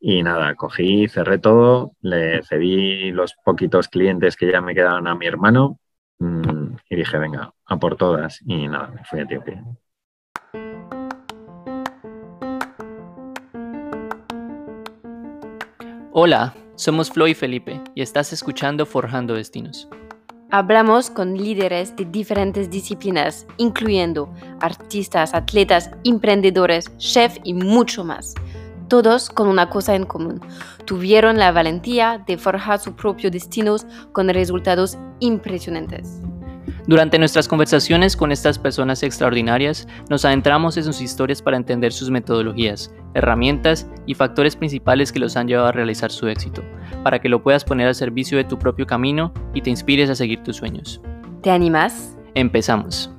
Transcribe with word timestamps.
Y 0.00 0.22
nada, 0.22 0.54
cogí, 0.54 1.08
cerré 1.08 1.38
todo, 1.38 1.92
le 2.00 2.42
cedí 2.44 3.10
los 3.10 3.34
poquitos 3.44 3.88
clientes 3.88 4.36
que 4.36 4.50
ya 4.50 4.60
me 4.60 4.74
quedaban 4.74 5.08
a 5.08 5.16
mi 5.16 5.26
hermano 5.26 5.80
mm, 6.20 6.76
y 6.88 6.96
dije, 6.96 7.18
venga, 7.18 7.52
a 7.66 7.76
por 7.78 7.96
todas. 7.96 8.40
Y 8.46 8.68
nada, 8.68 8.88
me 8.88 9.04
fui 9.04 9.20
a 9.20 9.22
Etiopía. 9.22 9.64
Hola, 16.12 16.54
somos 16.76 17.10
Flo 17.10 17.26
y 17.26 17.34
Felipe 17.34 17.80
y 17.94 18.02
estás 18.02 18.32
escuchando 18.32 18.86
Forjando 18.86 19.34
Destinos. 19.34 19.88
Hablamos 20.50 21.10
con 21.10 21.36
líderes 21.36 21.94
de 21.94 22.06
diferentes 22.06 22.70
disciplinas, 22.70 23.46
incluyendo 23.58 24.32
artistas, 24.60 25.34
atletas, 25.34 25.90
emprendedores, 26.04 26.96
chefs 26.96 27.38
y 27.44 27.52
mucho 27.52 28.02
más. 28.02 28.34
Todos 28.88 29.28
con 29.28 29.48
una 29.48 29.68
cosa 29.68 29.94
en 29.94 30.04
común. 30.04 30.40
Tuvieron 30.86 31.38
la 31.38 31.52
valentía 31.52 32.22
de 32.26 32.38
forjar 32.38 32.78
sus 32.78 32.94
propios 32.94 33.32
destinos 33.32 33.86
con 34.12 34.28
resultados 34.28 34.96
impresionantes. 35.20 36.22
Durante 36.86 37.18
nuestras 37.18 37.46
conversaciones 37.46 38.16
con 38.16 38.32
estas 38.32 38.58
personas 38.58 39.02
extraordinarias, 39.02 39.86
nos 40.08 40.24
adentramos 40.24 40.78
en 40.78 40.84
sus 40.84 41.02
historias 41.02 41.42
para 41.42 41.58
entender 41.58 41.92
sus 41.92 42.08
metodologías, 42.08 42.90
herramientas 43.12 43.86
y 44.06 44.14
factores 44.14 44.56
principales 44.56 45.12
que 45.12 45.18
los 45.18 45.36
han 45.36 45.48
llevado 45.48 45.68
a 45.68 45.72
realizar 45.72 46.10
su 46.10 46.28
éxito, 46.28 46.62
para 47.04 47.18
que 47.18 47.28
lo 47.28 47.42
puedas 47.42 47.64
poner 47.64 47.88
al 47.88 47.94
servicio 47.94 48.38
de 48.38 48.44
tu 48.44 48.58
propio 48.58 48.86
camino 48.86 49.34
y 49.52 49.60
te 49.60 49.68
inspires 49.68 50.08
a 50.08 50.14
seguir 50.14 50.42
tus 50.42 50.56
sueños. 50.56 51.02
¿Te 51.42 51.50
animas? 51.50 52.16
Empezamos. 52.34 53.10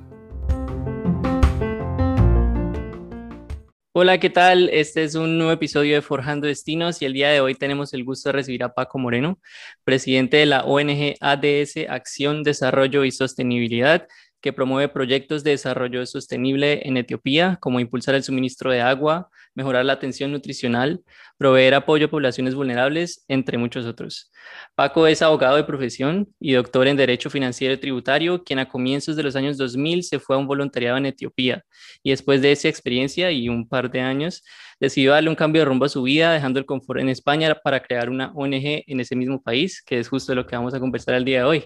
Hola, 3.92 4.18
¿qué 4.18 4.30
tal? 4.30 4.68
Este 4.68 5.02
es 5.02 5.16
un 5.16 5.36
nuevo 5.36 5.50
episodio 5.50 5.96
de 5.96 6.02
Forjando 6.02 6.46
Destinos 6.46 7.02
y 7.02 7.06
el 7.06 7.12
día 7.12 7.30
de 7.30 7.40
hoy 7.40 7.56
tenemos 7.56 7.92
el 7.92 8.04
gusto 8.04 8.28
de 8.28 8.34
recibir 8.34 8.62
a 8.62 8.72
Paco 8.72 9.00
Moreno, 9.00 9.40
presidente 9.82 10.36
de 10.36 10.46
la 10.46 10.62
ONG 10.62 11.16
ADS 11.20 11.88
Acción, 11.88 12.44
Desarrollo 12.44 13.04
y 13.04 13.10
Sostenibilidad, 13.10 14.06
que 14.40 14.52
promueve 14.52 14.92
proyectos 14.92 15.42
de 15.42 15.50
desarrollo 15.52 16.06
sostenible 16.06 16.86
en 16.86 16.98
Etiopía, 16.98 17.58
como 17.60 17.80
impulsar 17.80 18.14
el 18.14 18.22
suministro 18.22 18.70
de 18.70 18.80
agua, 18.80 19.28
mejorar 19.54 19.84
la 19.84 19.94
atención 19.94 20.32
nutricional, 20.32 21.02
proveer 21.36 21.74
apoyo 21.74 22.06
a 22.06 22.10
poblaciones 22.10 22.54
vulnerables, 22.54 23.24
entre 23.28 23.58
muchos 23.58 23.86
otros. 23.86 24.30
Paco 24.74 25.06
es 25.06 25.22
abogado 25.22 25.56
de 25.56 25.64
profesión 25.64 26.28
y 26.38 26.52
doctor 26.52 26.86
en 26.88 26.96
Derecho 26.96 27.30
Financiero 27.30 27.74
y 27.74 27.78
Tributario, 27.78 28.42
quien 28.44 28.58
a 28.58 28.68
comienzos 28.68 29.16
de 29.16 29.22
los 29.22 29.36
años 29.36 29.56
2000 29.58 30.04
se 30.04 30.18
fue 30.18 30.36
a 30.36 30.38
un 30.38 30.46
voluntariado 30.46 30.96
en 30.98 31.06
Etiopía 31.06 31.64
y 32.02 32.10
después 32.10 32.42
de 32.42 32.52
esa 32.52 32.68
experiencia 32.68 33.30
y 33.30 33.48
un 33.48 33.68
par 33.68 33.90
de 33.90 34.00
años 34.00 34.42
decidió 34.78 35.12
darle 35.12 35.30
un 35.30 35.36
cambio 35.36 35.62
de 35.62 35.66
rumbo 35.66 35.84
a 35.84 35.88
su 35.88 36.02
vida, 36.02 36.32
dejando 36.32 36.58
el 36.58 36.66
confort 36.66 37.00
en 37.00 37.08
España 37.08 37.54
para 37.62 37.80
crear 37.80 38.08
una 38.08 38.32
ONG 38.34 38.84
en 38.86 39.00
ese 39.00 39.14
mismo 39.16 39.42
país, 39.42 39.82
que 39.82 39.98
es 39.98 40.08
justo 40.08 40.34
lo 40.34 40.46
que 40.46 40.56
vamos 40.56 40.74
a 40.74 40.80
conversar 40.80 41.14
el 41.14 41.24
día 41.24 41.40
de 41.40 41.44
hoy. 41.44 41.64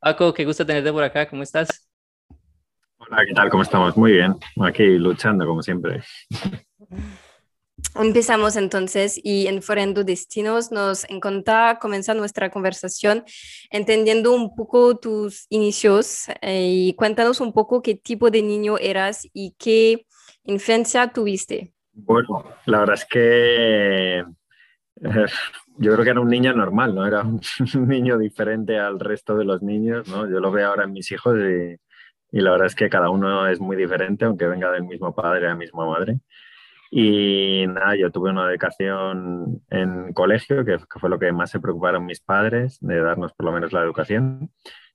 Paco, 0.00 0.32
qué 0.32 0.44
gusto 0.44 0.64
tenerte 0.64 0.92
por 0.92 1.02
acá, 1.02 1.28
¿cómo 1.28 1.42
estás? 1.42 1.88
Hola, 2.98 3.24
¿qué 3.26 3.32
tal? 3.32 3.48
¿Cómo 3.48 3.62
estamos? 3.62 3.96
Muy 3.96 4.12
bien, 4.12 4.34
aquí 4.60 4.98
luchando 4.98 5.46
como 5.46 5.62
siempre. 5.62 6.02
Empezamos 7.94 8.56
entonces 8.56 9.20
y 9.22 9.46
en 9.46 9.62
Forendo 9.62 10.02
Destinos 10.02 10.72
nos 10.72 11.08
encanta 11.08 11.78
comenzar 11.80 12.16
nuestra 12.16 12.50
conversación 12.50 13.24
entendiendo 13.70 14.34
un 14.34 14.54
poco 14.54 14.98
tus 14.98 15.46
inicios 15.48 16.26
eh, 16.42 16.66
y 16.68 16.94
cuéntanos 16.94 17.40
un 17.40 17.52
poco 17.52 17.80
qué 17.80 17.94
tipo 17.94 18.30
de 18.30 18.42
niño 18.42 18.78
eras 18.78 19.28
y 19.32 19.54
qué 19.58 20.06
infancia 20.44 21.08
tuviste. 21.08 21.72
Bueno, 21.92 22.44
la 22.66 22.80
verdad 22.80 22.94
es 22.94 23.04
que 23.04 24.18
eh, 24.18 25.26
yo 25.78 25.92
creo 25.92 26.04
que 26.04 26.10
era 26.10 26.20
un 26.20 26.28
niño 26.28 26.52
normal, 26.52 26.94
¿no? 26.94 27.06
Era 27.06 27.22
un 27.22 27.40
niño 27.88 28.18
diferente 28.18 28.78
al 28.78 28.98
resto 28.98 29.36
de 29.36 29.44
los 29.44 29.62
niños, 29.62 30.08
¿no? 30.08 30.28
Yo 30.28 30.40
lo 30.40 30.50
veo 30.50 30.68
ahora 30.68 30.84
en 30.84 30.92
mis 30.92 31.10
hijos 31.12 31.36
y, 31.38 31.76
y 32.36 32.40
la 32.40 32.50
verdad 32.50 32.66
es 32.66 32.74
que 32.74 32.90
cada 32.90 33.10
uno 33.10 33.46
es 33.46 33.60
muy 33.60 33.76
diferente, 33.76 34.24
aunque 34.24 34.46
venga 34.46 34.70
del 34.70 34.84
mismo 34.84 35.14
padre 35.14 35.40
y 35.40 35.48
la 35.48 35.54
misma 35.54 35.86
madre. 35.86 36.18
Y 36.90 37.66
nada, 37.66 37.96
yo 37.96 38.10
tuve 38.10 38.30
una 38.30 38.50
educación 38.50 39.62
en 39.70 40.12
colegio, 40.12 40.64
que, 40.64 40.78
fue 40.78 41.10
lo 41.10 41.18
que 41.18 41.32
más 41.32 41.50
se 41.50 41.60
preocuparon 41.60 42.06
mis 42.06 42.20
padres, 42.20 42.78
de 42.80 43.00
darnos 43.00 43.32
por 43.34 43.46
lo 43.46 43.52
menos 43.52 43.72
la 43.72 43.82
educación. 43.82 44.50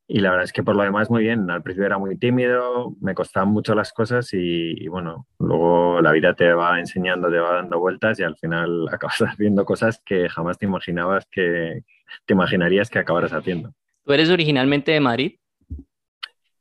Y 0.08 0.20
la 0.20 0.32
verdad 0.32 0.46
es 0.46 0.54
que 0.54 0.64
por 0.64 0.76
lo 0.76 0.84
demás 0.84 1.10
muy 1.10 1.24
bien. 1.24 1.50
Al 1.50 1.64
principio 1.64 1.86
era 1.86 1.98
muy 1.98 2.18
tímido, 2.18 2.96
me 3.00 3.14
costaban 3.14 3.50
mucho 3.50 3.74
las 3.76 3.94
cosas 3.94 4.30
y, 4.34 4.88
bueno, 4.88 5.28
luego 5.40 6.02
la 6.02 6.12
vida 6.12 6.34
te 6.34 6.52
va 6.54 6.80
enseñando, 6.80 7.30
te 7.30 7.38
va 7.38 7.56
dando 7.56 7.80
vueltas 7.80 8.20
y 8.20 8.24
al 8.24 8.36
final 8.36 8.88
acabas 8.92 9.22
haciendo 9.22 9.64
cosas 9.66 10.02
que 10.06 10.28
jamás 10.30 10.58
te 10.58 10.66
imaginabas 10.66 11.26
que 11.32 11.84
te 12.26 12.34
imaginarías 12.34 12.90
que 12.90 13.00
acabaras 13.00 13.34
haciendo. 13.34 13.74
¿Tú 14.04 14.14
eres 14.14 14.30
originalmente 14.30 14.92
de 14.92 15.00
Madrid? 15.00 15.36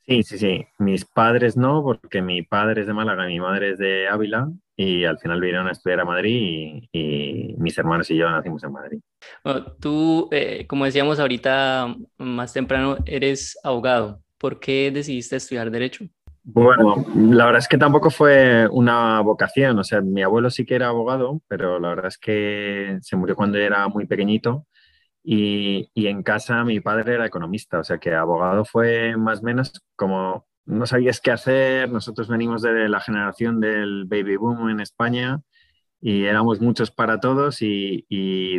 Sí, 0.07 0.23
sí, 0.23 0.39
sí. 0.39 0.67
Mis 0.79 1.05
padres 1.05 1.57
no, 1.57 1.83
porque 1.83 2.23
mi 2.23 2.43
padre 2.43 2.83
es 2.83 2.87
de 2.87 2.93
Málaga, 2.93 3.27
mi 3.27 3.41
madre 3.41 3.71
es 3.71 3.79
de 3.79 4.09
Ávila 4.09 4.49
y 4.83 5.05
al 5.05 5.19
final 5.19 5.41
vinieron 5.41 5.69
a 5.69 5.73
estudiar 5.73 6.01
a 6.01 6.05
Madrid 6.05 6.85
y, 6.93 7.55
mis 7.59 7.79
hermanos 7.79 8.11
y 8.11 8.17
yo 8.17 8.29
nacimos 8.31 8.63
en 8.65 8.73
Madrid. 8.73 9.01
tú, 9.81 10.29
eh, 10.33 10.67
como 10.67 10.85
decíamos 10.85 11.21
ahorita 11.21 11.95
más 12.19 12.53
temprano, 12.53 12.97
eres 13.07 13.59
abogado. 13.63 14.21
¿Por 14.39 14.59
qué 14.59 14.91
decidiste 14.91 15.37
estudiar 15.37 15.71
Derecho? 15.71 16.05
Bueno, 16.43 17.05
la 17.15 17.47
verdad 17.47 17.61
es 17.61 17.69
que 17.69 17.79
tampoco 17.79 18.11
fue 18.11 18.67
una 18.69 19.21
vocación. 19.21 19.79
O 19.79 19.85
sea, 19.85 20.01
mi 20.01 20.23
abuelo 20.23 20.51
sí 20.51 20.67
que 20.67 20.75
era 20.75 20.89
abogado, 20.89 21.41
pero 21.47 21.79
la 21.79 21.91
verdad 21.91 22.07
es 22.07 22.19
que 22.19 22.99
se 23.01 23.15
murió 23.17 23.37
cuando 23.37 23.59
era 23.59 23.87
muy 23.87 24.07
pequeñito 24.07 24.67
y, 25.25 25.91
en 25.95 26.23
casa 26.23 26.65
mi 26.65 26.81
padre 26.81 27.15
era 27.15 27.27
economista, 27.27 27.79
o 27.79 27.85
sea 27.85 27.99
que 27.99 28.15
abogado 28.15 28.65
fue 28.65 29.17
más 29.17 29.41
o 29.41 29.43
menos 29.45 29.73
como 29.97 30.47
no 30.65 30.87
sabías 30.87 31.21
qué 31.21 31.31
hacer, 31.31 31.91
nosotros 31.91 32.29
venimos 32.29 32.63
de 32.63 32.89
la 32.89 33.01
generación 33.01 33.61
del 33.61 34.05
baby 34.07 34.37
boom 34.37 34.71
en 34.71 34.81
España 34.81 35.41
y 36.01 36.25
éramos 36.25 36.61
muchos 36.61 36.91
para 36.91 37.21
todos 37.21 37.63
y, 37.63 38.05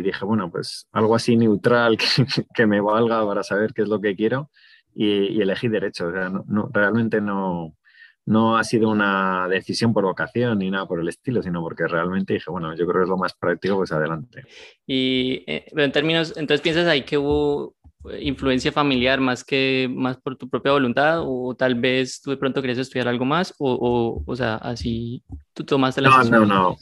dije, 0.00 0.24
bueno, 0.24 0.50
pues 0.50 0.88
algo 0.92 1.14
así 1.14 1.36
neutral 1.36 1.98
que, 2.54 2.66
me 2.66 2.80
valga 2.80 3.26
para 3.26 3.42
saber 3.42 3.72
qué 3.74 3.82
es 3.82 3.88
lo 3.88 4.00
que 4.00 4.16
quiero 4.16 4.50
y, 4.94 5.40
elegí 5.40 5.68
derecho, 5.68 6.08
o 6.08 6.12
sea, 6.12 6.30
no, 6.30 6.70
realmente 6.72 7.20
no, 7.20 7.76
no 8.26 8.56
ha 8.56 8.64
sido 8.64 8.88
una 8.88 9.46
decisión 9.48 9.92
por 9.92 10.04
vocación 10.04 10.58
ni 10.58 10.70
nada 10.70 10.86
por 10.86 11.00
el 11.00 11.08
estilo, 11.08 11.42
sino 11.42 11.60
porque 11.60 11.86
realmente 11.86 12.34
dije, 12.34 12.50
bueno, 12.50 12.74
yo 12.74 12.86
creo 12.86 13.00
que 13.00 13.04
es 13.04 13.08
lo 13.08 13.18
más 13.18 13.34
práctico, 13.34 13.76
pues 13.76 13.92
adelante. 13.92 14.44
Y 14.86 15.44
eh, 15.46 15.66
en 15.70 15.92
términos, 15.92 16.34
entonces 16.36 16.62
piensas 16.62 16.86
ahí 16.86 17.02
que 17.02 17.18
influencia 18.20 18.72
familiar 18.72 19.20
más 19.20 19.44
que 19.44 19.88
más 19.90 20.16
por 20.18 20.36
tu 20.36 20.48
propia 20.48 20.72
voluntad 20.72 21.20
o 21.22 21.54
tal 21.54 21.74
vez 21.74 22.20
tú 22.20 22.30
de 22.30 22.36
pronto 22.36 22.60
querías 22.60 22.78
estudiar 22.78 23.08
algo 23.08 23.24
más 23.24 23.54
o, 23.58 23.72
o, 23.72 24.22
o 24.26 24.36
sea, 24.36 24.56
así 24.56 25.22
tú 25.52 25.64
tomaste 25.64 26.00
la 26.00 26.10
decisión. 26.10 26.32
No, 26.32 26.46
no, 26.46 26.62
no. 26.62 26.76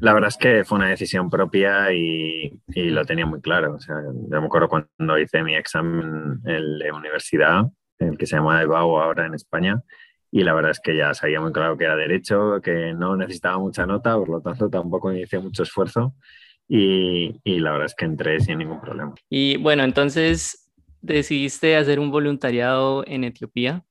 La 0.00 0.12
verdad 0.12 0.28
es 0.28 0.36
que 0.36 0.64
fue 0.64 0.78
una 0.78 0.88
decisión 0.88 1.30
propia 1.30 1.92
y, 1.92 2.52
y 2.68 2.90
lo 2.90 3.04
tenía 3.04 3.24
muy 3.24 3.40
claro. 3.40 3.74
O 3.74 3.80
sea, 3.80 3.96
yo 4.04 4.40
me 4.40 4.46
acuerdo 4.46 4.68
cuando 4.68 5.18
hice 5.18 5.42
mi 5.42 5.54
examen 5.54 6.40
en 6.44 6.78
la 6.78 6.94
universidad, 6.94 7.64
el 7.98 8.18
que 8.18 8.26
se 8.26 8.36
llama 8.36 8.62
EBAU 8.62 8.98
ahora 8.98 9.26
en 9.26 9.34
España, 9.34 9.82
y 10.30 10.42
la 10.42 10.52
verdad 10.52 10.72
es 10.72 10.80
que 10.80 10.96
ya 10.96 11.14
sabía 11.14 11.40
muy 11.40 11.52
claro 11.52 11.78
que 11.78 11.84
era 11.84 11.96
derecho, 11.96 12.60
que 12.62 12.92
no 12.92 13.16
necesitaba 13.16 13.58
mucha 13.58 13.86
nota, 13.86 14.16
por 14.16 14.28
lo 14.28 14.40
tanto 14.42 14.68
tampoco 14.68 15.12
hice 15.12 15.38
mucho 15.38 15.62
esfuerzo 15.62 16.14
y, 16.68 17.40
y, 17.44 17.60
la 17.60 17.72
verdad 17.72 17.86
es 17.86 17.94
que 17.94 18.04
entré 18.04 18.40
sin 18.40 18.58
ningún 18.58 18.80
problema. 18.80 19.14
Y 19.30 19.56
bueno, 19.58 19.84
entonces 19.84 20.65
decidiste 21.06 21.76
hacer 21.76 21.98
un 22.00 22.10
voluntariado 22.10 23.04
en 23.06 23.24
Etiopía. 23.24 23.84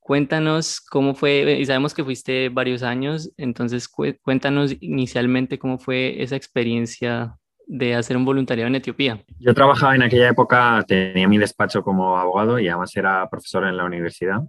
Cuéntanos 0.00 0.80
cómo 0.80 1.14
fue, 1.14 1.58
y 1.60 1.66
sabemos 1.66 1.94
que 1.94 2.04
fuiste 2.04 2.48
varios 2.48 2.82
años, 2.82 3.30
entonces 3.36 3.88
cuéntanos 3.88 4.74
inicialmente 4.80 5.58
cómo 5.58 5.78
fue 5.78 6.22
esa 6.22 6.36
experiencia 6.36 7.36
de 7.66 7.94
hacer 7.94 8.16
un 8.16 8.24
voluntariado 8.24 8.68
en 8.68 8.76
Etiopía. 8.76 9.22
Yo 9.38 9.52
trabajaba 9.52 9.94
en 9.94 10.02
aquella 10.02 10.30
época, 10.30 10.82
tenía 10.88 11.28
mi 11.28 11.36
despacho 11.36 11.82
como 11.82 12.16
abogado 12.16 12.58
y 12.58 12.68
además 12.68 12.96
era 12.96 13.28
profesor 13.28 13.64
en 13.64 13.76
la 13.76 13.84
universidad 13.84 14.42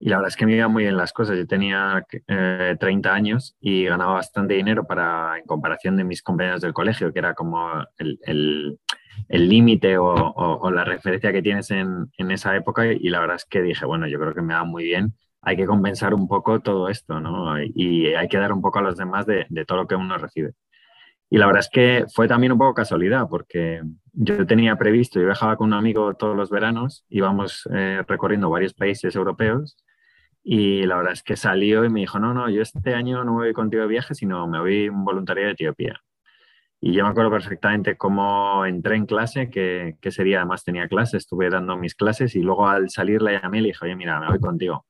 y 0.00 0.08
la 0.08 0.16
verdad 0.16 0.28
es 0.28 0.36
que 0.36 0.44
me 0.44 0.56
iban 0.56 0.72
muy 0.72 0.82
bien 0.82 0.96
las 0.96 1.12
cosas. 1.12 1.38
Yo 1.38 1.46
tenía 1.46 2.04
30 2.26 3.08
eh, 3.08 3.12
años 3.12 3.56
y 3.60 3.84
ganaba 3.84 4.14
bastante 4.14 4.54
dinero 4.54 4.84
para, 4.84 5.38
en 5.38 5.44
comparación 5.44 5.96
de 5.96 6.04
mis 6.04 6.20
compañeros 6.20 6.60
del 6.60 6.74
colegio, 6.74 7.12
que 7.12 7.20
era 7.20 7.32
como 7.32 7.70
el 7.96 8.78
límite 9.28 9.98
o, 9.98 10.70
la 10.70 10.84
referencia 10.84 11.32
que 11.32 11.42
tienes 11.42 11.70
en, 11.70 12.10
en, 12.18 12.30
esa 12.30 12.56
época. 12.56 12.86
Y 12.86 13.08
la 13.10 13.20
verdad 13.20 13.36
es 13.36 13.44
que 13.44 13.62
dije, 13.62 13.84
bueno, 13.86 14.06
yo 14.06 14.18
creo 14.18 14.34
que 14.34 14.42
me 14.42 14.54
va 14.54 14.64
muy 14.64 14.84
bien. 14.84 15.14
Hay 15.42 15.56
que 15.56 15.66
compensar 15.66 16.14
un 16.14 16.28
poco 16.28 16.60
todo 16.60 16.88
esto, 16.88 17.20
¿no? 17.20 17.62
Y 17.62 18.14
hay 18.14 18.28
que 18.28 18.38
dar 18.38 18.52
un 18.52 18.62
poco 18.62 18.78
a 18.78 18.82
los 18.82 18.96
demás 18.96 19.26
de, 19.26 19.46
todo 19.66 19.78
lo 19.78 19.86
que 19.86 19.94
uno 19.94 20.16
recibe. 20.18 20.52
Y 21.30 21.38
la 21.38 21.46
verdad 21.46 21.60
es 21.60 21.70
que 21.70 22.04
fue 22.14 22.28
también 22.28 22.52
un 22.52 22.58
poco 22.58 22.74
casualidad, 22.74 23.28
porque 23.28 23.82
yo 24.12 24.46
tenía 24.46 24.76
previsto, 24.76 25.20
yo 25.20 25.26
viajaba 25.26 25.56
con 25.56 25.68
un 25.68 25.74
amigo 25.74 26.14
todos 26.14 26.36
los 26.36 26.50
veranos, 26.50 27.04
íbamos 27.08 27.68
eh, 27.72 28.02
recorriendo 28.06 28.50
varios 28.50 28.74
países 28.74 29.16
europeos 29.16 29.76
y 30.44 30.82
la 30.84 30.98
verdad 30.98 31.14
es 31.14 31.22
que 31.22 31.36
salió 31.36 31.84
y 31.84 31.88
me 31.88 32.00
dijo, 32.00 32.18
no, 32.18 32.34
no, 32.34 32.50
yo 32.50 32.60
este 32.60 32.94
año 32.94 33.24
no 33.24 33.32
me 33.32 33.46
voy 33.46 33.52
contigo 33.54 33.82
de 33.82 33.88
viaje, 33.88 34.14
sino 34.14 34.46
me 34.46 34.60
voy 34.60 34.90
voluntario 34.90 35.46
de 35.46 35.52
Etiopía. 35.52 36.00
Y 36.86 36.92
yo 36.92 37.02
me 37.02 37.08
acuerdo 37.08 37.30
perfectamente 37.30 37.96
cómo 37.96 38.66
entré 38.66 38.96
en 38.96 39.06
clase, 39.06 39.48
que, 39.48 39.96
que 40.02 40.10
ese 40.10 40.36
además 40.36 40.64
tenía 40.64 40.86
clase, 40.86 41.16
estuve 41.16 41.48
dando 41.48 41.78
mis 41.78 41.94
clases 41.94 42.36
y 42.36 42.42
luego 42.42 42.68
al 42.68 42.90
salir 42.90 43.22
la 43.22 43.40
llamé 43.40 43.56
y 43.56 43.60
le 43.62 43.66
dije, 43.68 43.86
oye, 43.86 43.96
mira, 43.96 44.20
me 44.20 44.28
voy 44.28 44.38
contigo. 44.38 44.84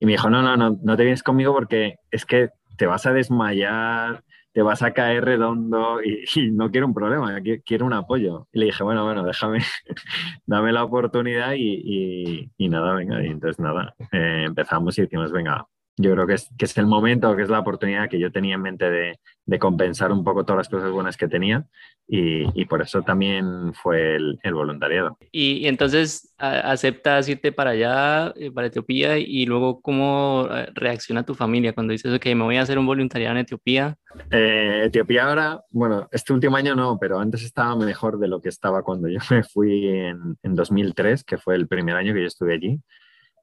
Y 0.00 0.06
me 0.06 0.12
dijo, 0.12 0.30
no, 0.30 0.40
no, 0.40 0.56
no, 0.56 0.78
no 0.82 0.96
te 0.96 1.02
vienes 1.02 1.22
conmigo 1.22 1.52
porque 1.52 1.96
es 2.10 2.24
que 2.24 2.48
te 2.78 2.86
vas 2.86 3.04
a 3.04 3.12
desmayar, 3.12 4.24
te 4.52 4.62
vas 4.62 4.82
a 4.82 4.94
caer 4.94 5.26
redondo 5.26 6.00
y, 6.02 6.24
no 6.52 6.70
quiero 6.70 6.86
un 6.86 6.94
problema, 6.94 7.38
quiero 7.66 7.84
un 7.84 7.92
apoyo. 7.92 8.48
Y 8.50 8.60
le 8.60 8.64
dije, 8.66 8.82
bueno, 8.82 9.04
bueno, 9.04 9.22
déjame, 9.22 9.58
dame 10.46 10.72
la 10.72 10.84
oportunidad 10.84 11.52
y, 11.54 12.50
nada, 12.56 12.94
venga, 12.94 13.22
y 13.22 13.26
entonces 13.26 13.60
nada, 13.60 13.94
eh, 14.10 14.44
empezamos 14.46 14.96
y 14.96 15.02
decimos, 15.02 15.32
venga, 15.32 15.66
yo 15.96 16.12
creo 16.12 16.26
que 16.26 16.34
es, 16.34 16.50
que 16.58 16.66
es 16.66 16.76
el 16.76 16.86
momento, 16.86 17.34
que 17.34 17.42
es 17.42 17.48
la 17.48 17.60
oportunidad 17.60 18.08
que 18.08 18.18
yo 18.18 18.30
tenía 18.30 18.56
en 18.56 18.62
mente 18.62 18.90
de, 18.90 19.18
de 19.46 19.58
compensar 19.58 20.12
un 20.12 20.24
poco 20.24 20.44
todas 20.44 20.58
las 20.58 20.68
cosas 20.68 20.90
buenas 20.90 21.16
que 21.16 21.28
tenía 21.28 21.66
y, 22.06 22.44
y 22.60 22.66
por 22.66 22.82
eso 22.82 23.02
también 23.02 23.72
fue 23.72 24.16
el, 24.16 24.38
el 24.42 24.54
voluntariado. 24.54 25.16
Y, 25.32 25.66
entonces 25.66 26.34
aceptas 26.38 27.28
irte 27.28 27.50
para 27.50 27.70
allá, 27.70 28.32
eh, 28.36 28.50
para 28.50 28.66
Etiopía, 28.66 29.18
y 29.18 29.46
luego 29.46 29.80
cómo 29.80 30.48
eh, 30.50 30.68
reacciona 30.74 31.24
tu 31.24 31.34
familia 31.34 31.72
cuando 31.72 31.92
dices, 31.92 32.18
que 32.20 32.34
me 32.34 32.44
voy 32.44 32.56
a 32.56 32.62
hacer 32.62 32.78
un 32.78 32.86
voluntariado 32.86 33.32
en 33.32 33.40
Etiopía? 33.40 33.96
Eh, 34.30 34.82
Etiopía 34.86 35.24
ahora, 35.24 35.60
bueno, 35.70 36.08
este 36.12 36.32
último 36.32 36.56
año 36.56 36.74
no, 36.74 36.98
pero 37.00 37.18
antes 37.18 37.42
estaba 37.42 37.74
mejor 37.74 38.18
de 38.18 38.28
lo 38.28 38.40
que 38.40 38.50
estaba 38.50 38.82
cuando 38.82 39.08
yo 39.08 39.18
me 39.30 39.42
fui 39.42 39.88
en, 39.88 40.36
en 40.42 40.54
2003, 40.54 41.24
que 41.24 41.38
fue 41.38 41.54
el 41.54 41.66
primer 41.66 41.96
año 41.96 42.12
que 42.12 42.20
yo 42.20 42.26
estuve 42.26 42.54
allí. 42.54 42.80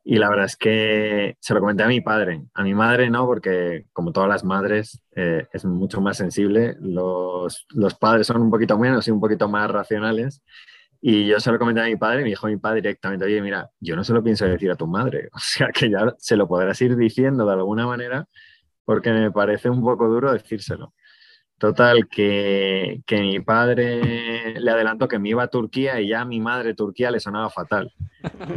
Y 0.05 0.17
la 0.17 0.29
verdad 0.29 0.45
es 0.45 0.57
que 0.57 1.37
se 1.39 1.53
lo 1.53 1.61
comenté 1.61 1.83
a 1.83 1.87
mi 1.87 2.01
padre. 2.01 2.43
A 2.53 2.63
mi 2.63 2.73
madre 2.73 3.09
no, 3.09 3.25
porque 3.25 3.85
como 3.93 4.11
todas 4.11 4.29
las 4.29 4.43
madres 4.43 5.01
eh, 5.15 5.47
es 5.53 5.63
mucho 5.63 6.01
más 6.01 6.17
sensible. 6.17 6.75
Los, 6.79 7.65
los, 7.69 7.95
padres 7.95 8.27
son 8.27 8.41
un 8.41 8.51
poquito 8.51 8.77
menos 8.77 9.07
y 9.07 9.11
un 9.11 9.21
poquito 9.21 9.47
más 9.47 9.71
racionales. 9.71 10.43
Y 10.99 11.27
yo 11.27 11.39
se 11.39 11.51
lo 11.51 11.59
comenté 11.59 11.81
a 11.81 11.85
mi 11.85 11.95
padre 11.95 12.21
y 12.21 12.23
me 12.23 12.29
dijo 12.29 12.47
mi 12.47 12.57
padre 12.57 12.81
directamente, 12.81 13.25
oye, 13.25 13.41
mira, 13.41 13.69
yo 13.79 13.95
no 13.95 14.03
se 14.03 14.13
lo 14.13 14.23
pienso 14.23 14.45
decir 14.45 14.71
a 14.71 14.75
tu 14.75 14.87
madre. 14.87 15.29
O 15.33 15.39
sea, 15.39 15.69
que 15.73 15.89
ya 15.89 16.13
se 16.17 16.35
lo 16.35 16.47
podrás 16.47 16.81
ir 16.81 16.95
diciendo 16.97 17.45
de 17.45 17.53
alguna 17.53 17.85
manera 17.87 18.27
porque 18.85 19.11
me 19.11 19.31
parece 19.31 19.69
un 19.69 19.81
poco 19.81 20.07
duro 20.07 20.33
decírselo. 20.33 20.93
Total, 21.63 22.09
que, 22.09 23.03
que, 23.05 23.21
mi 23.21 23.39
padre 23.39 24.59
le 24.59 24.69
adelantó 24.69 25.07
que 25.07 25.17
me 25.17 25.29
iba 25.29 25.43
a 25.43 25.47
Turquía 25.47 26.01
y 26.01 26.09
ya 26.09 26.19
a 26.19 26.25
mi 26.25 26.41
madre 26.41 26.73
Turquía 26.73 27.09
le 27.09 27.21
sonaba 27.21 27.49
fatal. 27.49 27.93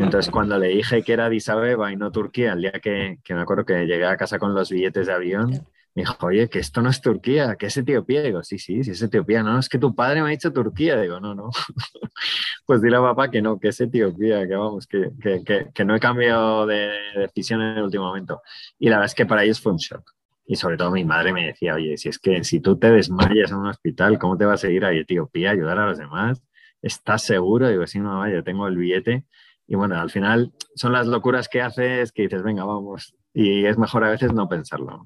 Entonces, 0.00 0.28
cuando 0.28 0.58
le 0.58 0.70
dije 0.70 1.04
que 1.04 1.12
era 1.12 1.26
Addis 1.26 1.48
Abeba 1.48 1.92
y 1.92 1.96
no 1.96 2.10
Turquía, 2.10 2.54
el 2.54 2.62
día 2.62 2.72
que, 2.82 3.20
que, 3.22 3.34
me 3.36 3.42
acuerdo 3.42 3.64
que 3.64 3.86
llegué 3.86 4.04
a 4.04 4.16
casa 4.16 4.40
con 4.40 4.56
los 4.56 4.70
billetes 4.72 5.06
de 5.06 5.12
avión, 5.12 5.50
me 5.94 6.02
dijo, 6.02 6.16
oye, 6.26 6.48
que 6.48 6.58
esto 6.58 6.82
no 6.82 6.90
es 6.90 7.00
Turquía, 7.00 7.54
que 7.54 7.66
es 7.66 7.76
Etiopía. 7.76 8.22
Digo, 8.22 8.42
sí, 8.42 8.58
sí, 8.58 8.82
sí 8.82 8.90
es 8.90 9.00
Etiopía. 9.00 9.44
No, 9.44 9.56
es 9.56 9.68
que 9.68 9.78
tu 9.78 9.94
padre 9.94 10.20
me 10.20 10.26
ha 10.26 10.30
dicho 10.32 10.52
Turquía. 10.52 11.00
Digo, 11.00 11.20
no, 11.20 11.32
no. 11.32 11.50
pues 12.66 12.82
dile 12.82 12.96
a 12.96 13.02
papá 13.02 13.30
que 13.30 13.40
no, 13.40 13.60
que 13.60 13.68
es 13.68 13.80
Etiopía, 13.80 14.48
que 14.48 14.56
vamos, 14.56 14.88
que, 14.88 15.12
que, 15.22 15.68
que 15.72 15.84
no 15.84 15.94
he 15.94 16.00
cambiado 16.00 16.66
de 16.66 16.90
decisión 17.14 17.62
en 17.62 17.76
el 17.76 17.84
último 17.84 18.06
momento. 18.06 18.42
Y 18.80 18.88
la 18.88 18.96
verdad 18.96 19.06
es 19.06 19.14
que 19.14 19.26
para 19.26 19.44
ellos 19.44 19.60
fue 19.60 19.70
un 19.70 19.78
shock 19.78 20.15
y 20.46 20.56
sobre 20.56 20.76
todo 20.76 20.92
mi 20.92 21.04
madre 21.04 21.32
me 21.32 21.46
decía, 21.46 21.74
oye, 21.74 21.96
si 21.96 22.08
es 22.08 22.18
que 22.18 22.44
si 22.44 22.60
tú 22.60 22.78
te 22.78 22.90
desmayas 22.90 23.50
en 23.50 23.58
un 23.58 23.66
hospital, 23.66 24.18
¿cómo 24.18 24.36
te 24.36 24.44
vas 24.44 24.62
a 24.64 24.70
ir 24.70 24.84
a 24.84 24.92
Etiopía 24.92 25.50
a 25.50 25.52
ayudar 25.52 25.78
a 25.78 25.88
los 25.88 25.98
demás? 25.98 26.42
¿Estás 26.82 27.22
seguro? 27.22 27.68
Digo, 27.68 27.86
sí, 27.86 27.98
no, 27.98 28.18
vaya, 28.18 28.42
tengo 28.42 28.68
el 28.68 28.76
billete. 28.76 29.24
Y 29.66 29.74
bueno, 29.74 30.00
al 30.00 30.10
final 30.10 30.52
son 30.76 30.92
las 30.92 31.08
locuras 31.08 31.48
que 31.48 31.60
haces 31.60 32.12
que 32.12 32.22
dices, 32.22 32.44
venga, 32.44 32.64
vamos. 32.64 33.16
Y 33.34 33.64
es 33.64 33.76
mejor 33.76 34.04
a 34.04 34.10
veces 34.10 34.32
no 34.32 34.48
pensarlo. 34.48 35.04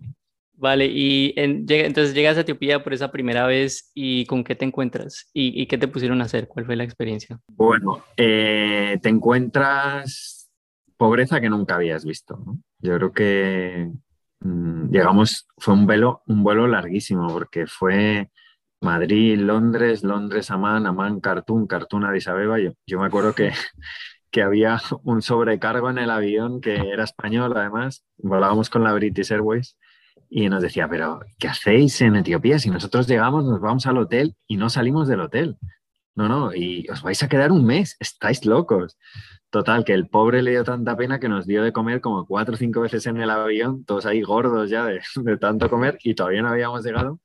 Vale, 0.52 0.84
y 0.87 1.32
entonces 1.37 2.12
llegas 2.12 2.36
a 2.36 2.43
Etiopía 2.43 2.84
por 2.84 2.93
esa 2.93 3.10
primera 3.10 3.46
vez 3.46 3.90
y 3.94 4.26
¿con 4.26 4.44
qué 4.44 4.54
te 4.54 4.66
encuentras? 4.66 5.31
¿Y, 5.32 5.64
qué 5.64 5.78
te 5.78 5.88
pusieron 5.88 6.20
a 6.20 6.25
hacer? 6.25 6.48
¿Cuál 6.48 6.66
fue 6.66 6.76
la 6.76 6.84
experiencia? 6.84 7.40
Bueno, 7.48 8.04
eh, 8.14 8.98
te 9.00 9.08
encuentras 9.08 10.50
pobreza 10.98 11.40
que 11.40 11.48
nunca 11.48 11.76
habías 11.76 12.04
visto. 12.04 12.38
¿no? 12.44 12.58
Yo 12.81 12.94
creo 12.96 13.12
que 13.14 13.90
llegamos, 14.40 15.46
fue 15.58 15.75
un 15.75 15.87
vuelo, 15.87 16.22
un 16.26 16.42
vuelo 16.42 16.66
larguísimo 16.66 17.28
porque 17.28 17.66
fue 17.66 18.31
Madrid, 18.81 19.38
Londres, 19.38 20.02
Londres, 20.02 20.50
Amán, 20.50 20.87
Amán, 20.87 21.20
Khartoum, 21.20 21.66
Khartoum, 21.66 22.04
Addis 22.04 22.28
Abeba. 22.28 22.58
Yo, 22.58 22.72
yo 22.87 22.98
me 23.00 23.06
acuerdo 23.06 23.34
que, 23.34 23.52
que 24.31 24.42
había 24.42 24.81
un 25.04 25.22
sobrecargo 25.22 25.90
en 25.90 25.98
el 25.98 26.10
avión 26.10 26.60
que 26.60 26.75
era 26.76 27.04
español 27.04 27.52
además, 27.56 28.04
volábamos 28.19 28.70
con 28.70 28.84
la 28.84 28.92
British 28.92 29.32
Airways 29.32 29.76
y 30.28 30.48
nos 30.48 30.62
decía, 30.62 30.88
pero 30.88 31.20
¿qué 31.38 31.48
hacéis 31.48 32.00
en 32.02 32.16
Etiopía? 32.16 32.58
Si 32.58 32.70
nosotros 32.70 33.08
llegamos, 33.08 33.44
nos 33.44 33.60
vamos 33.60 33.86
al 33.86 33.98
hotel 33.98 34.36
y 34.46 34.56
no 34.56 34.70
salimos 34.70 35.08
del 35.08 35.20
hotel. 35.20 35.58
No, 36.14 36.28
no, 36.28 36.54
y 36.54 36.86
os 36.90 37.02
vais 37.02 37.22
a 37.22 37.28
quedar 37.28 37.52
un 37.52 37.64
mes, 37.64 37.96
estáis 38.00 38.44
locos. 38.44 38.98
Total, 39.50 39.84
que 39.84 39.92
el 39.94 40.08
pobre 40.08 40.42
le 40.42 40.52
dio 40.52 40.64
tanta 40.64 40.96
pena 40.96 41.18
que 41.18 41.28
nos 41.28 41.46
dio 41.46 41.62
de 41.64 41.72
comer 41.72 42.00
como 42.00 42.26
cuatro 42.26 42.54
o 42.54 42.56
cinco 42.56 42.82
veces 42.82 43.06
en 43.06 43.16
el 43.20 43.30
avión, 43.30 43.84
todos 43.84 44.06
ahí 44.06 44.22
gordos 44.22 44.70
ya 44.70 44.84
de, 45.16 45.36
tanto 45.38 45.68
comer 45.68 45.98
y 46.02 46.14
todavía 46.14 46.42
no 46.42 46.50
habíamos 46.50 46.84
llegado. 46.84 47.20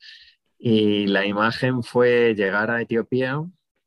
Y 0.57 1.07
la 1.07 1.25
imagen 1.25 1.83
fue 1.83 2.33
llegar 2.35 2.71
a 2.71 2.81
Etiopía. 2.81 3.41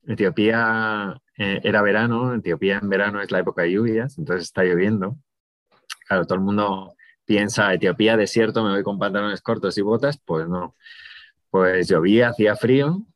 Etiopía 0.07 1.21
eh, 1.37 1.61
era 1.65 1.83
verano, 1.83 2.35
Etiopía 2.35 2.79
en 2.79 2.89
verano 2.89 3.21
es 3.21 3.31
la 3.31 3.41
época 3.41 3.63
de 3.63 3.73
lluvias, 3.73 4.19
entonces 4.19 4.45
está 4.45 4.65
lloviendo. 4.65 5.17
Claro, 6.07 6.25
todo 6.27 6.37
el 6.37 6.45
mundo 6.45 6.95
piensa, 7.25 7.75
Etiopía 7.75 8.17
desierto, 8.17 8.65
me 8.65 8.71
voy 8.71 8.83
con 8.83 8.99
pantalones 8.99 9.43
cortos 9.43 9.77
y 9.79 9.83
botas, 9.83 10.19
pues 10.25 10.49
no. 10.49 10.77
Pues 11.51 11.89
llovía, 11.89 12.31
hacía 12.31 12.57
frío, 12.57 13.07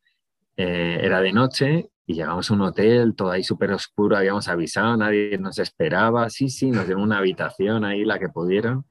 eh, 0.56 0.98
era 1.02 1.20
de 1.20 1.32
noche 1.32 1.90
y 2.06 2.14
llegamos 2.14 2.50
a 2.50 2.54
un 2.54 2.62
hotel, 2.62 3.14
todo 3.16 3.30
ahí 3.30 3.42
súper 3.44 3.72
oscuro, 3.72 4.16
habíamos 4.16 4.48
avisado, 4.48 4.96
nadie 4.96 5.38
nos 5.38 5.58
esperaba, 5.58 6.28
sí, 6.30 6.48
sí, 6.48 6.70
nos 6.70 6.86
dieron 6.86 7.02
una 7.04 7.18
habitación 7.18 7.84
ahí, 7.84 8.04
la 8.04 8.18
que 8.18 8.28
pudieron. 8.28 8.86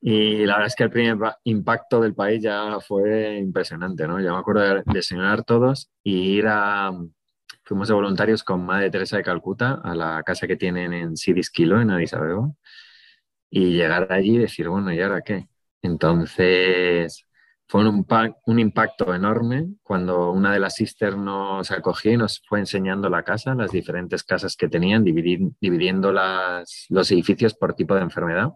Y 0.00 0.44
la 0.44 0.54
verdad 0.54 0.66
es 0.66 0.74
que 0.76 0.84
el 0.84 0.90
primer 0.90 1.16
impacto 1.44 2.00
del 2.00 2.14
país 2.14 2.42
ya 2.42 2.78
fue 2.80 3.38
impresionante, 3.38 4.06
¿no? 4.06 4.20
Yo 4.20 4.34
me 4.34 4.38
acuerdo 4.38 4.60
de 4.60 4.82
desayunar 4.86 5.44
todos 5.44 5.90
y 6.02 6.36
ir 6.38 6.46
a... 6.48 6.92
Fuimos 7.64 7.88
de 7.88 7.94
voluntarios 7.94 8.44
con 8.44 8.66
Madre 8.66 8.90
Teresa 8.90 9.16
de 9.16 9.22
Calcuta 9.22 9.80
a 9.82 9.94
la 9.94 10.22
casa 10.22 10.46
que 10.46 10.56
tienen 10.56 10.92
en 10.92 11.14
Kilo, 11.50 11.80
en 11.80 11.90
Addis 11.90 12.12
Abeba, 12.12 12.52
y 13.48 13.70
llegar 13.72 14.12
allí 14.12 14.34
y 14.36 14.38
decir, 14.38 14.68
bueno, 14.68 14.92
¿y 14.92 15.00
ahora 15.00 15.22
qué? 15.22 15.48
Entonces, 15.80 17.26
fue 17.74 17.88
un, 17.88 18.06
un, 18.46 18.58
impacto 18.60 19.12
enorme 19.12 19.66
cuando 19.82 20.30
una 20.30 20.52
de 20.52 20.60
las 20.60 20.76
sisters 20.76 21.16
nos 21.16 21.72
acogió 21.72 22.12
y 22.12 22.16
nos 22.16 22.40
fue 22.46 22.60
enseñando 22.60 23.10
la 23.10 23.24
casa, 23.24 23.52
las 23.56 23.72
diferentes 23.72 24.22
casas 24.22 24.54
que 24.54 24.68
tenían, 24.68 25.02
dividiendo 25.02 26.12
las, 26.12 26.86
los 26.88 27.10
edificios 27.10 27.54
por 27.54 27.74
tipo 27.74 27.96
de 27.96 28.02
enfermedad. 28.02 28.50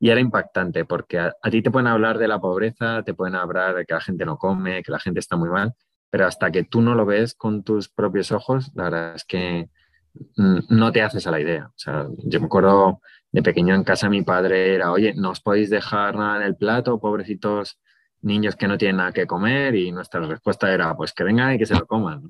Y 0.00 0.08
era 0.08 0.18
impactante 0.18 0.86
porque 0.86 1.18
a, 1.18 1.34
ti 1.50 1.60
te 1.60 1.70
pueden 1.70 1.88
hablar 1.88 2.16
de 2.16 2.26
la 2.26 2.40
pobreza, 2.40 3.02
te 3.02 3.12
pueden 3.12 3.34
hablar 3.34 3.74
de 3.74 3.84
que 3.84 3.92
la 3.92 4.00
gente 4.00 4.24
no 4.24 4.38
come, 4.38 4.82
que 4.82 4.92
la 4.92 4.98
gente 4.98 5.20
está 5.20 5.36
muy 5.36 5.50
mal, 5.50 5.74
pero 6.08 6.26
hasta 6.26 6.50
que 6.50 6.64
tú 6.64 6.80
no 6.80 6.94
lo 6.94 7.04
ves 7.04 7.34
con 7.34 7.64
tus 7.64 7.90
propios 7.90 8.32
ojos, 8.32 8.72
la 8.74 8.84
verdad 8.84 9.14
es 9.16 9.26
que 9.26 9.68
no 10.36 10.90
te 10.90 11.02
haces 11.02 11.26
a 11.26 11.30
la 11.30 11.40
idea. 11.40 11.66
O 11.66 11.78
sea, 11.78 12.06
yo 12.24 12.40
me 12.40 12.46
acuerdo 12.46 13.02
de 13.30 13.42
pequeño 13.42 13.74
en 13.74 13.84
casa 13.84 14.08
mi 14.08 14.22
padre 14.22 14.74
era, 14.74 14.90
oye, 14.90 15.12
no 15.14 15.32
os 15.32 15.42
podéis 15.42 15.68
dejar 15.68 16.16
nada 16.16 16.38
en 16.38 16.44
el 16.44 16.56
plato, 16.56 16.98
pobrecitos 16.98 17.78
niños 18.22 18.56
que 18.56 18.68
no 18.68 18.78
tienen 18.78 18.96
nada 18.96 19.12
que 19.12 19.26
comer 19.26 19.74
y 19.74 19.92
nuestra 19.92 20.20
respuesta 20.20 20.72
era 20.72 20.96
pues 20.96 21.12
que 21.12 21.24
vengan 21.24 21.54
y 21.54 21.58
que 21.58 21.66
se 21.66 21.74
lo 21.74 21.86
coman. 21.86 22.22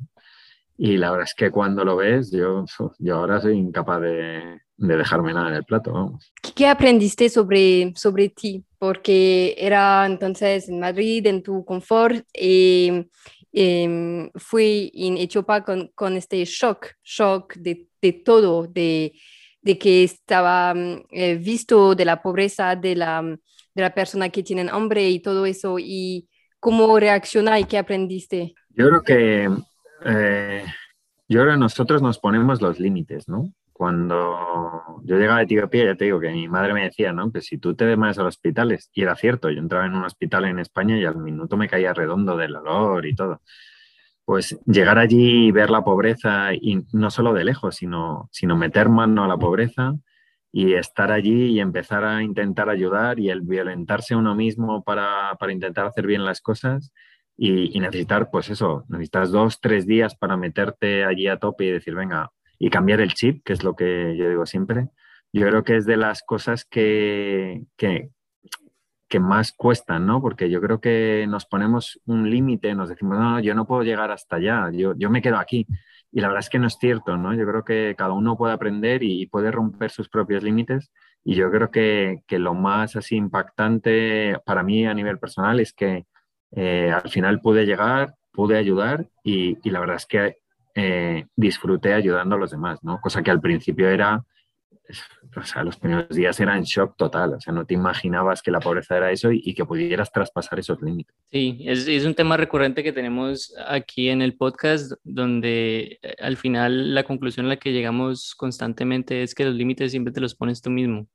Y 0.79 0.99
la 0.99 1.11
verdad 1.11 1.27
es 1.27 1.35
que 1.35 1.51
cuando 1.51 1.85
lo 1.85 1.97
ves, 1.97 2.31
yo, 2.31 2.65
yo 2.99 3.17
ahora 3.17 3.41
soy 3.41 3.57
incapaz 3.57 4.01
de, 4.03 4.61
de 4.77 4.97
dejarme 4.97 5.33
nada 5.33 5.49
en 5.49 5.55
el 5.55 5.65
plato. 5.65 5.93
Vamos. 5.93 6.33
¿Qué 6.55 6.67
aprendiste 6.67 7.29
sobre, 7.31 7.93
sobre 7.97 8.29
ti? 8.29 8.63
Porque 8.79 9.55
era 9.59 10.05
entonces 10.05 10.69
en 10.69 10.81
Madrid, 10.81 11.27
en 11.27 11.43
tu 11.43 11.65
confort, 11.65 12.27
y 12.35 13.09
eh, 13.53 14.31
fui 14.35 14.93
en 14.95 15.17
Etiopía 15.17 15.65
con, 15.65 15.89
con, 15.95 16.15
este 16.17 16.45
shock, 16.45 16.89
shock 17.03 17.55
de, 17.55 17.87
de 18.03 18.13
todo, 18.13 18.67
de, 18.67 19.15
de, 19.63 19.79
que 19.79 20.05
estaba 20.05 20.75
eh, 21.11 21.37
visto 21.37 21.95
de 21.95 22.05
la 22.05 22.21
pobreza, 22.21 22.77
de 22.77 22.97
la 22.97 23.39
de 23.77 23.83
la 23.83 23.95
persona 23.95 24.31
que 24.31 24.43
tienen 24.43 24.71
hambre 24.71 25.09
y 25.11 25.21
todo 25.21 25.45
eso 25.45 25.77
y 25.79 26.27
cómo 26.59 26.99
reacciona 26.99 27.61
y 27.61 27.65
qué 27.65 27.77
aprendiste? 27.77 28.55
Yo 28.71 28.89
creo 28.89 29.03
que 29.03 29.51
eh, 30.05 30.65
yo 31.29 31.43
creo 31.43 31.57
nosotros 31.59 32.01
nos 32.01 32.19
ponemos 32.19 32.63
los 32.63 32.81
límites, 32.81 33.29
¿no? 33.29 33.53
Cuando 33.75 35.03
yo 35.05 35.19
llegaba 35.19 35.41
a 35.41 35.43
Etiopía, 35.43 35.85
ya 35.85 35.95
te 35.95 36.07
digo 36.07 36.19
que 36.19 36.31
mi 36.31 36.49
madre 36.49 36.73
me 36.73 36.85
decía, 36.85 37.13
¿no? 37.13 37.31
Que 37.31 37.43
si 37.43 37.59
tú 37.59 37.75
te 37.75 37.85
desmayas 37.85 38.19
a 38.19 38.23
los 38.23 38.37
hospitales, 38.37 38.91
y 38.95 39.03
era 39.03 39.15
cierto, 39.15 39.51
yo 39.51 39.59
entraba 39.59 39.85
en 39.85 39.95
un 39.95 40.05
hospital 40.05 40.47
en 40.47 40.59
España 40.59 40.97
y 40.97 41.05
al 41.05 41.19
minuto 41.19 41.59
me 41.59 41.69
caía 41.69 41.93
redondo 41.93 42.35
del 42.39 42.57
olor 42.57 43.05
y 43.05 43.15
todo. 43.15 43.43
Pues 44.25 44.59
llegar 44.65 44.99
allí 44.99 45.49
y 45.49 45.53
ver 45.53 45.69
la 45.69 45.85
pobreza, 45.85 46.55
y 46.55 46.83
no 46.95 47.11
solo 47.11 47.35
de 47.35 47.45
lejos, 47.45 47.77
sino, 47.77 48.31
sino 48.33 48.57
meter 48.57 48.89
mano 48.89 49.25
a 49.25 49.29
la 49.29 49.37
pobreza, 49.37 49.93
y 50.59 50.73
estar 50.73 51.13
allí 51.13 51.49
y 51.49 51.61
empezar 51.61 52.03
a 52.03 52.23
intentar 52.23 52.71
ayudar 52.71 53.19
y 53.19 53.29
el 53.29 53.43
violentarse 53.43 54.17
uno 54.17 54.35
mismo 54.35 54.83
para, 54.83 55.37
para, 55.39 55.53
intentar 55.53 55.85
hacer 55.85 56.07
bien 56.07 56.25
las 56.25 56.41
cosas, 56.41 56.95
y, 57.37 57.79
necesitar, 57.79 58.31
pues 58.31 58.49
eso, 58.49 58.87
necesitas 58.89 59.31
dos, 59.31 59.61
tres 59.61 59.87
días 59.87 60.17
para 60.17 60.39
meterte 60.39 61.05
allí 61.05 61.29
a 61.29 61.37
tope 61.37 61.67
y 61.67 61.73
decir, 61.73 61.95
venga, 61.95 62.31
y 62.59 62.71
cambiar 62.71 63.03
el 63.03 63.13
chip, 63.13 63.45
que 63.45 63.53
es 63.53 63.63
lo 63.65 63.77
que 63.77 64.17
yo 64.17 64.31
digo 64.31 64.47
siempre. 64.47 64.89
Yo 65.31 65.47
creo 65.47 65.63
que 65.63 65.77
es 65.77 65.85
de 65.85 65.99
las 65.99 66.23
cosas 66.23 66.65
que, 66.65 67.65
que, 67.77 68.09
que 69.11 69.21
más 69.21 69.53
cuestan, 69.53 70.07
¿no? 70.07 70.23
Porque 70.23 70.49
yo 70.49 70.63
creo 70.63 70.81
que 70.81 71.27
nos 71.29 71.45
ponemos 71.45 72.01
un 72.07 72.31
límite, 72.31 72.75
nos 72.75 72.89
decimos, 72.89 73.19
no, 73.19 73.41
yo 73.41 73.55
no 73.55 73.67
puedo 73.67 73.83
llegar 73.83 74.11
hasta 74.11 74.37
allá, 74.37 74.71
yo, 74.73 74.95
yo 74.97 75.11
me 75.11 75.21
quedo 75.21 75.37
aquí. 75.37 75.67
Y 76.17 76.23
la 76.23 76.29
verdad 76.29 76.45
es 76.45 76.49
que 76.49 76.59
no 76.59 76.67
es 76.67 76.79
cierto, 76.81 77.19
¿no? 77.19 77.35
Yo 77.35 77.47
creo 77.47 77.63
que 77.63 77.95
cada 77.95 78.15
uno 78.15 78.39
puede 78.39 78.55
aprender 78.55 79.03
y, 79.03 79.27
puede 79.27 79.51
romper 79.51 79.91
sus 79.91 80.09
propios 80.09 80.43
límites. 80.43 80.91
Y 81.23 81.35
yo 81.35 81.51
creo 81.51 81.71
que, 81.71 82.23
que, 82.27 82.39
lo 82.39 82.55
más 82.55 82.97
así 82.97 83.17
impactante 83.17 84.39
para 84.47 84.63
mí 84.63 84.87
a 84.87 84.95
nivel 84.95 85.19
personal 85.19 85.61
es 85.61 85.75
que 85.75 86.07
eh, 86.53 86.91
al 86.91 87.11
final 87.11 87.43
pude 87.43 87.67
llegar, 87.67 88.15
pude 88.33 88.57
ayudar 88.57 89.11
y, 89.23 89.59
la 89.69 89.79
verdad 89.79 89.97
es 89.97 90.07
que 90.07 90.37
eh, 90.75 91.27
disfruté 91.37 91.93
ayudando 91.93 92.37
a 92.37 92.39
los 92.39 92.51
demás, 92.51 92.83
¿no? 92.83 92.99
Cosa 92.99 93.23
que 93.23 93.31
al 93.31 93.43
principio 93.43 93.91
era 93.91 94.25
o 95.37 95.43
sea, 95.43 95.65
los 95.65 95.77
primeros 95.77 96.09
días 96.11 96.39
eran 96.41 96.63
shock 96.63 96.97
total, 96.97 97.35
o 97.35 97.41
sea, 97.41 97.53
no 97.53 97.65
te 97.65 97.75
imaginabas 97.75 98.43
que 98.43 98.51
la 98.51 98.61
pobreza 98.61 98.97
era 98.97 99.11
eso 99.11 99.31
y, 99.33 99.55
que 99.55 99.65
pudieras 99.65 100.13
traspasar 100.13 100.59
esos 100.59 100.81
límites. 100.83 101.15
Sí, 101.31 101.59
es, 101.67 101.89
es, 101.89 102.05
un 102.05 102.15
tema 102.15 102.37
recurrente 102.37 102.83
que 102.83 102.93
tenemos 102.93 103.55
aquí 103.67 104.09
en 104.09 104.23
el 104.23 104.37
podcast, 104.37 104.93
donde 105.03 105.99
eh, 106.03 106.17
al 106.21 106.37
final 106.37 106.95
la 106.95 107.05
conclusión 107.05 107.47
a 107.47 107.51
la 107.51 107.57
que 107.57 107.73
llegamos 107.73 108.35
constantemente 108.35 109.23
es 109.23 109.35
que 109.35 109.45
los 109.45 109.55
límites 109.55 109.91
siempre 109.91 110.13
te 110.13 110.21
los 110.21 110.35
pones 110.35 110.63
tú 110.63 110.71
mismo. 110.71 111.09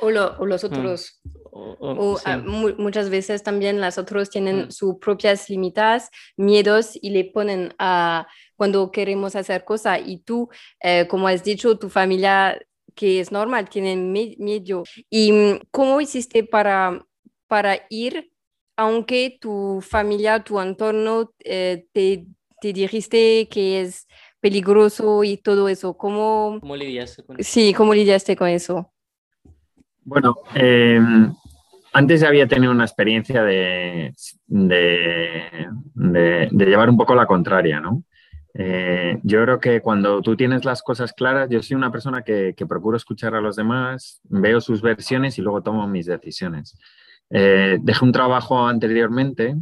O, 0.00 0.10
los 0.10 0.62
mm. 0.62 0.66
otros. 0.66 1.20
O, 1.50 2.18
ah, 2.26 2.36
muchas 2.36 3.08
veces 3.08 3.42
también 3.42 3.80
las 3.80 3.96
otros 3.96 4.28
tienen 4.28 4.66
mm. 4.66 4.70
sus 4.70 4.96
propias 4.98 5.48
limitadas, 5.48 6.10
miedos 6.36 6.98
y 7.00 7.10
le 7.10 7.24
ponen 7.24 7.74
a 7.78 8.26
cuando 8.56 8.90
queremos 8.90 9.36
hacer 9.36 9.64
cosas 9.64 10.00
y 10.04 10.18
tú, 10.18 10.48
eh, 10.82 11.06
como 11.08 11.28
has 11.28 11.42
dicho, 11.44 11.78
tu 11.78 11.88
familia 11.88 12.58
que 12.96 13.20
es 13.20 13.30
normal, 13.30 13.68
tienen 13.68 14.10
miedo. 14.10 14.82
¿Y 15.08 15.30
mm, 15.30 15.60
cómo 15.70 16.00
hiciste 16.00 16.42
para, 16.42 17.06
para 17.46 17.78
ir, 17.90 18.32
aunque 18.76 19.38
tu 19.40 19.80
familia, 19.86 20.42
tu 20.42 20.58
entorno 20.58 21.32
eh, 21.44 21.86
te, 21.92 22.26
te 22.60 22.72
dijiste 22.72 23.48
que 23.48 23.82
es 23.82 24.08
peligroso 24.40 25.22
y 25.22 25.36
todo 25.36 25.68
eso? 25.68 25.96
¿Cómo, 25.96 26.58
¿Cómo 26.60 26.74
lidiaste 26.74 27.22
con 27.22 27.38
eso? 27.38 27.48
Sí, 27.48 27.72
¿cómo 27.74 27.94
lidiaste 27.94 28.34
con 28.34 28.48
eso? 28.48 28.92
Bueno, 30.02 30.36
em, 30.54 31.32
antes 31.92 32.20
ya 32.20 32.28
había 32.28 32.46
tenido 32.46 32.72
una 32.72 32.84
experiencia 32.84 33.42
de, 33.42 34.14
de, 34.46 35.68
de, 35.94 36.48
de, 36.50 36.66
llevar 36.66 36.88
un 36.88 36.96
poco 36.96 37.14
la 37.14 37.26
contraria, 37.26 37.80
¿no? 37.80 38.04
Eh, 38.58 39.18
yo 39.22 39.42
creo 39.42 39.60
que 39.60 39.82
cuando 39.82 40.22
tú 40.22 40.34
tienes 40.34 40.64
las 40.64 40.82
cosas 40.82 41.12
claras, 41.12 41.50
yo 41.50 41.62
soy 41.62 41.76
una 41.76 41.92
persona 41.92 42.22
que, 42.22 42.54
procuro 42.68 42.96
escuchar 42.96 43.34
a 43.34 43.40
los 43.40 43.56
demás, 43.56 44.20
veo 44.24 44.60
sus 44.60 44.80
versiones 44.80 45.38
y 45.38 45.42
luego 45.42 45.62
tomo 45.62 45.86
mis 45.86 46.06
decisiones. 46.06 46.78
Eh, 47.30 47.78
dejé 47.80 48.04
un 48.04 48.12
trabajo 48.12 48.66
anteriormente 48.66 49.56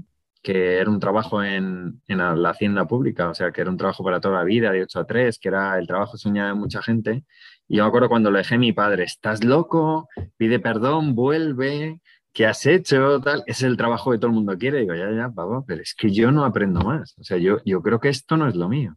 que 0.45 0.77
era 0.77 0.91
un 0.91 1.01
trabajo 1.01 1.43
en, 1.43 2.03
la 2.07 2.51
hacienda 2.51 2.87
pública, 2.87 3.31
o 3.31 3.35
sea, 3.35 3.51
que 3.51 3.63
era 3.63 3.71
un 3.71 3.79
trabajo 3.79 4.05
para 4.05 4.21
toda 4.21 4.37
la 4.37 4.45
vida, 4.45 4.71
de 4.71 4.83
8 4.83 5.01
a 5.01 5.07
3, 5.07 5.39
que 5.39 5.49
era 5.49 5.79
el 5.79 5.87
trabajo 5.87 6.19
soñado 6.19 6.51
de 6.51 6.55
mucha 6.55 6.83
gente. 6.83 7.25
Y 7.67 7.79
yo 7.79 7.85
me 7.85 7.89
acuerdo 7.89 8.11
cuando 8.11 8.31
lo 8.31 8.37
dejé 8.37 8.59
mi 8.59 8.73
padre, 8.75 9.05
estás 9.05 9.43
loco, 9.43 10.07
pide 10.37 10.61
perdón, 10.61 11.15
vuelve, 11.15 11.99
¿qué 12.35 12.47
has 12.47 12.67
hecho? 12.67 13.21
Tal, 13.21 13.45
es 13.47 13.63
el 13.63 13.77
trabajo 13.77 14.11
que 14.11 14.19
todo 14.19 14.29
el 14.29 14.35
mundo 14.35 14.59
quiere. 14.59 14.81
digo, 14.81 14.95
ya, 14.95 15.11
ya, 15.11 15.31
papá, 15.31 15.65
pero 15.67 15.81
es 15.83 15.95
que 15.95 16.11
yo 16.11 16.33
no 16.33 16.45
aprendo 16.45 16.81
más. 16.81 17.15
O 17.19 17.25
sea, 17.25 17.39
yo, 17.39 17.59
yo 17.65 17.81
creo 17.81 18.01
que 18.01 18.09
esto 18.11 18.37
no 18.37 18.49
es 18.49 18.57
lo 18.57 18.69
mío. 18.69 18.97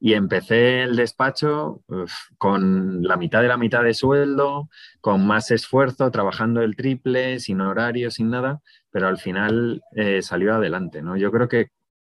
Y 0.00 0.14
empecé 0.14 0.82
el 0.82 0.96
despacho 0.96 1.82
con 2.38 3.02
la 3.02 3.16
mitad 3.16 3.42
de 3.42 3.48
la 3.48 3.56
mitad 3.58 3.84
de 3.84 3.94
sueldo, 3.94 4.70
con 5.00 5.26
más 5.26 5.50
esfuerzo, 5.50 6.10
trabajando 6.10 6.62
el 6.62 6.76
triple, 6.76 7.40
sin 7.40 7.60
horario, 7.60 8.10
sin 8.10 8.30
nada, 8.30 8.60
pero 8.90 9.08
al 9.08 9.18
final 9.18 9.82
eh, 9.94 10.22
salió 10.22 10.54
adelante, 10.54 11.02
¿no? 11.02 11.16
Yo 11.16 11.30
creo 11.32 11.48
que, 11.48 11.70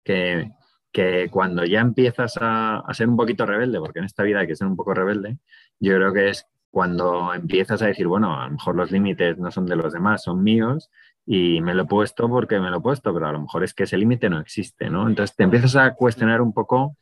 que, 0.03 0.51
que 0.91 1.29
cuando 1.31 1.65
ya 1.65 1.81
empiezas 1.81 2.37
a, 2.39 2.77
a, 2.79 2.93
ser 2.93 3.09
un 3.09 3.17
poquito 3.17 3.45
rebelde, 3.45 3.79
porque 3.79 3.99
en 3.99 4.05
esta 4.05 4.23
vida 4.23 4.39
hay 4.41 4.47
que 4.47 4.55
ser 4.55 4.67
un 4.67 4.75
poco 4.77 4.93
rebelde, 4.93 5.39
yo 5.79 5.95
creo 5.95 6.13
que 6.13 6.29
es 6.29 6.45
cuando 6.71 7.33
empiezas 7.33 7.81
a 7.81 7.87
decir, 7.87 8.07
bueno, 8.07 8.39
a 8.39 8.45
lo 8.45 8.53
mejor 8.53 8.75
los 8.75 8.91
límites 8.91 9.37
no 9.37 9.51
son 9.51 9.65
de 9.65 9.75
los 9.75 9.93
demás, 9.93 10.23
son 10.23 10.41
míos 10.41 10.89
y 11.25 11.61
me 11.61 11.75
lo 11.75 11.83
he 11.83 11.85
puesto 11.85 12.27
porque 12.29 12.59
me 12.59 12.69
lo 12.69 12.77
he 12.77 12.81
puesto, 12.81 13.13
pero 13.13 13.27
a 13.27 13.31
lo 13.31 13.41
mejor 13.41 13.63
es 13.63 13.73
que 13.73 13.83
ese 13.83 13.97
límite 13.97 14.29
no 14.29 14.39
existe, 14.39 14.89
¿no? 14.89 15.07
Entonces 15.07 15.35
te 15.35 15.43
empiezas 15.43 15.75
a 15.75 15.93
cuestionar 15.93 16.41
un 16.41 16.53
poco 16.53 16.97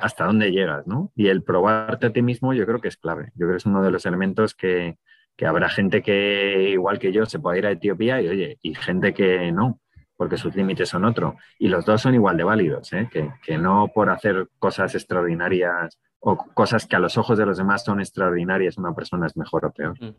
hasta 0.00 0.24
dónde 0.24 0.52
llegas, 0.52 0.86
¿no? 0.86 1.12
Y 1.16 1.26
el 1.26 1.42
probarte 1.42 2.06
a 2.06 2.12
ti 2.12 2.22
mismo 2.22 2.54
yo 2.54 2.64
creo 2.64 2.80
que 2.80 2.88
es 2.88 2.96
clave. 2.96 3.32
Yo 3.34 3.46
creo 3.46 3.50
que 3.50 3.56
es 3.56 3.66
uno 3.66 3.82
de 3.82 3.90
los 3.90 4.06
elementos 4.06 4.54
que, 4.54 4.96
que 5.36 5.46
habrá 5.46 5.68
gente 5.68 6.02
que, 6.02 6.70
igual 6.70 6.98
que 6.98 7.12
yo, 7.12 7.26
se 7.26 7.40
pueda 7.40 7.58
ir 7.58 7.66
a 7.66 7.72
Etiopía 7.72 8.22
y, 8.22 8.28
oye, 8.28 8.58
y 8.62 8.74
gente 8.74 9.12
que 9.12 9.50
no, 9.50 9.80
porque 10.16 10.36
sus 10.36 10.54
límites 10.54 10.88
son 10.88 11.04
otro. 11.04 11.36
Y 11.58 11.68
los 11.68 11.84
dos 11.84 12.02
son 12.02 12.14
igual 12.14 12.36
de 12.36 12.44
válidos, 12.44 12.92
¿eh? 12.92 13.08
que, 13.10 13.30
que 13.42 13.58
no 13.58 13.88
por 13.92 14.10
hacer 14.10 14.48
cosas 14.58 14.94
extraordinarias 14.94 15.98
o 16.20 16.36
cosas 16.36 16.86
que 16.86 16.96
a 16.96 17.00
los 17.00 17.16
ojos 17.18 17.38
de 17.38 17.46
los 17.46 17.58
demás 17.58 17.84
son 17.84 18.00
extraordinarias, 18.00 18.78
una 18.78 18.94
persona 18.94 19.26
es 19.26 19.36
mejor 19.36 19.66
o 19.66 19.72
peor. 19.72 20.00
Mm. 20.00 20.14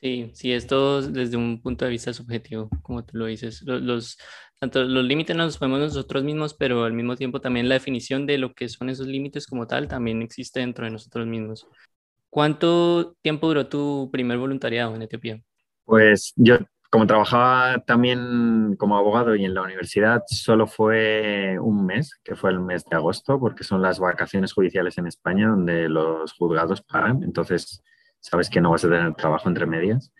Sí, 0.00 0.30
sí, 0.32 0.52
esto 0.52 1.02
desde 1.02 1.36
un 1.36 1.60
punto 1.60 1.84
de 1.84 1.90
vista 1.90 2.14
subjetivo, 2.14 2.70
como 2.82 3.04
tú 3.04 3.18
lo 3.18 3.26
dices. 3.26 3.62
Los, 3.62 3.82
los 3.82 4.18
tanto 4.58 4.82
los 4.82 5.04
límites 5.04 5.36
nos 5.36 5.46
los 5.46 5.58
ponemos 5.58 5.80
nosotros 5.80 6.24
mismos, 6.24 6.54
pero 6.54 6.84
al 6.84 6.94
mismo 6.94 7.16
tiempo 7.16 7.40
también 7.42 7.68
la 7.68 7.74
definición 7.74 8.26
de 8.26 8.38
lo 8.38 8.54
que 8.54 8.68
son 8.70 8.88
esos 8.88 9.06
límites 9.06 9.46
como 9.46 9.66
tal 9.66 9.88
también 9.88 10.22
existe 10.22 10.60
dentro 10.60 10.86
de 10.86 10.90
nosotros 10.90 11.26
mismos. 11.26 11.66
¿Cuánto 12.30 13.16
tiempo 13.20 13.48
duró 13.48 13.68
tu 13.68 14.08
primer 14.10 14.38
voluntariado 14.38 14.94
en 14.94 15.02
Etiopía? 15.02 15.42
Pues 15.84 16.32
yo 16.36 16.58
como 16.90 17.06
trabajaba 17.06 17.78
también 17.86 18.74
como 18.76 18.96
abogado 18.96 19.36
y 19.36 19.44
en 19.44 19.54
la 19.54 19.62
universidad, 19.62 20.22
solo 20.26 20.66
fue 20.66 21.56
un 21.60 21.86
mes, 21.86 22.18
que 22.24 22.34
fue 22.34 22.50
el 22.50 22.58
mes 22.58 22.84
de 22.84 22.96
agosto, 22.96 23.38
porque 23.38 23.62
son 23.62 23.80
las 23.80 24.00
vacaciones 24.00 24.52
judiciales 24.52 24.98
en 24.98 25.06
España 25.06 25.48
donde 25.48 25.88
los 25.88 26.32
juzgados 26.32 26.82
paran. 26.82 27.22
Entonces, 27.22 27.84
sabes 28.18 28.50
que 28.50 28.60
no 28.60 28.72
vas 28.72 28.84
a 28.84 28.88
tener 28.88 29.14
trabajo 29.14 29.48
entre 29.48 29.66
medias. 29.66 30.12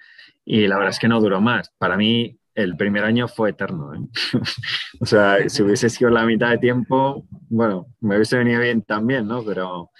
Y 0.45 0.69
la 0.69 0.77
verdad 0.77 0.91
es 0.91 1.01
que 1.01 1.09
no 1.09 1.21
duró 1.21 1.41
más. 1.41 1.73
Para 1.77 1.97
mí, 1.97 2.39
el 2.55 2.77
primer 2.77 3.05
año 3.05 3.27
fue 3.27 3.51
eterno. 3.51 3.93
¿eh? 3.95 3.99
o 5.01 5.07
sea, 5.07 5.49
si 5.49 5.63
hubiese 5.63 5.91
sido 5.91 6.11
la 6.11 6.25
mitad 6.25 6.51
de 6.51 6.59
tiempo, 6.59 7.27
bueno, 7.49 7.87
me 8.01 8.15
hubiese 8.15 8.39
venido 8.39 8.61
bien 8.61 8.83
también, 8.83 9.27
¿no? 9.27 9.43
Pero, 9.45 9.91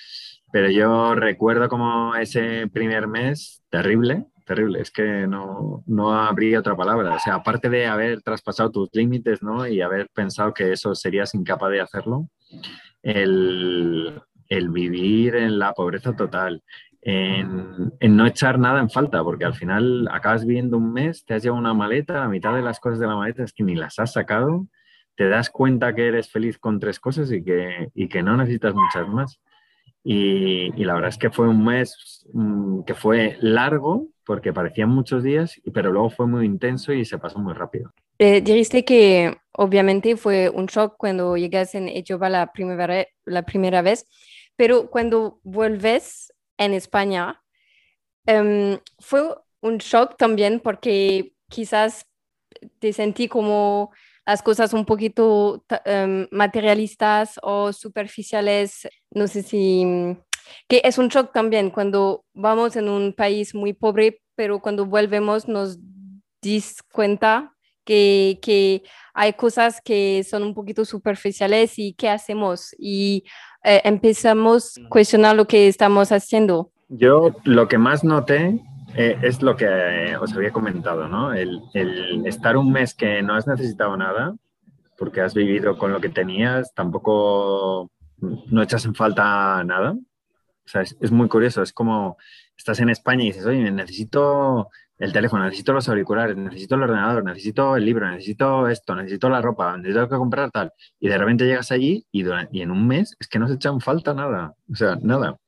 pero 0.53 0.71
yo 0.71 1.17
recuerdo 1.17 1.69
como 1.69 2.15
ese 2.15 2.69
primer 2.69 3.09
mes 3.09 3.65
terrible, 3.71 4.27
terrible, 4.51 4.81
es 4.81 4.91
que 4.91 5.29
no, 5.29 5.85
no 5.87 6.13
habría 6.13 6.59
otra 6.59 6.75
palabra. 6.75 7.15
O 7.15 7.19
sea, 7.21 7.37
aparte 7.37 7.71
de 7.71 7.87
haber 7.87 8.21
traspasado 8.21 8.73
tus 8.73 8.89
límites, 8.93 9.45
¿no? 9.45 9.65
Y 9.65 9.81
haber 9.81 10.09
pensado 10.13 10.53
que 10.53 10.73
eso 10.73 10.93
serías 10.97 11.37
incapaz 11.37 11.71
de 11.71 11.81
hacerlo, 11.81 12.29
el, 13.01 14.21
el 14.49 14.69
vivir 14.71 15.37
en 15.37 15.61
la 15.61 15.73
pobreza 15.73 16.17
total, 16.17 16.65
en, 17.01 17.93
en, 18.01 18.17
no 18.17 18.27
echar 18.27 18.59
nada 18.59 18.81
en 18.81 18.91
falta, 18.91 19.23
porque 19.23 19.45
al 19.45 19.55
final 19.55 20.09
acabas 20.11 20.45
viviendo 20.45 20.79
un 20.79 20.93
mes, 20.93 21.25
te 21.25 21.35
has 21.35 21.45
llevado 21.45 21.61
una 21.61 21.73
maleta, 21.73 22.15
la 22.15 22.29
mitad 22.29 22.53
de 22.53 22.63
las 22.63 22.81
cosas 22.81 22.99
de 22.99 23.07
la 23.07 23.15
maleta 23.15 23.45
es 23.45 23.53
que 23.53 23.63
ni 23.63 23.77
las 23.77 24.01
has 24.01 24.15
sacado, 24.15 24.67
te 25.15 25.29
das 25.29 25.49
cuenta 25.49 25.95
que 25.95 26.09
eres 26.09 26.29
feliz 26.29 26.59
con 26.59 26.81
tres 26.81 26.99
cosas 26.99 27.31
y 27.31 27.45
que, 27.45 27.89
y 27.95 28.09
que 28.09 28.25
no 28.25 28.37
necesitas 28.37 28.75
muchas 28.75 29.07
más. 29.07 29.41
Y, 30.03 30.73
y, 30.81 30.85
la 30.85 30.95
verdad 30.95 31.11
es 31.11 31.19
que 31.19 31.31
fue 31.31 31.47
un 31.47 31.63
mes 31.63 32.27
mm, 32.33 32.83
que 32.83 32.95
fue 32.95 33.37
largo, 33.41 34.09
porque 34.31 34.53
parecían 34.53 34.91
muchos 34.91 35.25
días, 35.25 35.61
pero 35.75 35.91
luego 35.91 36.09
fue 36.09 36.25
muy 36.25 36.47
intenso 36.47 36.93
y 36.93 37.05
se 37.05 37.19
pasó 37.19 37.41
muy 37.41 37.53
rápido. 37.53 37.93
Eh, 38.17 38.41
dijiste 38.41 38.85
que 38.85 39.37
obviamente 39.51 40.17
fue 40.17 40.49
un 40.49 40.67
shock 40.67 40.95
cuando 40.97 41.37
llegas 41.37 41.75
en 41.75 41.89
Etiopía 41.89 42.29
la 42.29 42.53
primera, 42.53 43.09
la 43.25 43.43
primera 43.43 43.83
vez, 43.83 44.07
pero 44.55 44.89
cuando 44.89 45.41
vuelves 45.43 46.33
en 46.59 46.75
España, 46.75 47.43
em, 48.25 48.79
fue 49.01 49.35
un 49.63 49.79
shock 49.79 50.17
también 50.17 50.61
porque 50.61 51.33
quizás 51.49 52.07
te 52.79 52.93
sentí 52.93 53.27
como 53.27 53.91
las 54.31 54.43
cosas 54.43 54.73
un 54.75 54.85
poquito 54.85 55.65
em, 55.85 56.29
materialistas 56.31 57.41
o 57.43 57.73
superficiales, 57.73 58.87
no 59.11 59.27
sé 59.27 59.43
si 59.43 59.85
que 60.69 60.81
es 60.85 60.99
un 60.99 61.09
shock 61.09 61.33
también 61.33 61.71
cuando 61.71 62.25
vamos 62.33 62.77
en 62.77 62.89
un 62.89 63.13
país 63.13 63.57
muy 63.57 63.73
pobre, 63.73 64.23
pero 64.37 64.61
cuando 64.61 64.87
volvemos 64.87 65.49
nos 65.49 65.81
dis 66.41 66.81
cuenta 66.93 67.53
que, 67.85 68.39
que, 68.41 68.85
hay 69.15 69.33
cosas 69.33 69.81
que 69.85 70.23
son 70.23 70.45
un 70.45 70.55
poquito 70.55 70.85
superficiales 70.85 71.77
y 71.77 71.95
qué 71.95 72.09
hacemos 72.09 72.73
y 72.79 73.25
eh, 73.65 73.81
empezamos 73.83 74.79
a 74.79 74.89
cuestionar 74.89 75.35
lo 75.35 75.47
que 75.49 75.67
estamos 75.67 76.13
haciendo. 76.13 76.71
Yo 76.89 77.35
lo 77.43 77.67
que 77.67 77.79
más 77.79 78.05
noté 78.05 78.61
eh, 78.97 79.19
es 79.23 79.43
lo 79.43 79.57
que 79.57 79.67
eh, 79.67 80.17
os 80.17 80.33
había 80.33 80.51
comentado, 80.51 81.09
¿no? 81.09 81.33
El, 81.33 81.63
estar 82.25 82.57
un 82.57 82.73
mes 82.73 82.95
que 82.95 83.23
no 83.23 83.35
has 83.35 83.47
necesitado 83.47 83.97
nada, 83.97 84.35
porque 84.99 85.21
has 85.21 85.35
vivido 85.35 85.79
con 85.79 85.93
lo 85.93 86.01
que 86.01 86.09
tenías, 86.09 86.75
tampoco 86.75 87.91
no 88.19 88.63
echas 88.63 88.85
en 88.85 88.95
falta 88.95 89.63
nada. 89.65 89.93
O 89.93 90.69
sea, 90.69 90.83
es, 90.83 91.11
muy 91.11 91.29
curioso, 91.29 91.63
es 91.63 91.73
como 91.73 92.17
estás 92.57 92.81
en 92.81 92.91
España 92.91 93.25
y 93.25 93.29
dices, 93.29 93.47
oye, 93.47 93.71
necesito 93.71 94.69
el 94.99 95.13
teléfono, 95.13 95.45
necesito 95.45 95.73
los 95.73 95.89
auriculares, 95.89 96.37
necesito 96.37 96.75
el 96.75 96.83
ordenador, 96.83 97.25
necesito 97.25 97.77
el 97.77 97.85
libro, 97.85 98.11
necesito 98.11 98.69
esto, 98.69 98.95
necesito 98.95 99.31
la 99.31 99.41
ropa, 99.41 99.77
necesito 99.77 100.09
que 100.09 100.17
comprar 100.17 100.51
tal. 100.51 100.73
Y 101.01 101.09
de 101.09 101.19
repente 101.19 101.47
llegas 101.47 101.73
allí 101.73 102.07
y, 102.13 102.25
y 102.53 102.63
en 102.63 102.71
un 102.71 102.87
mes 102.87 103.17
es 103.19 103.27
que 103.29 103.39
no 103.39 103.49
se 103.49 103.55
echan 103.55 103.81
falta 103.81 104.15
nada, 104.15 104.55
o 104.71 104.75
sea, 104.75 104.97
nada. 105.01 105.39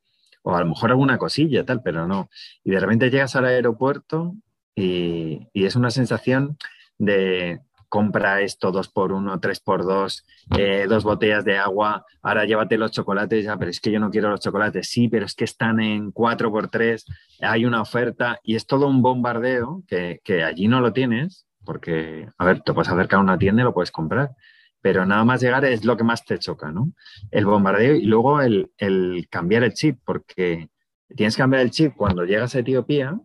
O 0.43 0.55
a 0.55 0.61
lo 0.61 0.67
mejor 0.67 0.91
alguna 0.91 1.19
cosilla, 1.19 1.65
tal, 1.65 1.83
pero 1.83 2.07
no. 2.07 2.29
Y 2.65 2.71
de 2.71 2.81
repente 2.81 3.11
llegas 3.11 3.37
al 3.37 3.47
aeropuerto 3.47 4.35
y, 4.75 5.49
es 5.55 5.77
una 5.77 5.91
sensación 5.91 6.57
de, 6.99 7.61
compra 7.93 8.41
esto 8.41 8.73
dos 8.73 8.89
por 8.89 9.13
uno, 9.13 9.39
tres 9.39 9.61
por 9.61 9.85
dos, 9.85 10.25
eh, 10.57 10.87
dos 10.89 11.05
botellas 11.05 11.45
de 11.45 11.59
agua, 11.59 12.07
ahora 12.23 12.47
llévate 12.47 12.79
los 12.79 12.91
chocolates, 12.91 13.45
ya, 13.45 13.59
pero 13.59 13.71
es 13.71 13.81
que 13.81 13.93
yo 13.93 14.01
no 14.01 14.11
quiero 14.11 14.31
los 14.31 14.41
chocolates, 14.41 14.89
sí, 14.89 15.09
pero 15.09 15.27
es 15.27 15.35
que 15.35 15.45
están 15.45 15.79
en 15.79 16.11
cuatro 16.11 16.51
por 16.51 16.69
tres, 16.69 17.05
hay 17.43 17.67
una 17.67 17.83
oferta 17.83 18.41
y 18.43 18.57
es 18.57 18.67
todo 18.67 18.87
un 18.87 19.03
bombardeo 19.03 19.83
que, 19.87 20.43
allí 20.43 20.69
no 20.69 20.81
lo 20.81 20.95
tienes, 20.95 21.47
porque, 21.67 22.31
a 22.39 22.47
ver, 22.47 22.63
te 22.63 22.73
puedes 22.73 22.91
acercar 22.91 23.19
a 23.19 23.23
una 23.23 23.37
tienda 23.37 23.61
y 23.61 23.65
lo 23.67 23.75
puedes 23.75 23.91
comprar, 23.91 24.31
pero 24.83 25.07
nada 25.07 25.25
más 25.25 25.41
llegar 25.41 25.65
es 25.65 25.85
lo 25.85 25.97
que 25.97 26.05
más 26.05 26.25
te 26.25 26.39
choca, 26.39 26.71
¿no? 26.71 26.93
El 27.31 27.47
bombardeo 27.47 27.95
y 27.95 28.05
luego 28.05 28.43
el, 28.43 28.71
el 28.77 29.27
cambiar 29.31 29.63
el 29.63 29.73
chip, 29.73 30.01
porque 30.05 30.69
tienes 31.17 31.37
que 31.37 31.43
cambiar 31.43 31.63
el 31.63 31.71
chip 31.71 31.95
cuando 31.97 32.25
llegas 32.25 32.55
a 32.55 32.59
Etiopía 32.59 33.19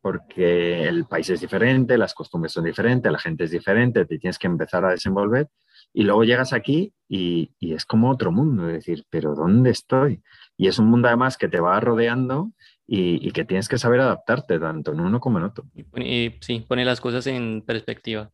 porque 0.00 0.88
el 0.88 1.04
país 1.04 1.28
es 1.30 1.40
diferente, 1.40 1.98
las 1.98 2.14
costumbres 2.14 2.52
son 2.52 2.64
diferentes, 2.64 3.10
la 3.10 3.18
gente 3.18 3.44
es 3.44 3.50
diferente, 3.50 4.06
te 4.06 4.18
tienes 4.18 4.38
que 4.38 4.46
empezar 4.46 4.84
a 4.84 4.90
desenvolver 4.90 5.48
y 5.92 6.04
luego 6.04 6.24
llegas 6.24 6.52
aquí 6.52 6.94
y, 7.08 7.50
es 7.60 7.84
como 7.84 8.10
otro 8.10 8.32
mundo, 8.32 8.68
es 8.68 8.74
decir, 8.74 9.04
pero 9.10 9.34
¿dónde 9.34 9.70
estoy? 9.70 10.22
Y 10.56 10.68
es 10.68 10.78
un 10.78 10.86
mundo 10.86 11.08
además 11.08 11.36
que 11.36 11.48
te 11.48 11.60
va 11.60 11.78
rodeando 11.80 12.52
y, 12.86 13.30
que 13.32 13.44
tienes 13.44 13.68
que 13.68 13.78
saber 13.78 14.00
adaptarte 14.00 14.58
tanto 14.58 14.92
en 14.92 15.00
uno 15.00 15.20
como 15.20 15.38
en 15.38 15.44
otro. 15.44 15.64
Y, 15.74 16.34
sí, 16.40 16.64
pone 16.66 16.84
las 16.84 17.00
cosas 17.00 17.26
en 17.26 17.62
perspectiva. 17.62 18.30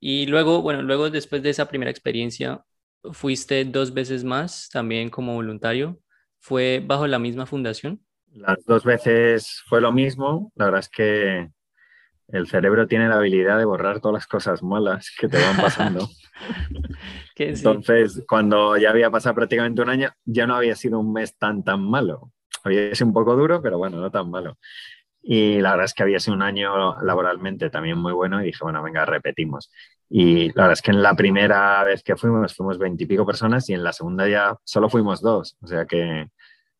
Y 0.00 0.26
luego, 0.26 0.62
bueno, 0.62 0.82
luego 0.82 1.10
después 1.10 1.42
de 1.42 1.50
esa 1.50 1.68
primera 1.68 1.90
experiencia, 1.90 2.64
fuiste 3.12 3.64
dos 3.64 3.92
veces 3.94 4.24
más 4.24 4.68
también 4.70 5.10
como 5.10 5.34
voluntario. 5.34 5.98
¿Fue 6.38 6.82
bajo 6.84 7.06
la 7.06 7.18
misma 7.18 7.46
fundación? 7.46 8.00
Las 8.32 8.64
dos 8.64 8.84
veces 8.84 9.62
fue 9.66 9.80
lo 9.80 9.92
mismo. 9.92 10.52
La 10.54 10.66
verdad 10.66 10.80
es 10.80 10.88
que 10.88 11.50
el 12.28 12.46
cerebro 12.46 12.86
tiene 12.86 13.08
la 13.08 13.16
habilidad 13.16 13.58
de 13.58 13.64
borrar 13.64 14.00
todas 14.00 14.14
las 14.14 14.26
cosas 14.26 14.62
malas 14.62 15.10
que 15.18 15.28
te 15.28 15.42
van 15.42 15.56
pasando. 15.56 16.08
Entonces, 17.36 18.22
cuando 18.28 18.76
ya 18.76 18.90
había 18.90 19.10
pasado 19.10 19.34
prácticamente 19.34 19.80
un 19.80 19.88
año, 19.88 20.10
ya 20.24 20.46
no 20.46 20.54
había 20.54 20.76
sido 20.76 20.98
un 20.98 21.12
mes 21.12 21.36
tan, 21.36 21.64
tan 21.64 21.82
malo. 21.82 22.32
Había 22.64 22.94
sido 22.94 23.08
un 23.08 23.14
poco 23.14 23.34
duro, 23.34 23.62
pero 23.62 23.78
bueno, 23.78 23.98
no 23.98 24.10
tan 24.10 24.30
malo. 24.30 24.58
Y 25.22 25.60
la 25.60 25.70
verdad 25.70 25.84
es 25.86 25.94
que 25.94 26.02
había 26.02 26.20
sido 26.20 26.36
un 26.36 26.42
año 26.42 27.00
laboralmente 27.02 27.70
también 27.70 27.98
muy 27.98 28.12
bueno 28.12 28.40
y 28.40 28.46
dije, 28.46 28.60
bueno, 28.62 28.82
venga, 28.82 29.04
repetimos. 29.04 29.70
Y 30.08 30.48
la 30.48 30.62
verdad 30.62 30.72
es 30.72 30.82
que 30.82 30.90
en 30.90 31.02
la 31.02 31.14
primera 31.14 31.84
vez 31.84 32.02
que 32.02 32.16
fuimos, 32.16 32.54
fuimos 32.54 32.78
veintipico 32.78 33.26
personas 33.26 33.68
y 33.68 33.74
en 33.74 33.84
la 33.84 33.92
segunda 33.92 34.28
ya 34.28 34.56
solo 34.64 34.88
fuimos 34.88 35.20
dos. 35.20 35.56
O 35.60 35.66
sea 35.66 35.84
que 35.84 36.28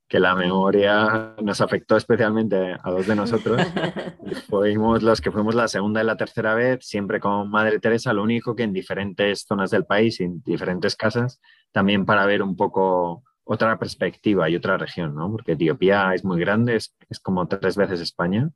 que 0.08 0.18
la 0.18 0.34
memoria 0.34 1.34
nos 1.42 1.60
afectó 1.60 1.96
especialmente 1.96 2.76
a 2.82 2.90
dos 2.90 3.06
de 3.06 3.14
nosotros. 3.14 3.60
fuimos 4.48 5.02
los 5.02 5.20
que 5.20 5.30
fuimos 5.30 5.54
la 5.54 5.68
segunda 5.68 6.02
y 6.02 6.06
la 6.06 6.16
tercera 6.16 6.54
vez, 6.54 6.78
siempre 6.86 7.20
con 7.20 7.50
Madre 7.50 7.78
Teresa, 7.78 8.14
lo 8.14 8.22
único 8.22 8.56
que 8.56 8.62
en 8.62 8.72
diferentes 8.72 9.44
zonas 9.46 9.70
del 9.70 9.84
país, 9.84 10.20
en 10.20 10.42
diferentes 10.42 10.96
casas, 10.96 11.40
también 11.72 12.06
para 12.06 12.24
ver 12.24 12.42
un 12.42 12.56
poco 12.56 13.22
otra 13.50 13.78
perspectiva 13.78 14.48
y 14.50 14.56
otra 14.56 14.76
región, 14.76 15.14
¿no? 15.14 15.30
Porque 15.30 15.52
Etiopía 15.52 16.12
es 16.14 16.22
muy 16.22 16.38
grande, 16.38 16.76
es, 16.76 16.94
como 17.22 17.48
tres 17.48 17.76
veces 17.76 18.00
España 18.00 18.50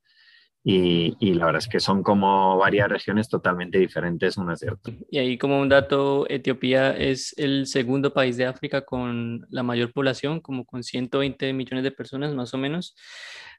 y, 0.62 1.32
la 1.32 1.46
verdad 1.46 1.62
es 1.62 1.68
que 1.68 1.80
son 1.80 2.02
como 2.02 2.58
varias 2.58 2.90
regiones 2.90 3.28
totalmente 3.28 3.78
diferentes 3.78 4.36
unas 4.36 4.60
de 4.60 4.70
otras. 4.70 4.94
Y 5.10 5.18
ahí 5.18 5.38
como 5.38 5.58
un 5.58 5.70
dato, 5.70 6.26
Etiopía 6.28 6.94
es 6.94 7.34
el 7.38 7.66
segundo 7.66 8.12
país 8.12 8.36
de 8.36 8.44
África 8.44 8.84
con 8.84 9.46
la 9.48 9.62
mayor 9.62 9.94
población, 9.94 10.40
como 10.40 10.66
con 10.66 10.84
120 10.84 11.54
millones 11.54 11.84
de 11.84 11.90
personas 11.90 12.34
más 12.34 12.52
o 12.52 12.58
menos. 12.58 12.94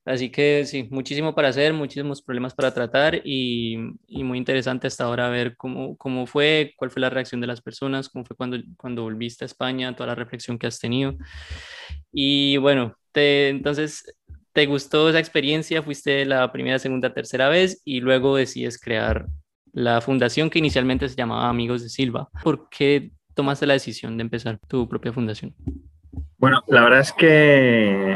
Así 0.05 0.29
que 0.29 0.65
sí, 0.65 0.87
muchísimo 0.91 1.33
para 1.33 1.47
hacer, 1.47 1.73
muchísimos 1.73 2.21
problemas 2.21 2.53
para 2.53 2.73
tratar 2.73 3.21
y, 3.23 3.77
muy 4.09 4.37
interesante 4.37 4.87
hasta 4.87 5.05
ahora 5.05 5.29
ver 5.29 5.55
cómo, 5.55 5.95
cómo 5.97 6.25
fue, 6.25 6.73
cuál 6.75 6.91
fue 6.91 7.01
la 7.01 7.09
reacción 7.09 7.39
de 7.39 7.47
las 7.47 7.61
personas, 7.61 8.09
cómo 8.09 8.25
fue 8.25 8.35
cuando, 8.35 8.57
cuando 8.77 9.03
volviste 9.03 9.45
a 9.45 9.47
España, 9.47 9.95
toda 9.95 10.07
la 10.07 10.15
reflexión 10.15 10.59
que 10.59 10.67
has 10.67 10.79
tenido. 10.79 11.15
Y 12.11 12.57
bueno, 12.57 12.97
entonces 13.13 14.03
¿Te 14.53 14.67
gustó 14.67 15.09
esa 15.09 15.17
experiencia? 15.17 15.81
Fuiste 15.81 16.25
la 16.25 16.51
primera, 16.51 16.77
segunda, 16.77 17.11
tercera 17.11 17.49
vez 17.49 17.81
y 17.83 18.01
luego 18.01 18.35
decides 18.35 18.79
crear 18.79 19.25
la 19.71 19.99
fundación 19.99 20.51
que 20.51 20.59
inicialmente 20.59 21.09
se 21.09 21.15
llamaba 21.15 21.49
Amigos 21.49 21.81
de 21.81 21.89
Silva. 21.89 22.29
¿Por 22.43 22.69
qué 22.69 23.09
tomaste 23.33 23.65
la 23.65 23.73
decisión 23.73 24.15
de 24.15 24.21
empezar 24.21 24.59
tu 24.67 24.87
propia 24.87 25.11
fundación? 25.11 25.55
Bueno, 26.37 26.61
la 26.67 26.83
verdad 26.83 26.99
es 26.99 27.11
que 27.13 28.15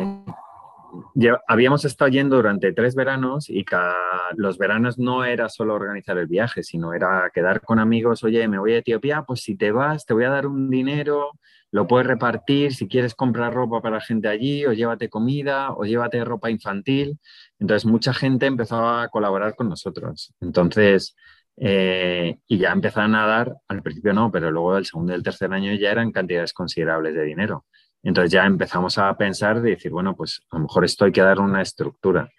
habíamos 1.48 1.86
estado 1.86 2.10
yendo 2.10 2.38
durante 2.38 2.74
tres 2.74 2.96
veranos 2.96 3.50
y 3.50 3.64
cada, 3.64 3.96
los 4.36 4.58
veranos 4.58 4.98
no 4.98 5.26
era 5.26 5.50
solo 5.50 5.74
organizar 5.76 6.18
el 6.18 6.28
viaje, 6.28 6.64
sino 6.64 6.94
era 6.94 7.32
quedar 7.34 7.62
con 7.62 7.80
amigos, 7.80 8.24
oye, 8.24 8.48
me 8.48 8.60
voy 8.60 8.74
a 8.74 8.78
Etiopía, 8.80 9.24
pues 9.24 9.42
si 9.42 9.56
te 9.56 9.72
vas, 9.72 10.06
te 10.06 10.14
voy 10.14 10.26
a 10.26 10.30
dar 10.30 10.48
un 10.48 10.70
dinero, 10.70 11.32
lo 11.72 11.88
puedes 11.88 12.08
repartir 12.08 12.74
si 12.74 12.88
quieres 12.88 13.14
comprar 13.16 13.54
ropa 13.54 13.82
para 13.82 14.02
gente 14.02 14.28
allí, 14.28 14.66
o 14.66 14.74
llévate 14.74 15.10
comida, 15.10 15.74
o 15.74 15.84
llévate 15.84 16.24
ropa 16.24 16.50
infantil. 16.50 17.20
Entonces, 17.60 17.86
mucha 17.86 18.14
gente 18.14 18.46
empezó 18.46 18.88
a 18.88 19.10
colaborar 19.10 19.56
con 19.56 19.70
nosotros. 19.70 20.34
Entonces, 20.40 21.16
eh, 21.58 22.38
y 22.48 22.58
ya 22.60 22.72
empezaron 22.72 23.16
a 23.16 23.26
dar, 23.26 23.56
al 23.68 23.82
principio 23.82 24.14
no, 24.14 24.32
pero 24.32 24.52
luego 24.52 24.78
el 24.78 24.86
segundo 24.86 25.12
y 25.14 25.16
el 25.16 25.24
tercer 25.24 25.52
año 25.52 25.74
ya 25.74 25.92
eran 25.92 26.12
cantidades 26.12 26.54
considerables 26.54 27.16
de 27.16 27.24
dinero. 27.24 27.66
Entonces 28.04 28.32
ya 28.32 28.46
empezamos 28.46 28.98
a 28.98 29.16
pensar 29.18 29.62
de 29.62 29.72
decir, 29.72 29.92
bueno, 29.92 30.16
pues 30.16 30.42
a 30.52 30.58
lo 30.58 30.64
mejor 30.64 30.86
esto 30.86 31.06
hay 31.06 31.12
que 31.12 31.22
dar 31.22 31.40
una 31.40 31.62
estructura. 31.62 32.30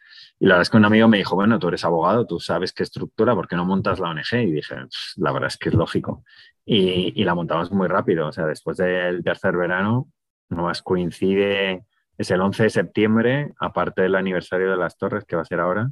Y 0.40 0.46
la 0.46 0.54
verdad 0.54 0.62
es 0.62 0.70
que 0.70 0.76
un 0.76 0.84
amigo 0.84 1.08
me 1.08 1.18
dijo, 1.18 1.34
bueno, 1.34 1.58
tú 1.58 1.68
eres 1.68 1.84
abogado, 1.84 2.26
tú 2.26 2.38
sabes 2.38 2.72
qué 2.72 2.84
estructura, 2.84 3.34
¿por 3.34 3.48
qué 3.48 3.56
no 3.56 3.64
montas 3.64 3.98
la 3.98 4.10
ONG? 4.10 4.34
Y 4.34 4.52
dije, 4.52 4.76
la 5.16 5.32
verdad 5.32 5.48
es 5.48 5.56
que 5.56 5.68
es 5.68 5.74
lógico. 5.74 6.24
Y, 6.64 7.24
la 7.24 7.34
montamos 7.34 7.72
muy 7.72 7.88
rápido, 7.88 8.28
o 8.28 8.32
sea, 8.32 8.46
después 8.46 8.76
del 8.76 9.24
tercer 9.24 9.56
verano, 9.56 10.08
más 10.50 10.82
coincide, 10.82 11.86
es 12.16 12.30
el 12.30 12.40
11 12.40 12.64
de 12.64 12.70
septiembre, 12.70 13.52
aparte 13.58 14.02
del 14.02 14.14
aniversario 14.14 14.70
de 14.70 14.76
las 14.76 14.96
torres, 14.98 15.24
que 15.24 15.36
va 15.36 15.42
a 15.42 15.46
ser 15.46 15.60
ahora, 15.60 15.90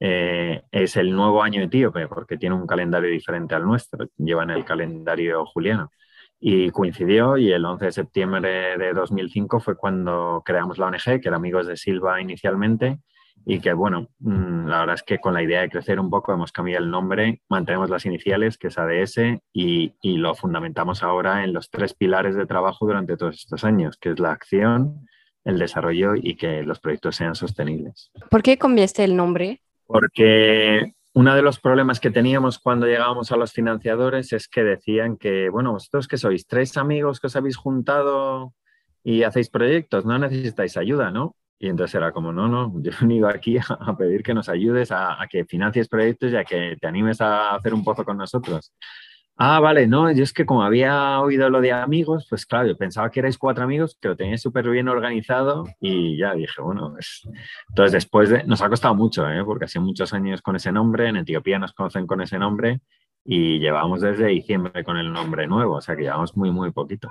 eh, 0.00 0.62
es 0.70 0.96
el 0.96 1.12
nuevo 1.12 1.42
año 1.42 1.62
etíope, 1.62 2.08
porque 2.08 2.38
tiene 2.38 2.54
un 2.54 2.66
calendario 2.66 3.10
diferente 3.10 3.54
al 3.54 3.64
nuestro, 3.64 4.08
llevan 4.16 4.50
el 4.50 4.64
calendario 4.64 5.44
juliano. 5.46 5.90
Y 6.38 6.70
coincidió 6.70 7.36
y 7.36 7.52
el 7.52 7.64
11 7.64 7.86
de 7.86 7.92
septiembre 7.92 8.78
de 8.78 8.92
2005 8.92 9.60
fue 9.60 9.76
cuando 9.76 10.42
creamos 10.44 10.78
la 10.78 10.86
ONG, 10.86 11.20
que 11.20 11.28
era 11.28 11.36
Amigos 11.36 11.66
de 11.66 11.76
Silva 11.76 12.20
inicialmente, 12.20 12.98
y 13.44 13.60
que 13.60 13.72
bueno, 13.72 14.08
mm, 14.18 14.66
la 14.66 14.80
verdad 14.80 14.96
es 14.96 15.02
que 15.02 15.18
con 15.18 15.32
la 15.32 15.42
idea 15.42 15.62
de 15.62 15.70
crecer 15.70 15.98
un 15.98 16.10
poco 16.10 16.32
hemos 16.32 16.52
cambiado 16.52 16.84
el 16.84 16.90
nombre, 16.90 17.42
mantenemos 17.48 17.88
las 17.88 18.04
iniciales, 18.04 18.58
que 18.58 18.68
es 18.68 18.78
ADS, 18.78 19.40
y, 19.52 19.94
y 20.02 20.16
lo 20.18 20.34
fundamentamos 20.34 21.02
ahora 21.02 21.44
en 21.44 21.52
los 21.52 21.70
tres 21.70 21.94
pilares 21.94 22.34
de 22.34 22.46
trabajo 22.46 22.86
durante 22.86 23.16
todos 23.16 23.36
estos 23.36 23.64
años, 23.64 23.96
que 23.96 24.10
es 24.10 24.18
la 24.18 24.32
acción, 24.32 25.06
el 25.46 25.58
desarrollo 25.58 26.14
y 26.16 26.34
que 26.34 26.64
los 26.64 26.80
proyectos 26.80 27.16
sean 27.16 27.34
sostenibles. 27.36 28.10
¿Por 28.30 28.42
qué 28.42 28.58
cambiaste 28.58 29.04
el 29.04 29.16
nombre? 29.16 29.62
Porque 29.86 30.95
uno 31.16 31.34
de 31.34 31.40
los 31.40 31.58
problemas 31.58 31.98
que 31.98 32.10
teníamos 32.10 32.58
cuando 32.58 32.84
llegábamos 32.84 33.32
a 33.32 33.38
los 33.38 33.50
financiadores 33.50 34.34
es 34.34 34.48
que 34.48 34.62
decían 34.62 35.16
que, 35.16 35.48
bueno, 35.48 35.72
vosotros 35.72 36.08
que 36.08 36.18
sois 36.18 36.46
tres 36.46 36.76
amigos 36.76 37.20
que 37.20 37.28
os 37.28 37.36
habéis 37.36 37.56
juntado 37.56 38.52
y 39.02 39.22
hacéis 39.22 39.48
proyectos, 39.48 40.04
no 40.04 40.18
necesitáis 40.18 40.76
ayuda, 40.76 41.10
¿no? 41.10 41.34
Y 41.58 41.68
entonces 41.70 41.94
era 41.94 42.12
como, 42.12 42.34
no, 42.34 42.48
no, 42.48 42.70
yo 42.82 42.92
he 42.92 43.00
venido 43.00 43.28
aquí 43.28 43.56
a, 43.66 43.96
pedir 43.96 44.22
que 44.22 44.34
nos 44.34 44.50
ayudes, 44.50 44.92
a, 44.92 45.16
que 45.30 45.46
financies 45.46 45.88
proyectos 45.88 46.32
y 46.32 46.36
a 46.36 46.44
que 46.44 46.76
te 46.78 46.86
animes 46.86 47.22
a 47.22 47.54
hacer 47.54 47.72
un 47.72 47.82
pozo 47.82 48.04
con 48.04 48.18
nosotros. 48.18 48.74
Ah, 49.38 49.60
vale, 49.60 49.86
no, 49.86 50.10
yo 50.12 50.22
es 50.22 50.32
que 50.32 50.46
como 50.46 50.62
había 50.62 51.20
oído 51.20 51.50
lo 51.50 51.60
de 51.60 51.70
amigos, 51.70 52.26
pues 52.30 52.46
claro, 52.46 52.68
yo 52.68 52.76
pensaba 52.76 53.10
que 53.10 53.20
erais 53.20 53.36
cuatro 53.36 53.64
amigos, 53.64 53.98
que 54.00 54.08
lo 54.08 54.16
teníais 54.16 54.40
súper 54.40 54.66
bien 54.70 54.88
organizado 54.88 55.64
y 55.78 56.16
ya 56.16 56.32
dije, 56.32 56.62
bueno, 56.62 56.92
pues... 56.92 57.28
entonces 57.68 57.92
después 57.92 58.30
de, 58.30 58.44
nos 58.44 58.62
ha 58.62 58.70
costado 58.70 58.94
mucho, 58.94 59.28
¿eh? 59.28 59.44
porque 59.44 59.66
hace 59.66 59.78
muchos 59.78 60.14
años 60.14 60.40
con 60.40 60.56
ese 60.56 60.72
nombre, 60.72 61.08
en 61.08 61.16
Etiopía 61.18 61.58
nos 61.58 61.74
conocen 61.74 62.06
con 62.06 62.22
ese 62.22 62.38
nombre 62.38 62.80
y 63.26 63.58
llevamos 63.58 64.00
desde 64.00 64.28
diciembre 64.28 64.82
con 64.82 64.96
el 64.96 65.12
nombre 65.12 65.46
nuevo, 65.46 65.74
o 65.74 65.80
sea 65.82 65.96
que 65.96 66.04
llevamos 66.04 66.34
muy, 66.34 66.50
muy 66.50 66.72
poquito. 66.72 67.10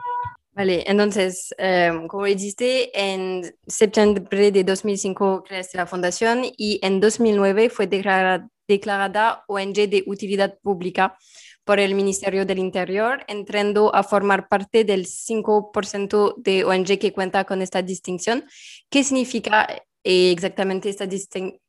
Vale, 0.54 0.84
entonces, 0.88 1.54
eh, 1.60 1.92
como 2.08 2.26
dijiste, 2.26 2.90
en 3.00 3.44
septiembre 3.68 4.52
de 4.52 4.64
2005 4.64 5.44
creaste 5.44 5.78
la 5.78 5.86
fundación 5.86 6.42
y 6.58 6.80
en 6.82 7.00
2009 7.02 7.70
fue 7.70 7.86
declarada, 7.86 8.50
declarada 8.68 9.44
ONG 9.48 9.90
de 9.90 10.04
utilidad 10.08 10.58
pública 10.64 11.18
por 11.66 11.80
el 11.80 11.96
Ministerio 11.96 12.46
del 12.46 12.60
Interior, 12.60 13.26
entrando 13.28 13.94
a 13.94 14.04
formar 14.04 14.48
parte 14.48 14.84
del 14.84 15.06
5% 15.06 16.36
de 16.38 16.64
ONG 16.64 17.00
que 17.00 17.12
cuenta 17.12 17.44
con 17.44 17.62
esta 17.62 17.82
distinción. 17.82 18.46
¿Qué 18.90 19.04
significa 19.04 19.68
eh, 20.04 20.32
exactamente 20.32 20.90
esta 20.90 21.08
distinción 21.08 21.60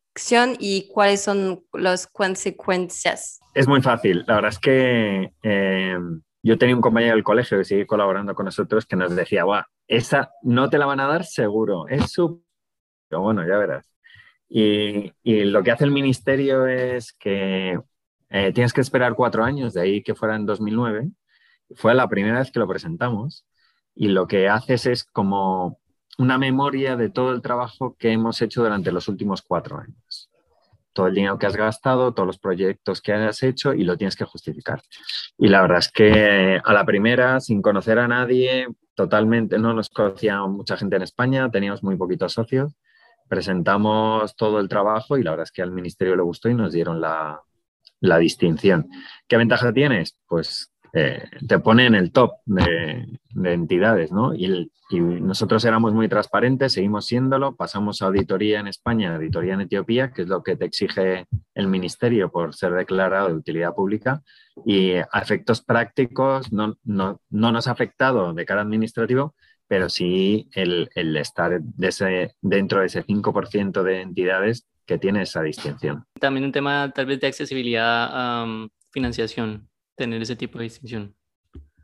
y 0.59 0.89
cuáles 0.89 1.23
son 1.23 1.65
las 1.73 2.07
consecuencias? 2.07 3.41
Es 3.55 3.67
muy 3.67 3.81
fácil. 3.81 4.23
La 4.27 4.35
verdad 4.37 4.51
es 4.51 4.59
que 4.59 5.33
eh, 5.43 5.99
yo 6.43 6.59
tenía 6.59 6.77
un 6.77 6.83
compañero 6.83 7.15
del 7.15 7.25
colegio 7.25 7.59
que 7.59 7.65
sigue 7.65 7.87
colaborando 7.87 8.35
con 8.35 8.45
nosotros 8.45 8.85
que 8.85 8.97
nos 8.97 9.17
decía, 9.17 9.45
esa 9.89 10.31
no 10.43 10.69
te 10.69 10.79
la 10.79 10.87
van 10.87 11.01
a 11.01 11.07
dar 11.07 11.25
seguro, 11.25 11.89
es 11.89 12.13
su... 12.13 12.45
Pero 13.09 13.23
bueno, 13.23 13.47
ya 13.47 13.57
verás. 13.57 13.91
Y, 14.49 15.13
y, 15.23 15.45
lo 15.45 15.63
que 15.63 15.73
hace 15.73 15.85
el 15.85 15.91
ministerio 15.91 16.67
es 16.67 17.13
que 17.13 17.79
eh, 18.31 18.53
tienes 18.53 18.73
que 18.73 18.81
esperar 18.81 19.15
cuatro 19.15 19.45
años, 19.45 19.75
de 19.75 19.83
ahí 19.83 20.03
que 20.03 20.15
fuera 20.15 20.37
en 20.37 20.47
2009. 20.47 21.11
Fue 21.75 21.95
la 21.95 22.09
primera 22.09 22.39
vez 22.39 22.51
que 22.51 22.59
lo 22.59 22.69
presentamos 22.69 23.47
y 23.95 24.09
lo 24.09 24.27
que 24.27 24.49
haces 24.49 24.87
es 24.87 25.05
como 25.05 25.79
una 26.19 26.39
memoria 26.39 26.97
de 26.97 27.11
todo 27.11 27.33
el 27.33 27.43
trabajo 27.43 27.97
que 27.99 28.13
hemos 28.13 28.41
hecho 28.43 28.63
durante 28.63 28.93
los 28.93 29.09
últimos 29.09 29.43
cuatro 29.43 29.79
años. 29.79 30.31
Todo 30.93 31.09
el 31.09 31.15
dinero 31.15 31.39
que 31.39 31.47
has 31.47 31.57
gastado, 31.57 32.15
todos 32.15 32.27
los 32.27 32.39
proyectos 32.39 33.03
que 33.03 33.13
has 33.13 33.43
hecho 33.43 33.75
y 33.75 33.85
lo 33.85 33.97
tienes 33.99 34.17
que 34.17 34.25
justificar. 34.25 34.81
Y 35.37 35.49
la 35.49 35.61
verdad 35.61 35.79
es 35.79 35.93
que 35.93 36.61
a 36.65 36.73
la 36.73 36.85
primera, 36.87 37.39
sin 37.41 37.61
conocer 37.61 37.99
a 37.99 38.09
nadie, 38.09 38.67
totalmente, 38.95 39.59
no 39.59 39.75
nos 39.75 39.91
conocía 39.91 40.41
mucha 40.47 40.77
gente 40.77 40.97
en 40.97 41.03
España, 41.03 41.51
teníamos 41.51 41.83
muy 41.83 41.97
poquitos 41.97 42.33
socios, 42.33 42.75
presentamos 43.29 44.37
todo 44.37 44.59
el 44.59 44.69
trabajo 44.69 45.19
y 45.19 45.23
la 45.23 45.33
verdad 45.33 45.45
es 45.45 45.53
que 45.53 45.61
al 45.61 45.73
ministerio 45.73 46.17
le 46.17 46.23
gustó 46.23 46.49
y 46.49 46.55
nos 46.55 46.73
dieron 46.73 47.01
la, 47.01 47.43
la 48.01 48.19
distinción. 48.19 48.89
¿Qué 49.29 49.37
ventaja 49.37 49.73
tienes? 49.73 50.17
Pues 50.27 50.73
eh, 50.99 51.23
te 51.47 51.59
pone 51.59 51.85
en 51.85 51.95
el 51.95 52.11
top 52.11 52.37
de, 52.47 53.07
entidades, 53.35 54.13
¿no? 54.13 54.35
Y, 54.35 54.71
nosotros 54.91 55.65
éramos 55.65 55.93
muy 55.93 56.09
transparentes, 56.09 56.73
seguimos 56.75 57.07
siéndolo, 57.07 57.57
pasamos 57.57 58.01
a 58.01 58.07
auditoría 58.07 58.61
en 58.61 58.69
España, 58.69 59.17
auditoría 59.17 59.55
en 59.55 59.63
Etiopía, 59.63 60.13
que 60.13 60.23
es 60.23 60.29
lo 60.29 60.45
que 60.45 60.55
te 60.57 60.65
exige 60.65 61.27
el 61.55 61.67
ministerio 61.67 62.31
por 62.31 62.55
ser 62.55 62.73
declarado 62.73 63.27
de 63.29 63.35
utilidad 63.35 63.75
pública, 63.75 64.23
y 64.65 64.93
a 64.95 65.09
efectos 65.21 65.61
prácticos 65.61 66.53
no, 66.53 66.79
no, 66.85 67.21
nos 67.31 67.67
ha 67.67 67.73
afectado 67.73 68.33
de 68.33 68.47
cara 68.47 68.63
administrativo, 68.63 69.35
pero 69.67 69.89
sí 69.89 70.49
el, 70.55 70.89
estar 70.95 71.61
dentro 71.61 72.81
de 72.81 72.87
ese 72.87 73.05
5% 73.05 73.83
de 73.83 74.01
entidades 74.03 74.69
que 74.87 74.99
tiene 74.99 75.23
esa 75.23 75.43
distinción. 75.43 76.05
También 76.21 76.45
un 76.45 76.53
tema 76.53 76.91
tal 76.95 77.07
vez 77.07 77.21
de 77.21 77.27
accesibilidad 77.27 78.09
a 78.11 78.69
financiación, 78.93 79.69
tener 79.97 80.23
ese 80.23 80.37
tipo 80.37 80.59
de 80.59 80.65
distinción. 80.65 81.15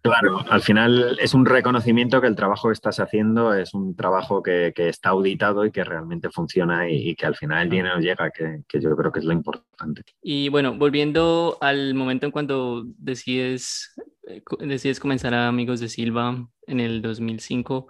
Claro, 0.02 0.44
al 0.50 0.62
final 0.62 1.16
es 1.20 1.32
un 1.32 1.46
reconocimiento 1.46 2.20
que 2.20 2.26
el 2.26 2.34
trabajo 2.34 2.68
que 2.68 2.72
estás 2.72 2.98
haciendo 2.98 3.54
es 3.54 3.72
un 3.72 3.94
trabajo 3.94 4.42
que, 4.42 4.72
está 4.76 5.10
auditado 5.10 5.64
y 5.64 5.70
que 5.70 5.84
realmente 5.84 6.28
funciona 6.28 6.90
y, 6.90 7.14
que 7.14 7.26
al 7.26 7.36
final 7.36 7.62
el 7.62 7.70
dinero 7.70 7.98
llega, 8.00 8.32
que, 8.32 8.62
que, 8.66 8.80
yo 8.80 8.96
creo 8.96 9.12
que 9.12 9.20
es 9.20 9.24
lo 9.24 9.32
importante. 9.32 10.02
Y 10.20 10.48
bueno, 10.48 10.76
volviendo 10.76 11.56
al 11.60 11.94
momento 11.94 12.26
en 12.26 12.32
cuando 12.32 12.82
decides, 12.98 13.94
eh, 14.26 14.42
decides 14.58 14.98
comenzar 14.98 15.34
a 15.34 15.46
Amigos 15.46 15.78
de 15.78 15.88
Silva 15.88 16.48
en 16.66 16.80
el 16.80 17.00
2005, 17.00 17.86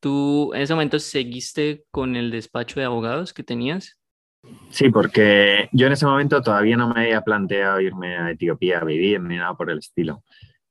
¿tú 0.00 0.52
en 0.54 0.62
ese 0.62 0.74
momento 0.74 0.98
seguiste 0.98 1.84
con 1.92 2.16
el 2.16 2.32
despacho 2.32 2.80
de 2.80 2.86
abogados 2.86 3.32
que 3.32 3.44
tenías? 3.44 4.01
Sí, 4.70 4.88
porque 4.90 5.68
yo 5.72 5.86
en 5.86 5.92
ese 5.92 6.06
momento 6.06 6.42
todavía 6.42 6.76
no 6.76 6.88
me 6.88 7.02
había 7.02 7.20
planteado 7.20 7.80
irme 7.80 8.16
a 8.16 8.30
Etiopía 8.30 8.78
a 8.80 8.84
vivir 8.84 9.20
ni 9.20 9.36
nada 9.36 9.54
por 9.54 9.70
el 9.70 9.78
estilo. 9.78 10.24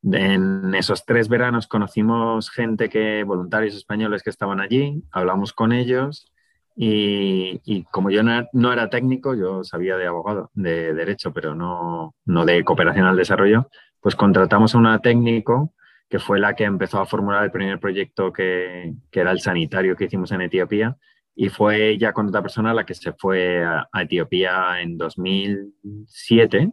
En 0.03 0.73
esos 0.73 1.05
tres 1.05 1.29
veranos 1.29 1.67
conocimos 1.67 2.49
gente 2.49 2.89
que, 2.89 3.23
voluntarios 3.23 3.75
españoles 3.75 4.23
que 4.23 4.31
estaban 4.31 4.59
allí, 4.59 5.03
hablamos 5.11 5.53
con 5.53 5.71
ellos 5.71 6.31
y, 6.75 7.83
como 7.91 8.09
yo 8.09 8.23
no, 8.23 8.73
era 8.73 8.89
técnico, 8.89 9.35
yo 9.35 9.63
sabía 9.63 9.97
de 9.97 10.07
abogado, 10.07 10.49
de 10.53 10.93
derecho, 10.93 11.31
pero 11.31 11.53
no, 11.53 12.15
no 12.25 12.45
de 12.45 12.63
cooperación 12.63 13.05
al 13.05 13.17
desarrollo, 13.17 13.69
pues 13.99 14.15
contratamos 14.15 14.73
a 14.73 14.79
una 14.79 14.99
técnico 14.99 15.73
que 16.09 16.19
fue 16.19 16.39
la 16.39 16.55
que 16.55 16.63
empezó 16.63 16.99
a 16.99 17.05
formular 17.05 17.43
el 17.43 17.51
primer 17.51 17.79
proyecto 17.79 18.33
que, 18.33 18.93
que 19.11 19.19
era 19.19 19.31
el 19.31 19.39
sanitario 19.39 19.95
que 19.95 20.05
hicimos 20.05 20.31
en 20.31 20.41
Etiopía 20.41 20.97
y 21.35 21.49
fue 21.49 21.89
ella 21.89 22.13
con 22.13 22.27
otra 22.27 22.41
persona 22.41 22.73
la 22.73 22.85
que 22.85 22.93
se 22.93 23.13
fue 23.13 23.63
a, 23.63 23.87
Etiopía 24.01 24.81
en 24.81 24.97
2007, 24.97 26.71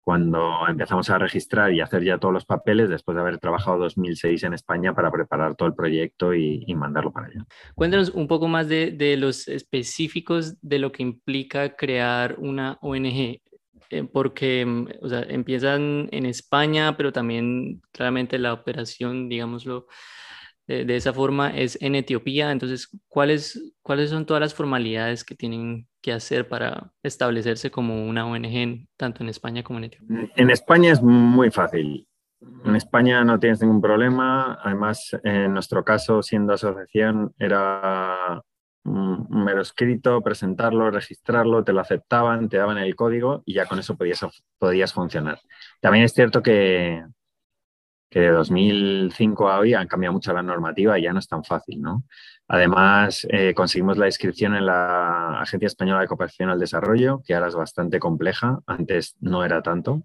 cuando 0.00 0.66
empezamos 0.66 1.10
a 1.10 1.18
registrar 1.18 1.72
y 1.72 1.80
hacer 1.80 2.02
ya 2.02 2.18
todos 2.18 2.34
los 2.34 2.44
papeles 2.44 2.88
después 2.88 3.14
de 3.14 3.20
haber 3.20 3.38
trabajado 3.38 3.78
2006 3.78 4.42
en 4.44 4.54
España 4.54 4.94
para 4.94 5.10
preparar 5.10 5.54
todo 5.54 5.68
el 5.68 5.74
proyecto 5.74 6.34
y, 6.34 6.64
mandarlo 6.74 7.12
para 7.12 7.26
allá. 7.26 7.44
Cuéntanos 7.74 8.10
un 8.10 8.26
poco 8.26 8.48
más 8.48 8.68
de, 8.68 8.90
de, 8.90 9.16
los 9.16 9.46
específicos 9.46 10.56
de 10.62 10.78
lo 10.78 10.90
que 10.90 11.02
implica 11.02 11.76
crear 11.76 12.36
una 12.38 12.78
ONG, 12.80 13.40
eh, 13.90 14.04
porque 14.10 14.64
mm, 14.64 14.88
o 15.02 15.08
sea, 15.08 15.22
empiezan 15.22 16.08
en 16.12 16.24
España, 16.24 16.96
pero 16.96 17.12
también 17.12 17.82
claramente 17.92 18.38
la 18.38 18.52
operación, 18.52 19.28
digámoslo, 19.28 19.86
de, 20.70 20.96
esa 20.96 21.12
forma 21.12 21.50
es 21.50 21.80
en 21.80 21.94
Etiopía. 21.94 22.52
Entonces, 22.52 22.88
¿cuáles, 23.08 23.74
¿cuáles 23.82 24.10
son 24.10 24.26
todas 24.26 24.40
las 24.40 24.54
formalidades 24.54 25.24
que 25.24 25.34
tienen 25.34 25.88
que 26.00 26.12
hacer 26.12 26.48
para 26.48 26.92
establecerse 27.02 27.70
como 27.70 28.06
una 28.06 28.26
ONG 28.26 28.86
tanto 28.96 29.22
en 29.22 29.28
España 29.28 29.62
como 29.62 29.78
en 29.78 29.84
Etiopía? 29.86 30.30
En 30.36 30.50
España 30.50 30.92
es 30.92 31.02
muy 31.02 31.50
fácil. 31.50 32.06
En 32.64 32.76
España 32.76 33.24
no 33.24 33.38
tienes 33.38 33.60
ningún 33.60 33.82
problema. 33.82 34.58
Además, 34.62 35.16
en 35.24 35.52
nuestro 35.52 35.84
caso, 35.84 36.22
siendo 36.22 36.54
asociación, 36.54 37.34
era 37.38 38.42
un 38.84 39.26
mero 39.28 39.60
escrito, 39.60 40.22
presentarlo, 40.22 40.90
registrarlo, 40.90 41.64
te 41.64 41.72
lo 41.72 41.80
aceptaban, 41.80 42.48
te 42.48 42.56
daban 42.56 42.78
el 42.78 42.94
código 42.94 43.42
y 43.44 43.54
ya 43.54 43.66
con 43.66 43.78
eso 43.78 43.96
podías, 43.96 44.24
podías 44.58 44.92
funcionar. 44.94 45.38
También 45.80 46.04
es 46.04 46.14
cierto 46.14 46.42
que 46.42 47.02
que 48.10 48.20
de 48.20 48.30
2005 48.30 49.48
a 49.48 49.60
hoy 49.60 49.74
han 49.74 49.86
cambiado 49.86 50.12
mucho 50.14 50.32
la 50.32 50.42
normativa 50.42 50.98
y 50.98 51.02
ya 51.02 51.12
no 51.12 51.20
es 51.20 51.28
tan 51.28 51.44
fácil, 51.44 51.80
¿no? 51.80 52.04
Además, 52.48 53.24
eh, 53.30 53.54
conseguimos 53.54 53.96
la 53.96 54.06
inscripción 54.06 54.56
en 54.56 54.66
la 54.66 55.40
Agencia 55.40 55.68
Española 55.68 56.00
de 56.00 56.08
Cooperación 56.08 56.50
al 56.50 56.58
Desarrollo, 56.58 57.22
que 57.24 57.34
ahora 57.34 57.46
es 57.46 57.54
bastante 57.54 58.00
compleja, 58.00 58.58
antes 58.66 59.16
no 59.20 59.44
era 59.44 59.62
tanto. 59.62 60.02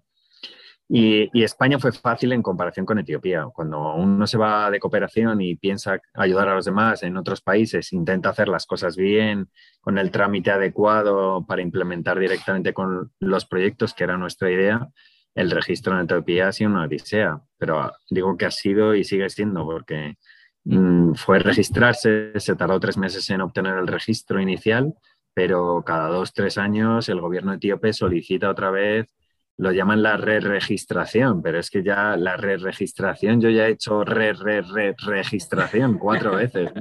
Y, 0.88 1.28
y, 1.36 1.42
España 1.42 1.80
fue 1.80 1.90
fácil 1.90 2.30
en 2.30 2.42
comparación 2.42 2.86
con 2.86 3.00
Etiopía. 3.00 3.46
Cuando 3.52 3.96
uno 3.96 4.24
se 4.28 4.38
va 4.38 4.70
de 4.70 4.78
cooperación 4.78 5.40
y 5.40 5.56
piensa 5.56 5.98
ayudar 6.14 6.48
a 6.48 6.54
los 6.54 6.64
demás 6.64 7.02
en 7.02 7.16
otros 7.16 7.40
países, 7.40 7.92
intenta 7.92 8.28
hacer 8.28 8.46
las 8.46 8.66
cosas 8.66 8.96
bien, 8.96 9.50
con 9.80 9.98
el 9.98 10.12
trámite 10.12 10.52
adecuado 10.52 11.44
para 11.44 11.62
implementar 11.62 12.20
directamente 12.20 12.72
con 12.72 13.10
los 13.18 13.46
proyectos, 13.46 13.94
que 13.94 14.04
era 14.04 14.16
nuestra 14.16 14.48
idea, 14.48 14.88
el 15.36 15.50
registro 15.50 15.92
en 15.94 16.04
Etiopía 16.04 16.48
ha 16.48 16.52
sido 16.52 16.70
una 16.70 16.84
odisea, 16.84 17.40
pero 17.58 17.92
digo 18.10 18.36
que 18.36 18.46
ha 18.46 18.50
sido 18.50 18.94
y 18.94 19.04
sigue 19.04 19.28
siendo 19.28 19.64
porque 19.64 20.16
mm, 20.64 21.12
fue 21.12 21.38
registrarse, 21.38 22.32
se 22.40 22.56
tardó 22.56 22.80
tres 22.80 22.96
meses 22.96 23.28
en 23.30 23.42
obtener 23.42 23.76
el 23.76 23.86
registro 23.86 24.40
inicial, 24.40 24.94
pero 25.34 25.84
cada 25.84 26.08
dos, 26.08 26.32
tres 26.32 26.56
años 26.56 27.10
el 27.10 27.20
gobierno 27.20 27.52
etíope 27.52 27.92
solicita 27.92 28.48
otra 28.48 28.70
vez, 28.70 29.14
lo 29.58 29.72
llaman 29.72 30.02
la 30.02 30.16
re-registración, 30.16 31.42
pero 31.42 31.58
es 31.58 31.68
que 31.70 31.82
ya 31.82 32.16
la 32.16 32.38
re-registración, 32.38 33.38
yo 33.38 33.50
ya 33.50 33.68
he 33.68 33.72
hecho 33.72 34.04
re-re-re-registración 34.04 35.98
cuatro 35.98 36.36
veces, 36.36 36.72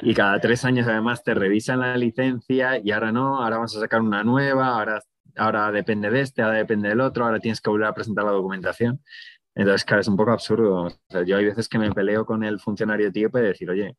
Y 0.00 0.14
cada 0.14 0.40
tres 0.40 0.64
años 0.64 0.88
además 0.88 1.22
te 1.22 1.34
revisan 1.34 1.80
la 1.80 1.98
licencia 1.98 2.78
y 2.82 2.92
ahora 2.92 3.12
no, 3.12 3.42
ahora 3.42 3.56
vamos 3.56 3.76
a 3.76 3.80
sacar 3.80 4.00
una 4.00 4.24
nueva, 4.24 4.68
ahora 4.68 5.02
ahora 5.38 5.70
depende 5.72 6.10
de 6.10 6.20
este, 6.20 6.42
ahora 6.42 6.58
depende 6.58 6.88
del 6.88 7.00
otro, 7.00 7.24
ahora 7.24 7.40
tienes 7.40 7.60
que 7.60 7.70
volver 7.70 7.88
a 7.88 7.94
presentar 7.94 8.24
la 8.24 8.32
documentación. 8.32 9.02
Entonces, 9.54 9.84
claro, 9.84 10.00
es 10.02 10.08
un 10.08 10.16
poco 10.16 10.30
absurdo. 10.32 10.88
yo 11.26 11.36
hay 11.36 11.44
veces 11.46 11.68
que 11.68 11.78
me 11.78 11.92
peleo 11.92 12.24
con 12.26 12.44
el 12.44 12.60
funcionario 12.60 13.08
etíope 13.08 13.40
de 13.40 13.48
decir, 13.48 13.70
oye, 13.70 13.96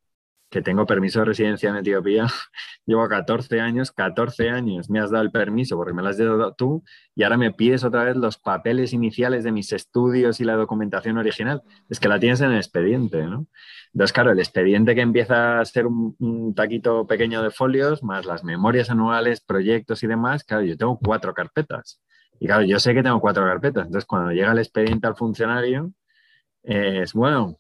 que 0.50 0.62
tengo 0.62 0.86
permiso 0.86 1.20
de 1.20 1.26
residencia 1.26 1.70
en 1.70 1.78
Etiopía, 1.78 2.26
llevo 2.86 3.08
14 3.08 3.62
años, 3.62 3.92
14 3.92 4.50
años, 4.50 4.90
me 4.90 5.00
has 5.00 5.12
dado 5.12 5.24
el 5.24 5.32
permiso 5.32 5.78
porque 5.78 5.94
me 5.94 6.02
lo 6.02 6.10
has 6.10 6.18
dado 6.18 6.54
tú 6.54 6.84
y 7.16 7.24
ahora 7.24 7.38
me 7.38 7.54
pides 7.54 7.84
otra 7.84 8.04
vez 8.04 8.16
los 8.16 8.38
papeles 8.38 8.94
iniciales 8.94 9.44
de 9.44 9.52
mis 9.52 9.72
estudios 9.74 10.40
y 10.40 10.46
la 10.46 10.56
documentación 10.56 11.18
original. 11.18 11.62
Es 11.90 12.00
que 12.00 12.08
la 12.08 12.20
tienes 12.20 12.42
en 12.42 12.52
el 12.52 12.58
expediente, 12.58 13.24
¿no? 13.24 13.48
Entonces, 13.94 14.14
claro, 14.14 14.32
el 14.32 14.40
expediente 14.40 14.96
que 14.96 15.02
empieza 15.02 15.60
a 15.60 15.66
ser 15.66 15.88
un, 15.88 16.54
taquito 16.56 17.08
pequeño 17.08 17.42
de 17.44 17.52
folios, 17.52 18.04
más 18.04 18.26
las 18.26 18.44
memorias 18.44 18.90
anuales, 18.90 19.42
proyectos 19.42 20.04
y 20.04 20.08
demás, 20.08 20.44
claro, 20.44 20.64
yo 20.64 20.78
tengo 20.78 20.98
cuatro 21.00 21.34
carpetas. 21.34 22.02
Y 22.40 22.48
claro, 22.48 22.64
yo 22.64 22.80
sé 22.80 22.94
que 22.94 23.04
tengo 23.04 23.20
cuatro 23.20 23.44
carpetas. 23.44 23.86
Entonces, 23.86 24.06
cuando 24.06 24.32
llega 24.32 24.52
el 24.52 24.60
expediente 24.60 25.08
al 25.08 25.16
funcionario, 25.16 25.92
es 26.64 27.14
bueno, 27.14 27.58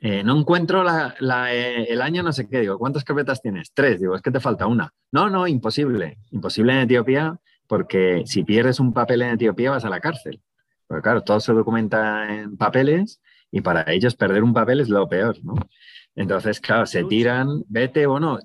eh, 0.00 0.22
no 0.22 0.38
encuentro 0.38 0.84
eh, 0.88 1.86
el 1.88 2.02
año, 2.02 2.22
no 2.22 2.32
sé 2.32 2.48
qué, 2.48 2.60
digo, 2.60 2.78
¿cuántas 2.78 3.04
carpetas 3.04 3.40
tienes? 3.40 3.72
Tres, 3.72 4.00
digo, 4.00 4.14
es 4.14 4.22
que 4.22 4.30
te 4.30 4.40
falta 4.40 4.66
una. 4.66 4.92
No, 5.12 5.30
no, 5.30 5.46
imposible. 5.46 6.18
Imposible 6.30 6.72
en 6.72 6.78
Etiopía 6.80 7.38
porque 7.66 8.22
si 8.26 8.44
pierdes 8.44 8.80
un 8.80 8.92
papel 8.92 9.22
en 9.22 9.34
Etiopía 9.34 9.70
vas 9.72 9.84
a 9.84 9.90
la 9.90 10.00
cárcel. 10.00 10.40
Porque 10.86 11.02
claro, 11.02 11.22
todo 11.22 11.40
se 11.40 11.52
documenta 11.52 12.32
en 12.32 12.56
papeles 12.56 13.20
y 13.50 13.60
para 13.60 13.84
ellos 13.92 14.14
perder 14.14 14.42
un 14.42 14.54
papel 14.54 14.80
es 14.80 14.88
lo 14.88 15.08
peor, 15.08 15.36
¿no? 15.42 15.54
Entonces, 16.14 16.60
claro, 16.60 16.86
se 16.86 17.04
tiran, 17.04 17.62
vete 17.68 18.06
o 18.06 18.18
no. 18.18 18.38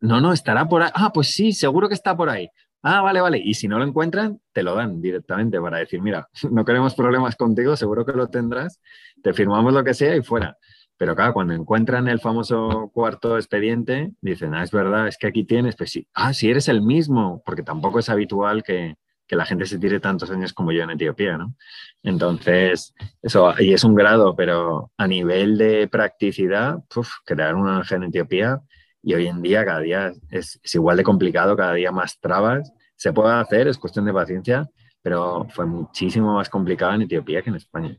No, 0.00 0.20
no, 0.20 0.32
estará 0.32 0.66
por 0.66 0.82
ahí. 0.82 0.90
Ah, 0.94 1.12
pues 1.12 1.32
sí, 1.34 1.52
seguro 1.52 1.86
que 1.88 1.94
está 1.94 2.16
por 2.16 2.30
ahí. 2.30 2.48
Ah, 2.82 3.02
vale, 3.02 3.20
vale. 3.20 3.38
Y 3.38 3.54
si 3.54 3.68
no 3.68 3.78
lo 3.78 3.84
encuentran, 3.84 4.40
te 4.52 4.62
lo 4.62 4.74
dan 4.74 5.02
directamente 5.02 5.60
para 5.60 5.78
decir, 5.78 6.00
mira, 6.00 6.28
no 6.50 6.64
queremos 6.64 6.94
problemas 6.94 7.36
contigo, 7.36 7.76
seguro 7.76 8.06
que 8.06 8.12
lo 8.12 8.28
tendrás, 8.28 8.80
te 9.22 9.34
firmamos 9.34 9.74
lo 9.74 9.84
que 9.84 9.92
sea 9.92 10.16
y 10.16 10.22
fuera. 10.22 10.56
Pero 11.00 11.16
claro, 11.16 11.32
cuando 11.32 11.54
encuentran 11.54 12.08
el 12.08 12.20
famoso 12.20 12.90
cuarto 12.92 13.38
expediente, 13.38 14.12
dicen, 14.20 14.54
ah, 14.54 14.62
es 14.62 14.70
verdad, 14.70 15.08
es 15.08 15.16
que 15.16 15.28
aquí 15.28 15.44
tienes, 15.44 15.74
pues 15.74 15.92
sí, 15.92 16.06
ah, 16.12 16.34
si 16.34 16.50
eres 16.50 16.68
el 16.68 16.82
mismo, 16.82 17.42
porque 17.46 17.62
tampoco 17.62 18.00
es 18.00 18.10
habitual 18.10 18.62
que, 18.62 18.96
que 19.26 19.34
la 19.34 19.46
gente 19.46 19.64
se 19.64 19.78
tire 19.78 19.98
tantos 19.98 20.30
años 20.30 20.52
como 20.52 20.72
yo 20.72 20.82
en 20.82 20.90
Etiopía, 20.90 21.38
¿no? 21.38 21.54
Entonces, 22.02 22.92
eso, 23.22 23.54
y 23.58 23.72
es 23.72 23.82
un 23.82 23.94
grado, 23.94 24.36
pero 24.36 24.92
a 24.98 25.06
nivel 25.06 25.56
de 25.56 25.88
practicidad, 25.88 26.84
crear 27.24 27.54
una 27.54 27.78
ONG 27.78 27.92
en 27.94 28.02
Etiopía 28.04 28.60
y 29.02 29.14
hoy 29.14 29.26
en 29.26 29.40
día 29.40 29.64
cada 29.64 29.80
día 29.80 30.12
es, 30.30 30.60
igual 30.74 30.98
de 30.98 31.04
complicado, 31.04 31.56
cada 31.56 31.72
día 31.72 31.92
más 31.92 32.20
trabas. 32.20 32.74
Se 32.96 33.14
puede 33.14 33.32
hacer, 33.32 33.68
es 33.68 33.78
cuestión 33.78 34.04
de 34.04 34.12
paciencia, 34.12 34.68
pero 35.00 35.46
fue 35.48 35.64
muchísimo 35.64 36.34
más 36.34 36.50
complicado 36.50 36.92
en 36.92 37.02
Etiopía 37.02 37.40
que 37.40 37.48
en 37.48 37.56
España. 37.56 37.96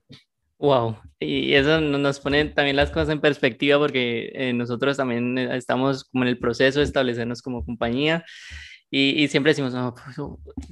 Wow, 0.62 0.96
y 1.20 1.56
eso 1.56 1.82
nos 1.82 2.20
pone 2.20 2.46
también 2.46 2.76
las 2.76 2.92
cosas 2.92 3.10
en 3.10 3.20
perspectiva 3.20 3.80
porque 3.80 4.32
eh, 4.36 4.54
nosotros 4.54 4.96
también 4.96 5.36
eh, 5.36 5.58
estamos 5.58 6.04
como 6.04 6.24
en 6.24 6.28
el 6.28 6.38
proceso 6.38 6.78
de 6.78 6.86
establecernos 6.86 7.42
como 7.42 7.66
compañía 7.66 8.24
y, 8.92 9.24
y 9.24 9.28
siempre 9.28 9.54
decimos, 9.54 9.74
no, 9.74 9.96
pues, 9.96 10.16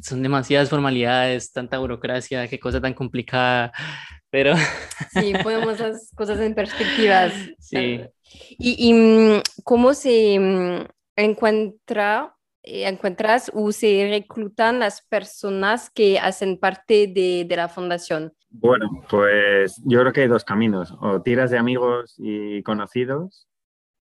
son 0.04 0.22
demasiadas 0.22 0.70
formalidades, 0.70 1.52
tanta 1.52 1.80
burocracia, 1.80 2.48
qué 2.48 2.60
cosa 2.60 2.80
tan 2.80 2.94
complicada, 2.94 3.72
pero... 4.30 4.54
Sí, 5.12 5.34
ponemos 5.42 5.80
las 5.80 6.12
cosas 6.16 6.40
en 6.40 6.54
perspectivas. 6.54 7.34
Sí. 7.58 8.02
¿Y, 8.60 8.90
y 8.90 8.94
mm, 8.94 9.42
cómo 9.64 9.96
se 9.96 10.38
mm, 10.38 10.86
encuentra, 11.16 12.36
encuentras 12.64 13.52
o 13.54 13.72
se 13.72 14.08
reclutan 14.10 14.80
las 14.80 15.02
personas 15.02 15.90
que 15.90 16.20
hacen 16.20 16.58
parte 16.60 17.08
de, 17.08 17.46
de, 17.48 17.56
la 17.56 17.70
fundación? 17.70 18.34
Bueno, 18.50 18.90
pues 19.10 19.82
yo 19.86 20.00
creo 20.00 20.14
que 20.14 20.22
hay 20.22 20.28
dos 20.28 20.44
caminos. 20.44 20.94
O 21.00 21.22
tiras 21.22 21.52
de 21.52 21.58
amigos 21.58 22.16
y 22.18 22.62
conocidos 22.64 23.50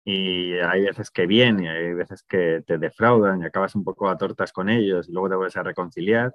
y 0.04 0.52
hay 0.58 0.84
veces 0.84 1.10
que 1.10 1.26
bien 1.26 1.60
y 1.64 1.68
hay 1.68 1.94
veces 1.94 2.22
que 2.22 2.62
te 2.66 2.76
defraudan 2.76 3.40
y 3.42 3.46
acabas 3.46 3.74
un 3.74 3.84
poco 3.84 4.08
a 4.08 4.18
tortas 4.18 4.52
con 4.52 4.68
ellos 4.68 5.08
y 5.08 5.12
luego 5.12 5.30
te 5.30 5.36
vuelves 5.36 5.56
a 5.56 5.62
reconciliar. 5.62 6.34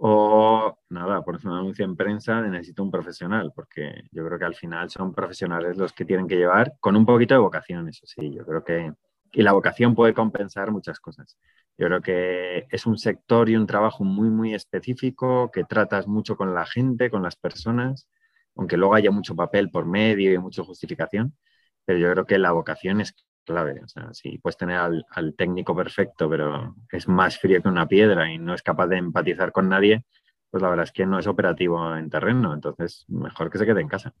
O 0.00 0.78
nada, 0.90 1.22
por 1.22 1.36
un 1.44 1.52
anuncio 1.52 1.84
en 1.84 1.96
prensa 1.96 2.40
necesito 2.40 2.82
un 2.82 2.90
profesional, 2.90 3.52
porque 3.54 4.04
yo 4.12 4.24
creo 4.26 4.38
que 4.38 4.44
al 4.44 4.54
final 4.54 4.90
son 4.90 5.12
profesionales 5.12 5.76
los 5.76 5.92
que 5.92 6.04
tienen 6.04 6.28
que 6.28 6.36
llevar 6.36 6.74
con 6.80 6.96
un 6.96 7.04
poquito 7.04 7.34
de 7.34 7.40
vocación, 7.40 7.88
eso 7.88 8.06
sí, 8.06 8.32
yo 8.34 8.44
creo 8.44 8.64
que... 8.64 8.92
Y 9.32 9.42
la 9.42 9.52
vocación 9.52 9.94
puede 9.94 10.14
compensar 10.14 10.70
muchas 10.70 11.00
cosas. 11.00 11.36
Yo 11.76 11.86
creo 11.86 12.00
que 12.02 12.66
es 12.70 12.86
un 12.86 12.98
sector 12.98 13.48
y 13.48 13.56
un 13.56 13.66
trabajo 13.66 14.04
muy, 14.04 14.30
muy 14.30 14.54
específico, 14.54 15.50
que 15.52 15.64
tratas 15.64 16.08
mucho 16.08 16.36
con 16.36 16.54
la 16.54 16.66
gente, 16.66 17.10
con 17.10 17.22
las 17.22 17.36
personas, 17.36 18.08
aunque 18.56 18.76
luego 18.76 18.94
haya 18.94 19.10
mucho 19.10 19.36
papel 19.36 19.70
por 19.70 19.86
medio 19.86 20.32
y 20.32 20.38
mucha 20.38 20.64
justificación, 20.64 21.36
pero 21.84 21.98
yo 22.00 22.10
creo 22.12 22.26
que 22.26 22.38
la 22.38 22.52
vocación 22.52 23.00
es 23.00 23.14
clave. 23.44 23.80
O 23.84 23.88
sea, 23.88 24.12
si 24.12 24.38
puedes 24.38 24.56
tener 24.56 24.76
al, 24.76 25.34
técnico 25.36 25.74
perfecto, 25.76 26.28
pero 26.28 26.74
es 26.92 27.08
más 27.08 27.38
frío 27.38 27.62
que 27.62 27.68
una 27.68 27.88
piedra 27.88 28.30
y 28.30 28.38
no 28.38 28.54
es 28.54 28.62
capaz 28.62 28.88
de 28.88 28.98
empatizar 28.98 29.52
con 29.52 29.68
nadie, 29.68 30.04
pues 30.50 30.62
la 30.62 30.70
verdad 30.70 30.84
es 30.84 30.92
que 30.92 31.06
no 31.06 31.18
es 31.18 31.26
operativo 31.26 31.96
en 31.96 32.10
terreno, 32.10 32.54
entonces 32.54 33.04
mejor 33.08 33.50
que 33.50 33.58
se 33.58 33.66
quede 33.66 33.80
en 33.80 33.88
casa. 33.88 34.14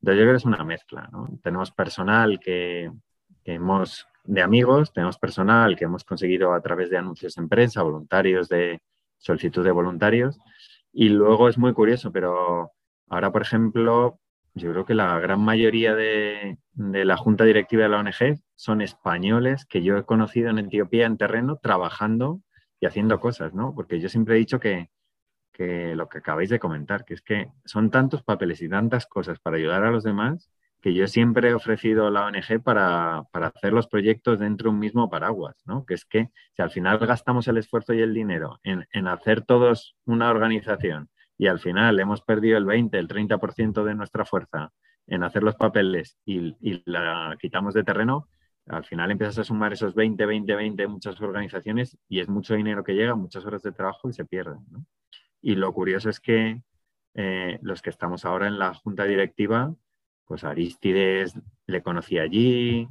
Entonces 0.00 0.18
yo 0.18 0.24
creo 0.24 0.32
que 0.32 0.38
es 0.38 0.44
una 0.44 0.64
mezcla. 0.64 1.10
Tenemos 1.42 1.70
personal 1.72 2.40
que, 2.40 2.90
hemos, 3.44 4.06
de 4.24 4.42
amigos, 4.42 4.92
tenemos 4.92 5.18
personal 5.18 5.76
que 5.76 5.84
hemos 5.84 6.04
conseguido 6.04 6.54
a 6.54 6.60
través 6.60 6.90
de 6.90 6.98
anuncios 6.98 7.36
en 7.38 7.48
prensa, 7.48 7.82
voluntarios 7.82 8.48
de 8.48 8.80
solicitud 9.18 9.64
de 9.64 9.70
voluntarios, 9.70 10.38
y 10.92 11.08
luego 11.08 11.48
es 11.48 11.58
muy 11.58 11.72
curioso, 11.72 12.12
pero 12.12 12.72
ahora, 13.08 13.32
por 13.32 13.42
ejemplo, 13.42 14.20
yo 14.54 14.70
creo 14.70 14.84
que 14.84 14.94
la 14.94 15.18
gran 15.18 15.40
mayoría 15.40 15.94
de, 15.94 16.58
la 16.74 17.16
junta 17.16 17.44
directiva 17.44 17.84
de 17.84 17.88
la 17.88 18.00
ONG 18.00 18.40
son 18.54 18.82
españoles 18.82 19.64
que 19.64 19.82
yo 19.82 19.96
he 19.96 20.04
conocido 20.04 20.50
en 20.50 20.58
Etiopía 20.58 21.06
en 21.06 21.16
terreno 21.16 21.56
trabajando 21.56 22.42
y 22.78 22.86
haciendo 22.86 23.20
cosas, 23.20 23.54
¿no? 23.54 23.74
Porque 23.74 24.00
yo 24.00 24.08
siempre 24.08 24.34
he 24.34 24.38
dicho 24.38 24.60
que, 24.60 24.90
lo 25.94 26.08
que 26.08 26.18
acabáis 26.18 26.50
de 26.50 26.58
comentar, 26.58 27.04
que 27.04 27.14
es 27.14 27.22
que 27.22 27.48
son 27.64 27.90
tantos 27.90 28.24
papeles 28.24 28.60
y 28.62 28.68
tantas 28.68 29.06
cosas 29.06 29.38
para 29.38 29.58
ayudar 29.58 29.84
a 29.84 29.92
los 29.92 30.02
demás 30.02 30.50
que 30.82 30.92
yo 30.92 31.06
siempre 31.06 31.50
he 31.50 31.54
ofrecido 31.54 32.10
la 32.10 32.26
ONG 32.26 32.62
para, 32.62 33.22
para, 33.32 33.46
hacer 33.46 33.72
los 33.72 33.86
proyectos 33.86 34.40
dentro 34.40 34.68
de 34.68 34.74
un 34.74 34.80
mismo 34.80 35.08
paraguas, 35.08 35.56
¿no? 35.64 35.86
Que 35.86 35.94
es 35.94 36.04
que 36.04 36.30
si 36.54 36.62
al 36.62 36.70
final 36.70 36.98
gastamos 36.98 37.48
el 37.48 37.56
esfuerzo 37.56 37.94
y 37.94 38.02
el 38.02 38.12
dinero 38.12 38.58
en, 38.64 38.86
en 38.92 39.06
hacer 39.06 39.42
todos 39.42 39.96
una 40.04 40.30
organización 40.30 41.08
y 41.38 41.46
al 41.46 41.60
final 41.60 41.98
hemos 41.98 42.22
perdido 42.22 42.58
el 42.58 42.64
20, 42.64 42.98
el 42.98 43.08
30% 43.08 43.84
de 43.84 43.94
nuestra 43.94 44.24
fuerza 44.24 44.72
en 45.06 45.22
hacer 45.24 45.42
los 45.42 45.56
papeles 45.56 46.16
y, 46.24 46.54
la 46.84 47.36
quitamos 47.40 47.74
de 47.74 47.84
terreno, 47.84 48.28
al 48.66 48.84
final 48.84 49.10
empiezas 49.10 49.38
a 49.38 49.44
sumar 49.44 49.72
esos 49.72 49.94
20, 49.94 50.24
20, 50.24 50.54
20 50.54 50.86
muchas 50.86 51.20
organizaciones 51.20 51.98
y 52.08 52.20
es 52.20 52.28
mucho 52.28 52.54
dinero 52.54 52.84
que 52.84 52.94
llega, 52.94 53.14
muchas 53.14 53.44
horas 53.44 53.62
de 53.62 53.72
trabajo 53.72 54.08
y 54.08 54.12
se 54.12 54.24
pierden. 54.24 54.60
Y 55.40 55.56
lo 55.56 55.72
curioso 55.72 56.08
es 56.10 56.20
que 56.20 56.62
eh, 57.14 57.58
los 57.62 57.82
que 57.82 57.90
estamos 57.90 58.24
ahora 58.24 58.46
en 58.46 58.58
la 58.58 58.74
junta 58.74 59.04
directiva, 59.04 59.74
pues 60.26 60.44
Aristides 60.44 61.34
le 61.66 61.82
conocí 61.82 62.18
allí, 62.18 62.88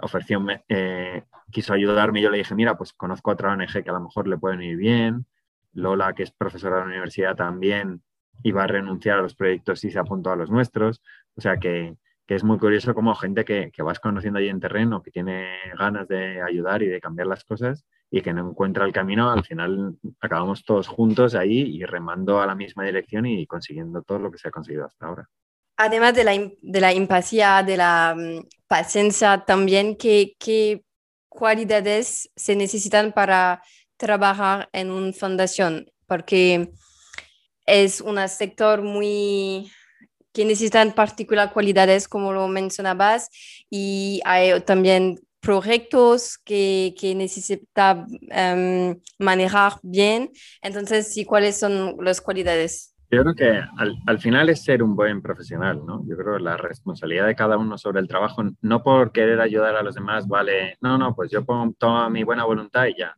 ofreció, 0.00 0.44
eh, 0.68 1.24
quiso 1.50 1.72
ayudarme 1.72 2.20
y 2.20 2.22
yo 2.22 2.30
le 2.30 2.38
dije, 2.38 2.54
mira, 2.54 2.76
pues 2.76 2.92
conozco 2.92 3.30
a 3.30 3.34
otra 3.34 3.52
ONG 3.52 3.82
que 3.82 3.90
a 3.90 3.92
lo 3.92 4.00
mejor 4.00 4.28
le 4.28 4.38
pueden 4.38 4.62
ir 4.62 4.76
bien. 4.76 5.26
Lola, 5.72 6.12
que 6.12 6.22
es 6.22 6.30
profesora 6.30 6.76
de 6.76 6.82
la 6.82 6.88
universidad, 6.88 7.34
también 7.36 8.02
iba 8.42 8.62
a 8.62 8.66
renunciar 8.66 9.18
a 9.18 9.22
los 9.22 9.34
proyectos 9.34 9.84
y 9.84 9.90
se 9.90 9.98
apuntó 9.98 10.30
a 10.30 10.36
los 10.36 10.50
nuestros. 10.50 11.02
O 11.36 11.40
sea 11.40 11.56
que, 11.58 11.96
es 12.26 12.42
muy 12.42 12.58
curioso 12.58 12.94
como 12.94 13.14
gente 13.14 13.44
que, 13.44 13.70
vas 13.82 14.00
conociendo 14.00 14.38
ahí 14.38 14.48
en 14.48 14.60
terreno, 14.60 15.02
que 15.02 15.10
tiene 15.10 15.56
ganas 15.78 16.08
de 16.08 16.40
ayudar 16.42 16.82
y 16.82 16.86
de 16.86 17.00
cambiar 17.00 17.26
las 17.26 17.44
cosas 17.44 17.84
y 18.10 18.22
que 18.22 18.32
no 18.32 18.48
encuentra 18.48 18.84
el 18.86 18.92
camino, 18.92 19.30
al 19.30 19.44
final 19.44 19.96
acabamos 20.20 20.64
todos 20.64 20.88
juntos 20.88 21.34
ahí 21.34 21.60
y 21.60 21.84
remando 21.84 22.40
a 22.40 22.46
la 22.46 22.54
misma 22.54 22.84
dirección 22.84 23.26
y 23.26 23.46
consiguiendo 23.46 24.02
todo 24.02 24.20
lo 24.20 24.30
que 24.30 24.38
se 24.38 24.48
ha 24.48 24.52
conseguido 24.52 24.86
hasta 24.86 25.06
ahora. 25.06 25.28
Además 25.76 26.14
de 26.14 26.24
la, 26.24 26.32
de 26.32 26.80
la 26.80 26.92
impaciencia, 26.92 27.62
de 27.62 27.76
la 27.76 28.14
mm, 28.16 28.46
paciencia 28.68 29.44
también, 29.46 29.96
¿qué, 29.96 30.34
¿qué 30.38 30.84
cualidades 31.28 32.30
se 32.36 32.54
necesitan 32.56 33.12
para 33.12 33.62
trabajar 33.96 34.68
en 34.72 34.90
una 34.90 35.12
fundación 35.12 35.86
porque 36.06 36.70
es 37.66 38.00
un 38.00 38.28
sector 38.28 38.82
muy 38.82 39.70
que 40.32 40.44
necesita 40.44 40.82
en 40.82 40.92
particular 40.92 41.52
cualidades 41.52 42.08
como 42.08 42.32
lo 42.32 42.48
mencionabas 42.48 43.28
y 43.70 44.20
hay 44.24 44.60
también 44.62 45.20
proyectos 45.40 46.38
que, 46.38 46.94
que 46.98 47.14
necesita 47.14 48.06
em, 48.30 48.98
manejar 49.18 49.74
bien. 49.82 50.30
Entonces, 50.62 51.12
sí, 51.12 51.24
¿cuáles 51.24 51.58
son 51.58 51.96
las 52.00 52.20
cualidades? 52.20 52.93
Yo 53.14 53.22
creo 53.22 53.34
que 53.34 53.62
al, 53.76 53.96
al, 54.06 54.18
final 54.18 54.48
es 54.48 54.64
ser 54.64 54.82
un 54.82 54.96
buen 54.96 55.22
profesional, 55.22 55.84
¿no? 55.86 56.04
Yo 56.06 56.16
creo 56.16 56.36
que 56.36 56.42
la 56.42 56.56
responsabilidad 56.56 57.26
de 57.26 57.34
cada 57.34 57.56
uno 57.56 57.78
sobre 57.78 58.00
el 58.00 58.08
trabajo, 58.08 58.42
no 58.60 58.82
por 58.82 59.12
querer 59.12 59.40
ayudar 59.40 59.76
a 59.76 59.82
los 59.82 59.94
demás, 59.94 60.26
vale, 60.26 60.76
no, 60.80 60.98
no, 60.98 61.14
pues 61.14 61.30
yo 61.30 61.44
pongo 61.44 61.74
toda 61.78 62.08
mi 62.10 62.24
buena 62.24 62.44
voluntad 62.44 62.86
y 62.86 62.98
ya 62.98 63.16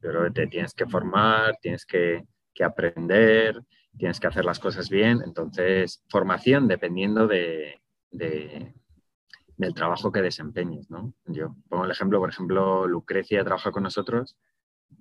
pero 0.00 0.32
te 0.32 0.46
tienes 0.46 0.74
que 0.74 0.86
formar, 0.86 1.56
tienes 1.60 1.84
que, 1.84 2.24
aprender, 2.62 3.58
tienes 3.96 4.20
que 4.20 4.26
hacer 4.26 4.44
las 4.44 4.58
cosas 4.58 4.90
bien. 4.90 5.20
Entonces, 5.24 6.04
formación 6.08 6.68
dependiendo 6.68 7.26
de, 7.26 7.80
del 8.10 9.74
trabajo 9.74 10.12
que 10.12 10.22
desempeñes. 10.22 10.90
¿no? 10.90 11.14
Yo 11.26 11.56
pongo 11.68 11.84
el 11.84 11.90
ejemplo, 11.90 12.18
por 12.18 12.28
ejemplo, 12.28 12.86
Lucrecia 12.86 13.44
trabaja 13.44 13.70
con 13.70 13.82
nosotros, 13.82 14.36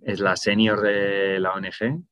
es 0.02 0.20
la 0.20 0.36
senior 0.36 0.82
de 0.82 1.40
la 1.40 1.54
ONG 1.54 2.04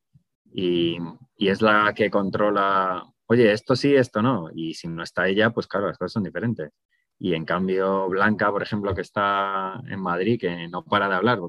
y, 0.58 0.98
es 1.38 1.62
la 1.62 1.93
que 1.93 2.10
controla, 2.10 3.06
oye, 3.28 3.52
esto 3.52 3.76
sí, 3.76 3.93
esto 3.96 4.24
no. 4.24 4.50
Y 4.56 4.74
si 4.74 4.88
no 4.88 5.04
está 5.04 5.28
ella, 5.28 5.52
pues 5.52 5.67
claro, 5.67 5.88
las 5.88 5.98
cosas 6.00 6.13
son 6.13 6.24
diferentes. 6.24 6.72
Y 7.20 7.36
en 7.36 7.46
cambio, 7.46 8.10
Blanca, 8.10 8.52
por 8.52 8.63
ejemplo, 8.63 8.96
que 8.96 9.02
está 9.02 9.80
en 9.88 10.00
Madrid, 10.00 10.39
que 10.39 10.67
no 10.67 10.84
para 10.84 11.10
de 11.10 11.15
hablar 11.15 11.39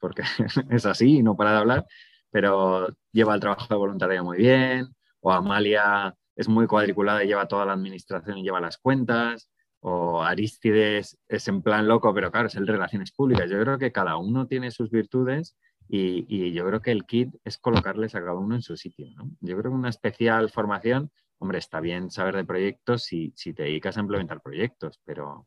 porque 0.00 0.22
es 0.70 0.86
así 0.86 1.18
y 1.18 1.22
no 1.22 1.36
para 1.36 1.52
de 1.52 1.58
hablar, 1.58 1.86
pero 2.30 2.88
lleva 3.12 3.34
el 3.34 3.40
trabajo 3.40 3.66
de 3.68 3.74
voluntariado 3.76 4.24
muy 4.24 4.38
bien, 4.38 4.86
o 5.20 5.32
Amalia 5.32 6.14
es 6.36 6.48
muy 6.48 6.68
cuadriculada 6.68 7.24
y 7.24 7.28
lleva 7.28 7.48
toda 7.48 7.66
la 7.66 7.72
administración 7.72 8.38
y 8.38 8.44
lleva 8.44 8.60
las 8.60 8.78
cuentas, 8.78 9.50
o 9.80 10.22
Aristides 10.22 11.18
es 11.28 11.48
en 11.48 11.62
plan 11.62 11.88
loco, 11.88 12.14
pero 12.14 12.30
claro, 12.30 12.46
es 12.46 12.54
el 12.54 12.68
relaciones 12.68 13.10
públicas. 13.12 13.50
Yo 13.50 13.60
creo 13.60 13.78
que 13.78 13.90
cada 13.90 14.16
uno 14.16 14.46
tiene 14.46 14.70
sus 14.70 14.90
virtudes 14.90 15.56
Y, 15.88 16.52
yo 16.52 16.66
creo 16.66 16.82
que 16.82 16.92
el 16.92 17.04
kit 17.06 17.34
es 17.44 17.58
colocarles 17.58 18.14
a 18.14 18.20
cada 18.20 18.34
uno 18.34 18.54
en 18.54 18.62
su 18.62 18.76
sitio. 18.76 19.08
Yo 19.40 19.56
creo 19.58 19.70
que 19.72 19.76
una 19.76 19.88
especial 19.88 20.50
formación, 20.50 21.10
hombre, 21.38 21.58
está 21.58 21.80
bien 21.80 22.10
saber 22.10 22.36
de 22.36 22.44
proyectos 22.44 23.04
si, 23.04 23.32
si 23.36 23.54
te 23.54 23.64
dedicas 23.64 23.96
a 23.96 24.00
implementar 24.00 24.40
proyectos, 24.42 25.00
pero 25.04 25.46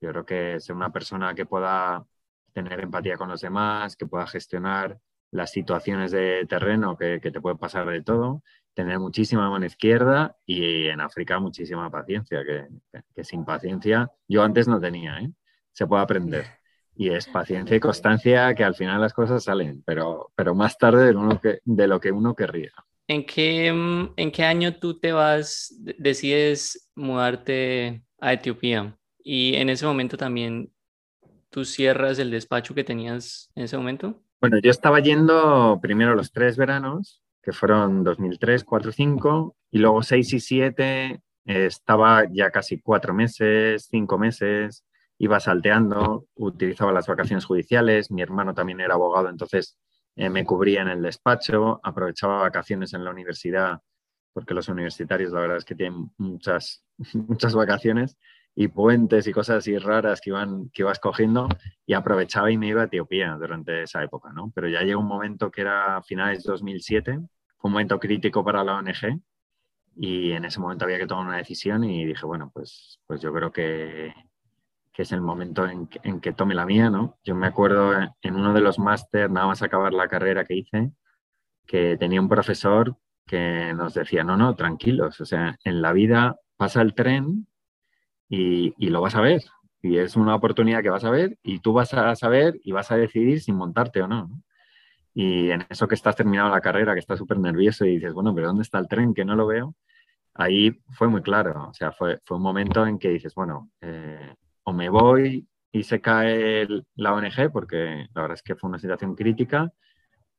yo 0.00 0.10
creo 0.10 0.24
que 0.24 0.60
ser 0.60 0.74
una 0.76 0.92
persona 0.92 1.34
que 1.34 1.46
pueda 1.46 2.06
tener 2.52 2.80
empatía 2.80 3.16
con 3.16 3.28
los 3.28 3.40
demás, 3.40 3.96
que 3.96 4.06
pueda 4.06 4.26
gestionar 4.26 4.98
las 5.32 5.50
situaciones 5.50 6.12
de 6.12 6.46
terreno 6.46 6.96
que, 6.96 7.18
te 7.18 7.40
puede 7.40 7.56
pasar 7.56 7.88
de 7.88 8.02
todo, 8.02 8.42
tener 8.74 8.98
muchísima 8.98 9.48
mano 9.50 9.64
izquierda 9.64 10.36
y 10.46 10.86
en 10.86 11.00
África 11.00 11.40
muchísima 11.40 11.90
paciencia, 11.90 12.42
que, 12.44 13.24
sin 13.24 13.44
paciencia 13.44 14.10
yo 14.28 14.42
antes 14.42 14.68
no 14.68 14.78
tenía, 14.78 15.18
¿eh? 15.20 15.30
se 15.72 15.86
puede 15.86 16.02
aprender. 16.02 16.44
Y 16.94 17.10
es 17.10 17.26
paciencia 17.26 17.76
y 17.76 17.80
constancia 17.80 18.54
que 18.54 18.64
al 18.64 18.74
final 18.74 19.00
las 19.00 19.14
cosas 19.14 19.44
salen, 19.44 19.82
pero, 19.84 20.30
pero 20.34 20.54
más 20.54 20.76
tarde 20.76 21.06
de 21.06 21.12
lo, 21.12 21.40
que, 21.40 21.60
de 21.64 21.86
lo 21.86 22.00
que 22.00 22.12
uno 22.12 22.34
querría. 22.34 22.72
¿En 23.08 23.24
qué, 23.24 23.66
¿En 23.68 24.30
qué 24.30 24.44
año 24.44 24.76
tú 24.76 24.98
te 24.98 25.12
vas, 25.12 25.74
decides 25.98 26.90
mudarte 26.94 28.02
a 28.20 28.32
Etiopía? 28.34 28.96
Y 29.24 29.54
en 29.56 29.70
ese 29.70 29.86
momento 29.86 30.16
también 30.16 30.70
tú 31.50 31.64
cierras 31.64 32.18
el 32.18 32.30
despacho 32.30 32.74
que 32.74 32.84
tenías 32.84 33.50
en 33.54 33.64
ese 33.64 33.76
momento. 33.76 34.22
Bueno, 34.40 34.58
yo 34.58 34.70
estaba 34.70 35.00
yendo 35.00 35.78
primero 35.80 36.14
los 36.14 36.32
tres 36.32 36.56
veranos, 36.56 37.22
que 37.42 37.52
fueron 37.52 38.04
2003, 38.04 38.64
4, 38.64 38.92
5, 38.92 39.56
y 39.70 39.78
luego 39.78 40.02
6 40.02 40.32
y 40.32 40.40
7 40.40 41.22
estaba 41.44 42.24
ya 42.30 42.50
casi 42.50 42.80
cuatro 42.80 43.14
meses, 43.14 43.88
cinco 43.90 44.18
meses, 44.18 44.84
iba 45.22 45.38
salteando, 45.38 46.26
utilizaba 46.34 46.90
las 46.90 47.06
vacaciones 47.06 47.44
judiciales, 47.44 48.10
mi 48.10 48.22
hermano 48.22 48.54
también 48.54 48.80
era 48.80 48.94
abogado, 48.94 49.28
entonces 49.28 49.78
eh, 50.16 50.28
me 50.28 50.44
cubría 50.44 50.82
en 50.82 50.88
el 50.88 51.00
despacho, 51.00 51.78
aprovechaba 51.84 52.40
vacaciones 52.40 52.92
en 52.92 53.04
la 53.04 53.12
universidad, 53.12 53.78
porque 54.32 54.52
los 54.52 54.68
universitarios 54.68 55.30
la 55.30 55.42
verdad 55.42 55.58
es 55.58 55.64
que 55.64 55.76
tienen 55.76 56.10
muchas, 56.18 56.84
muchas 57.14 57.54
vacaciones, 57.54 58.18
y 58.56 58.66
puentes 58.66 59.24
y 59.28 59.32
cosas 59.32 59.58
así 59.58 59.78
raras 59.78 60.20
que, 60.20 60.30
iban, 60.30 60.70
que 60.70 60.82
ibas 60.82 60.98
cogiendo 60.98 61.48
y 61.86 61.94
aprovechaba 61.94 62.50
y 62.50 62.58
me 62.58 62.66
iba 62.66 62.82
a 62.82 62.86
Etiopía 62.86 63.36
durante 63.40 63.84
esa 63.84 64.02
época, 64.02 64.32
¿no? 64.32 64.50
Pero 64.52 64.68
ya 64.68 64.82
llegó 64.82 65.00
un 65.00 65.06
momento 65.06 65.52
que 65.52 65.60
era 65.60 66.02
finales 66.02 66.42
de 66.42 66.50
2007, 66.50 67.20
fue 67.58 67.68
un 67.68 67.72
momento 67.72 68.00
crítico 68.00 68.44
para 68.44 68.64
la 68.64 68.74
ONG 68.74 69.20
y 69.94 70.32
en 70.32 70.44
ese 70.46 70.58
momento 70.58 70.84
había 70.84 70.98
que 70.98 71.06
tomar 71.06 71.26
una 71.28 71.36
decisión 71.36 71.84
y 71.84 72.04
dije, 72.06 72.26
bueno, 72.26 72.50
pues, 72.52 73.00
pues 73.06 73.20
yo 73.20 73.32
creo 73.32 73.52
que, 73.52 74.12
que 74.92 75.02
es 75.02 75.12
el 75.12 75.22
momento 75.22 75.66
en, 75.66 75.88
que 76.20 76.32
tome 76.32 76.54
la 76.54 76.66
mía, 76.66 76.90
¿no? 76.90 77.18
Yo 77.24 77.34
me 77.34 77.46
acuerdo 77.46 77.92
en 77.94 78.34
uno 78.36 78.52
de 78.52 78.60
los 78.60 78.78
máster, 78.78 79.30
nada 79.30 79.46
más 79.46 79.62
acabar 79.62 79.92
la 79.94 80.08
carrera 80.08 80.44
que 80.44 80.54
hice, 80.54 80.92
que 81.66 81.96
tenía 81.96 82.20
un 82.20 82.28
profesor 82.28 82.96
que 83.26 83.72
nos 83.74 83.94
decía, 83.94 84.24
no, 84.24 84.36
no, 84.36 84.54
tranquilos, 84.54 85.20
o 85.20 85.24
sea, 85.24 85.56
en 85.64 85.80
la 85.80 85.92
vida 85.92 86.36
pasa 86.56 86.82
el 86.82 86.94
tren 86.94 87.46
y, 88.28 88.74
lo 88.88 89.00
vas 89.00 89.14
a 89.14 89.20
ver. 89.20 89.42
Y 89.82 89.98
es 89.98 90.16
una 90.16 90.34
oportunidad 90.34 90.82
que 90.82 90.90
vas 90.90 91.04
a 91.04 91.10
ver 91.10 91.38
y 91.42 91.60
tú 91.60 91.72
vas 91.72 91.92
a 91.94 92.14
saber 92.16 92.54
y 92.62 92.72
vas 92.72 92.90
a 92.92 92.96
decidir 92.96 93.40
si 93.40 93.52
montarte 93.52 94.02
o 94.02 94.08
no. 94.08 94.30
Y 95.14 95.50
en 95.50 95.66
eso 95.68 95.88
que 95.88 95.94
estás 95.94 96.16
terminando 96.16 96.50
la 96.50 96.60
carrera, 96.60 96.94
que 96.94 97.00
estás 97.00 97.18
súper 97.18 97.38
nervioso 97.38 97.84
y 97.84 97.96
dices, 97.96 98.12
bueno, 98.14 98.34
pero 98.34 98.48
¿dónde 98.48 98.62
está 98.62 98.78
el 98.78 98.88
tren? 98.88 99.14
Que 99.14 99.24
no 99.24 99.34
lo 99.36 99.46
veo. 99.46 99.74
Ahí 100.34 100.70
fue 100.90 101.08
muy 101.08 101.22
claro. 101.22 101.68
O 101.70 101.74
sea, 101.74 101.92
fue, 101.92 102.20
fue 102.24 102.38
un 102.38 102.42
momento 102.42 102.86
en 102.86 102.98
que 102.98 103.10
dices, 103.10 103.34
bueno, 103.34 103.70
eh, 103.80 104.34
o 104.64 104.72
me 104.72 104.88
voy 104.88 105.46
y 105.72 105.82
se 105.84 106.00
cae 106.00 106.66
la 106.96 107.14
ONG, 107.14 107.50
porque 107.52 108.06
la 108.14 108.22
verdad 108.22 108.34
es 108.34 108.42
que 108.42 108.56
fue 108.56 108.68
una 108.68 108.78
situación 108.78 109.14
crítica, 109.14 109.72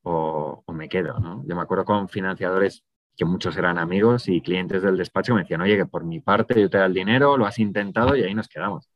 o, 0.03 0.63
o 0.65 0.73
me 0.73 0.89
quedo. 0.89 1.19
¿no? 1.19 1.43
Yo 1.47 1.55
me 1.55 1.61
acuerdo 1.61 1.85
con 1.85 2.09
financiadores 2.09 2.83
que 3.15 3.25
muchos 3.25 3.55
eran 3.57 3.77
amigos 3.77 4.27
y 4.27 4.41
clientes 4.41 4.81
del 4.81 4.97
despacho 4.97 5.35
me 5.35 5.41
decían, 5.41 5.61
oye, 5.61 5.77
que 5.77 5.85
por 5.85 6.03
mi 6.03 6.19
parte 6.19 6.59
yo 6.59 6.69
te 6.69 6.77
da 6.77 6.85
el 6.85 6.93
dinero, 6.93 7.37
lo 7.37 7.45
has 7.45 7.59
intentado 7.59 8.15
y 8.15 8.23
ahí 8.23 8.33
nos 8.33 8.47
quedamos. 8.47 8.89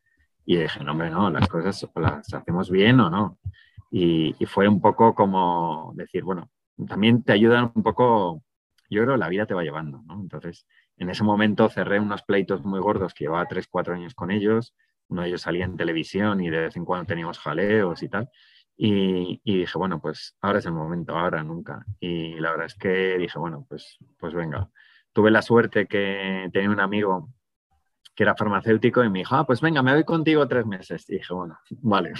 Y 0.46 0.58
dije, 0.58 0.84
no, 0.84 0.92
hombre, 0.92 1.10
no, 1.10 1.30
las 1.30 1.48
cosas 1.48 1.88
las 1.96 2.34
hacemos 2.34 2.72
bien 2.72 3.00
o 3.00 3.10
no. 3.10 3.38
Y, 3.92 4.34
fue 4.46 4.68
un 4.68 4.82
poco 4.82 5.14
como 5.14 5.94
decir, 5.96 6.24
bueno, 6.24 6.50
también 6.88 7.24
te 7.24 7.34
ayudan 7.34 7.72
un 7.76 7.84
poco, 7.84 8.44
yo 8.90 9.04
creo 9.04 9.18
la 9.18 9.30
vida 9.30 9.46
te 9.46 9.54
va 9.54 9.64
llevando, 9.64 10.02
¿no? 10.06 10.20
Entonces, 10.22 10.66
en 10.98 11.10
ese 11.10 11.24
momento 11.24 11.70
cerré 11.70 12.00
unos 12.00 12.24
pleitos 12.24 12.64
muy 12.64 12.80
gordos 12.80 13.14
que 13.14 13.26
llevaba 13.26 13.46
3, 13.46 13.68
4 13.70 13.96
años 13.96 14.14
con 14.16 14.32
ellos. 14.32 14.74
Uno 15.10 15.22
de 15.22 15.30
ellos 15.30 15.42
salía 15.42 15.66
en 15.66 15.78
televisión 15.78 16.42
y 16.42 16.50
de 16.50 16.62
vez 16.62 16.76
en 16.76 16.86
cuando 16.86 17.06
teníamos 17.06 17.40
jaleos 17.40 18.04
y 18.04 18.10
tal. 18.10 18.30
Y, 18.80 19.42
dije, 19.44 19.78
bueno, 19.78 20.00
pues 20.00 20.38
ahora 20.42 20.60
es 20.60 20.66
el 20.66 20.74
momento, 20.74 21.18
ahora, 21.18 21.44
nunca. 21.44 21.84
Y 22.00 22.40
la 22.40 22.52
verdad 22.52 22.68
es 22.68 22.76
que 22.76 23.18
dije, 23.18 23.40
bueno, 23.40 23.66
pues, 23.68 23.98
pues 24.20 24.34
venga. 24.34 24.70
Tuve 25.14 25.32
la 25.32 25.42
suerte 25.42 25.88
que 25.88 26.50
tenía 26.54 26.70
un 26.70 26.80
amigo 26.80 27.30
que 28.18 28.24
era 28.24 28.36
farmacéutico 28.36 29.04
y 29.04 29.10
me 29.10 29.20
dijo, 29.20 29.36
ah, 29.36 29.46
pues 29.46 29.62
venga, 29.62 29.82
me 29.82 29.94
voy 29.94 30.04
contigo 30.04 30.48
tres 30.48 30.66
meses. 30.66 31.10
Y 31.10 31.18
dije, 31.18 31.34
bueno, 31.34 31.58
vale. 31.82 32.14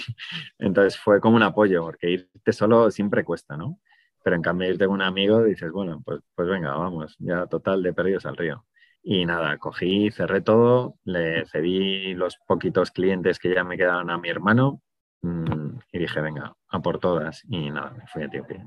Entonces 0.58 0.98
fue 0.98 1.20
como 1.20 1.36
un 1.36 1.42
apoyo, 1.42 1.82
porque 1.82 2.10
irte 2.10 2.52
solo 2.52 2.90
siempre 2.90 3.24
cuesta, 3.24 3.56
¿no? 3.56 3.80
Pero 4.22 4.36
en 4.36 4.42
cambio 4.42 4.68
irte 4.68 4.86
con 4.86 4.94
un 4.94 5.02
amigo 5.02 5.42
dices, 5.42 5.70
bueno, 5.70 6.02
pues, 6.04 6.20
pues 6.34 6.48
venga, 6.48 6.74
vamos, 6.76 7.16
ya 7.18 7.46
total 7.46 7.82
de 7.82 7.92
perdidos 7.92 8.26
al 8.26 8.36
río. 8.36 8.64
Y 9.10 9.24
nada, 9.24 9.56
cogí, 9.56 10.10
cerré 10.10 10.42
todo, 10.42 10.96
le 11.04 11.46
cedí 11.46 12.12
los 12.14 12.36
poquitos 12.46 12.90
clientes 12.90 13.38
que 13.38 13.54
ya 13.54 13.64
me 13.64 13.78
quedaban 13.78 14.10
a 14.10 14.18
mi 14.18 14.28
hermano 14.28 14.82
Mm, 15.22 15.78
y 15.92 15.98
dije, 15.98 16.20
venga, 16.20 16.54
a 16.68 16.80
por 16.80 16.98
todas. 16.98 17.42
Y 17.48 17.70
nada, 17.70 17.90
me 17.90 18.06
fui 18.06 18.22
a 18.22 18.26
Etiopía. 18.26 18.66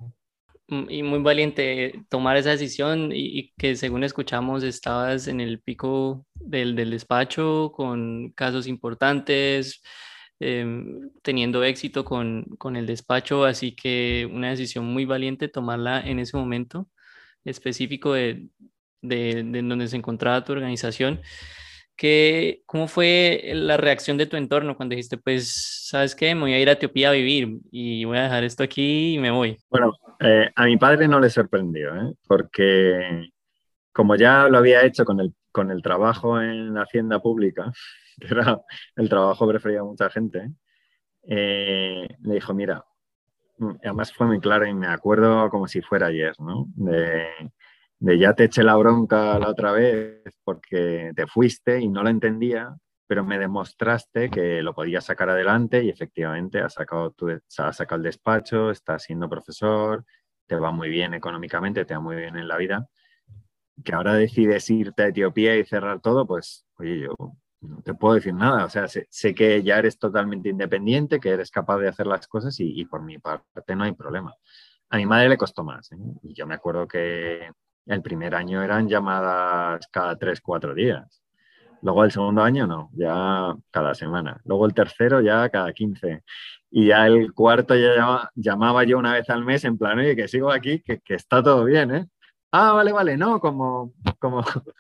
Mm, 0.68 0.90
y 0.90 1.04
muy 1.04 1.20
valiente 1.20 2.04
tomar 2.10 2.38
esa 2.38 2.52
decisión 2.52 3.12
y, 3.14 3.52
que 3.58 3.76
según 3.76 4.04
escuchamos 4.04 4.64
estabas 4.64 5.28
en 5.28 5.42
el 5.42 5.62
pico 5.62 6.26
del, 6.36 6.76
del 6.76 6.92
despacho 6.92 7.72
con 7.74 8.32
casos 8.32 8.68
importantes, 8.68 9.82
em, 10.40 11.10
teniendo 11.22 11.64
éxito 11.64 12.04
con, 12.04 12.46
con, 12.58 12.76
el 12.76 12.86
despacho, 12.88 13.46
así 13.46 13.76
que 13.76 14.28
una 14.32 14.50
decisión 14.50 14.86
muy 14.86 15.06
valiente 15.06 15.48
tomarla 15.48 16.02
en 16.02 16.20
ese 16.20 16.38
momento 16.38 16.90
específico 17.46 18.14
de, 18.14 18.50
de, 19.02 19.44
de 19.44 19.62
donde 19.62 19.88
se 19.88 19.98
encontraba 19.98 20.44
tu 20.44 20.54
organización. 20.54 21.22
¿Qué, 21.96 22.64
¿Cómo 22.66 22.88
fue 22.88 23.52
la 23.54 23.78
reacción 23.78 24.18
de 24.18 24.26
tu 24.26 24.36
entorno 24.36 24.76
cuando 24.76 24.94
dijiste, 24.94 25.18
pues, 25.18 25.88
¿sabes 25.88 26.16
qué? 26.16 26.34
Me 26.34 26.42
voy 26.42 26.54
a 26.54 26.60
ir 26.60 26.68
a 26.68 26.72
Etiopía 26.72 27.10
a 27.10 27.14
vivir 27.14 27.60
y 27.72 28.06
voy 28.06 28.18
a 28.18 28.24
dejar 28.24 28.44
esto 28.44 28.64
aquí 28.64 29.14
y 29.14 29.20
me 29.20 29.30
voy? 29.30 29.58
Bueno, 29.70 29.94
eh, 30.20 30.50
a 30.56 30.66
mi 30.66 30.78
padre 30.78 31.08
no 31.08 31.20
le 31.20 31.30
sorprendió, 31.30 31.96
¿eh? 31.96 32.14
porque 32.28 33.30
como 33.92 34.16
ya 34.16 34.48
lo 34.48 34.58
había 34.58 34.84
hecho 34.84 35.06
con 35.06 35.20
el, 35.20 35.36
con 35.52 35.70
el 35.70 35.82
trabajo 35.82 36.42
en 36.42 36.74
la 36.74 36.84
hacienda 36.84 37.20
pública, 37.20 37.72
que 38.20 38.28
era 38.28 38.60
el 38.96 39.10
trabajo 39.10 39.48
preferido 39.48 39.82
a 39.82 39.86
mucha 39.86 40.10
gente, 40.10 40.50
eh, 41.24 42.08
le 42.22 42.34
dijo, 42.34 42.54
mira, 42.54 42.84
mm, 43.60 43.76
además 43.84 44.12
fue 44.12 44.28
muy 44.28 44.40
claro 44.40 44.66
y 44.66 44.74
me 44.74 44.88
acuerdo 44.88 45.50
como 45.50 45.68
si 45.68 45.82
fuera 45.82 46.08
ayer, 46.08 46.34
¿no? 46.40 46.66
De, 46.76 47.28
de 48.02 48.18
ya 48.18 48.34
te 48.34 48.46
eché 48.46 48.64
la 48.64 48.76
bronca 48.76 49.38
la 49.38 49.50
otra 49.50 49.72
vez 49.72 50.24
porque 50.44 51.12
te 51.16 51.28
fuiste 51.28 51.80
y 51.80 51.88
no 51.88 52.02
lo 52.02 52.10
entendía, 52.10 52.76
pero 53.06 53.24
me 53.24 53.38
demostraste 53.38 54.32
que 54.32 54.64
lo 54.64 54.74
podías 54.74 55.06
sacar 55.06 55.30
adelante 55.30 55.84
y 55.84 55.90
efectivamente 55.90 56.60
has 56.60 56.74
sacado, 56.74 57.12
tu, 57.12 57.30
has 57.30 57.78
sacado 57.78 57.98
el 57.98 58.04
despacho, 58.04 58.72
estás 58.72 59.04
siendo 59.04 59.30
profesor, 59.30 60.04
te 60.48 60.56
va 60.56 60.72
muy 60.72 60.90
bien 60.90 61.14
económicamente, 61.14 61.86
te 61.86 61.94
va 61.94 62.00
muy 62.00 62.16
bien 62.16 62.38
en 62.38 62.48
la 62.48 62.58
vida. 62.58 62.88
Que 63.84 63.94
ahora 63.94 64.16
decides 64.16 64.70
irte 64.72 65.04
a 65.04 65.08
Etiopía 65.08 65.56
y 65.58 65.64
cerrar 65.66 66.02
todo, 66.02 66.26
pues 66.26 66.66
oye, 66.78 67.02
yo 67.02 67.16
no 67.62 67.82
te 67.84 67.94
puedo 67.94 68.16
decir 68.16 68.34
nada. 68.34 68.66
O 68.66 68.70
sea, 68.70 68.88
sé, 68.88 69.36
que 69.36 69.62
ya 69.62 69.78
eres 69.78 70.00
totalmente 70.00 70.50
independiente, 70.50 71.20
que 71.20 71.30
eres 71.30 71.52
capaz 71.52 71.78
de 71.78 71.88
hacer 71.90 72.08
las 72.08 72.28
cosas 72.28 72.56
y, 72.60 72.84
por 72.86 73.04
mi 73.04 73.20
parte 73.20 73.76
no 73.76 73.84
hay 73.84 73.92
problema. 73.94 74.34
A 74.90 74.98
mi 74.98 75.06
madre 75.06 75.30
le 75.30 75.38
costó 75.38 75.64
más. 75.64 75.92
¿eh? 75.92 75.98
Y 76.24 76.34
yo 76.34 76.48
me 76.48 76.56
acuerdo 76.56 76.88
que 76.88 77.52
el 77.94 78.02
primer 78.02 78.36
año 78.36 78.64
eran 78.64 78.88
llamadas 78.88 79.88
cada 79.92 80.18
tres, 80.18 80.42
cuatro 80.42 80.74
días. 80.74 81.22
Luego 81.82 82.04
el 82.04 82.12
segundo 82.12 82.44
año 82.44 82.68
no, 82.68 82.90
ya 82.94 83.56
cada 83.72 83.96
semana. 83.96 84.40
Luego 84.46 84.66
el 84.68 84.74
tercero 84.74 85.22
ya 85.22 85.50
cada 85.50 85.74
15. 85.74 86.24
Y 86.72 86.88
ya 86.88 87.08
el 87.08 87.34
cuarto 87.34 87.76
ya 87.76 88.30
llamaba, 88.36 88.84
yo 88.84 88.98
una 89.00 89.14
vez 89.14 89.30
al 89.30 89.44
mes 89.44 89.66
en 89.66 89.78
plan, 89.78 90.00
oye, 90.00 90.16
que 90.16 90.28
sigo 90.28 90.52
aquí, 90.52 90.82
que, 90.82 91.02
está 91.10 91.44
todo 91.44 91.66
bien, 91.66 91.94
¿eh? 91.94 92.08
Ah, 92.52 92.74
vale, 92.74 92.92
vale, 92.92 93.18
no, 93.18 93.40
como, 93.40 93.94
como, 94.20 94.44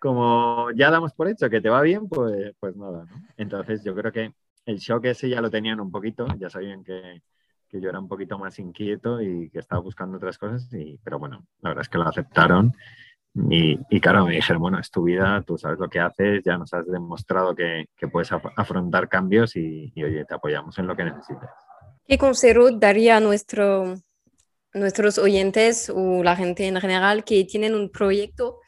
como 0.00 0.70
ya 0.74 0.90
damos 0.90 1.12
por 1.14 1.28
hecho 1.28 1.50
que 1.50 1.60
te 1.60 1.68
va 1.68 1.82
bien, 1.82 2.08
pues, 2.08 2.54
pues 2.60 2.76
nada, 2.76 3.04
¿no? 3.04 3.22
Entonces 3.36 3.84
yo 3.84 3.94
creo 3.94 4.12
que 4.12 4.34
el 4.66 4.78
shock 4.78 5.04
ese 5.06 5.28
ya 5.28 5.40
lo 5.40 5.50
tenían 5.50 5.80
un 5.80 5.90
poquito, 5.90 6.26
ya 6.38 6.50
sabían 6.50 6.84
que, 6.84 7.22
que 7.70 7.80
yo 7.80 7.88
era 7.88 8.00
un 8.00 8.08
poquito 8.08 8.38
más 8.38 8.58
inquieto 8.58 9.20
y 9.20 9.48
que 9.50 9.60
estaba 9.60 9.80
buscando 9.80 10.16
otras 10.16 10.38
cosas, 10.38 10.68
y, 10.72 10.98
pero 11.04 11.18
bueno, 11.18 11.46
la 11.60 11.70
verdad 11.70 11.82
es 11.82 11.88
que 11.88 11.98
lo 11.98 12.08
aceptaron. 12.08 12.72
Y, 13.48 13.78
y, 13.88 14.00
claro, 14.00 14.26
me 14.26 14.34
dijeron, 14.34 14.60
bueno, 14.60 14.80
es 14.80 14.90
tu 14.90 15.04
vida, 15.04 15.42
tú 15.46 15.56
sabes 15.56 15.78
lo 15.78 15.88
que 15.88 16.00
haces, 16.00 16.42
ya 16.44 16.58
nos 16.58 16.74
has 16.74 16.84
demostrado 16.86 17.54
que, 17.54 17.86
que 17.96 18.08
puedes 18.08 18.32
afrontar 18.32 19.08
cambios 19.08 19.54
y, 19.54 19.92
y, 19.94 20.02
oye, 20.02 20.24
te 20.24 20.34
apoyamos 20.34 20.76
en 20.78 20.88
lo 20.88 20.96
que 20.96 21.04
necesites. 21.04 21.48
¿Qué 22.06 22.18
consejo 22.18 22.72
daría 22.72 23.18
a 23.18 23.20
nuestro 23.20 23.94
nuestros 24.72 25.18
oyentes 25.18 25.90
o 25.94 26.22
la 26.22 26.36
gente 26.36 26.66
en 26.66 26.80
general 26.80 27.24
que 27.24 27.44
tienen 27.44 27.74
un 27.74 27.90
proyecto, 27.90 28.58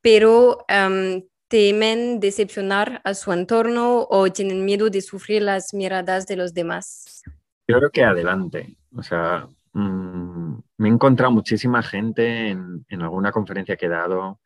pero 0.00 0.64
em, 0.68 1.24
temen 1.48 2.20
decepcionar 2.20 3.00
a 3.04 3.14
su 3.14 3.32
entorno 3.32 4.06
o 4.08 4.30
tienen 4.30 4.64
miedo 4.64 4.90
de 4.90 5.02
sufrir 5.02 5.42
las 5.42 5.74
miradas 5.74 6.26
de 6.26 6.36
los 6.36 6.54
demás? 6.54 7.22
Yo 7.70 7.78
creo 7.78 7.90
que 7.90 8.04
adelante. 8.04 8.76
O 8.96 9.02
sea, 9.02 9.48
mm, 9.72 10.54
me 10.78 10.88
he 10.88 10.92
encontrado 10.92 11.32
muchísima 11.32 11.82
gente 11.82 12.50
en, 12.50 12.84
alguna 13.02 13.32
conferencia 13.32 13.76
que 13.76 13.86
he 13.86 13.88
dado, 13.88 14.40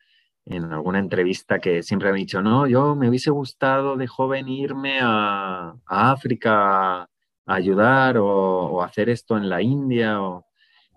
en 0.45 0.73
alguna 0.73 0.99
entrevista 0.99 1.59
que 1.59 1.83
siempre 1.83 2.11
me 2.13 2.19
ha 2.19 2.21
dicho, 2.21 2.43
no, 2.43 2.67
yo 2.67 2.95
me 2.95 3.09
hubiese 3.09 3.31
gustado 3.31 3.97
de 3.97 4.07
joven 4.07 4.49
irme 4.49 4.99
a, 5.03 5.75
África 5.87 7.03
a 7.03 7.09
ayudar 7.47 8.17
o, 8.19 8.83
hacer 8.83 9.09
esto 9.09 9.37
en 9.37 9.49
la 9.49 9.63
India. 9.63 10.19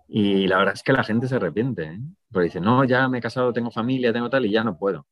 Y 0.07 0.47
la 0.47 0.57
verdad 0.59 0.73
es 0.75 0.83
que 0.83 0.93
la 0.93 1.03
gente 1.03 1.27
se 1.27 1.35
arrepiente, 1.35 1.83
¿eh? 1.83 1.99
porque 2.31 2.45
dice, 2.45 2.61
no, 2.61 2.83
ya 2.85 3.07
me 3.09 3.19
he 3.19 3.21
casado, 3.21 3.53
tengo 3.53 3.71
familia, 3.71 4.13
tengo 4.13 4.29
tal 4.29 4.45
y 4.45 4.51
ya 4.51 4.63
no 4.63 4.77
puedo 4.77 5.07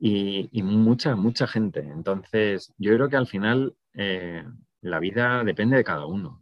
y, 0.00 0.62
mucha, 0.62 1.16
mucha 1.16 1.46
gente. 1.46 1.80
Entonces, 1.80 2.72
yo 2.78 2.94
creo 2.94 3.08
que 3.08 3.16
al 3.16 3.26
final 3.26 3.74
eh, 3.94 4.44
la 4.80 4.98
vida 4.98 5.44
depende 5.44 5.76
de 5.76 5.84
cada 5.84 6.06
uno. 6.06 6.40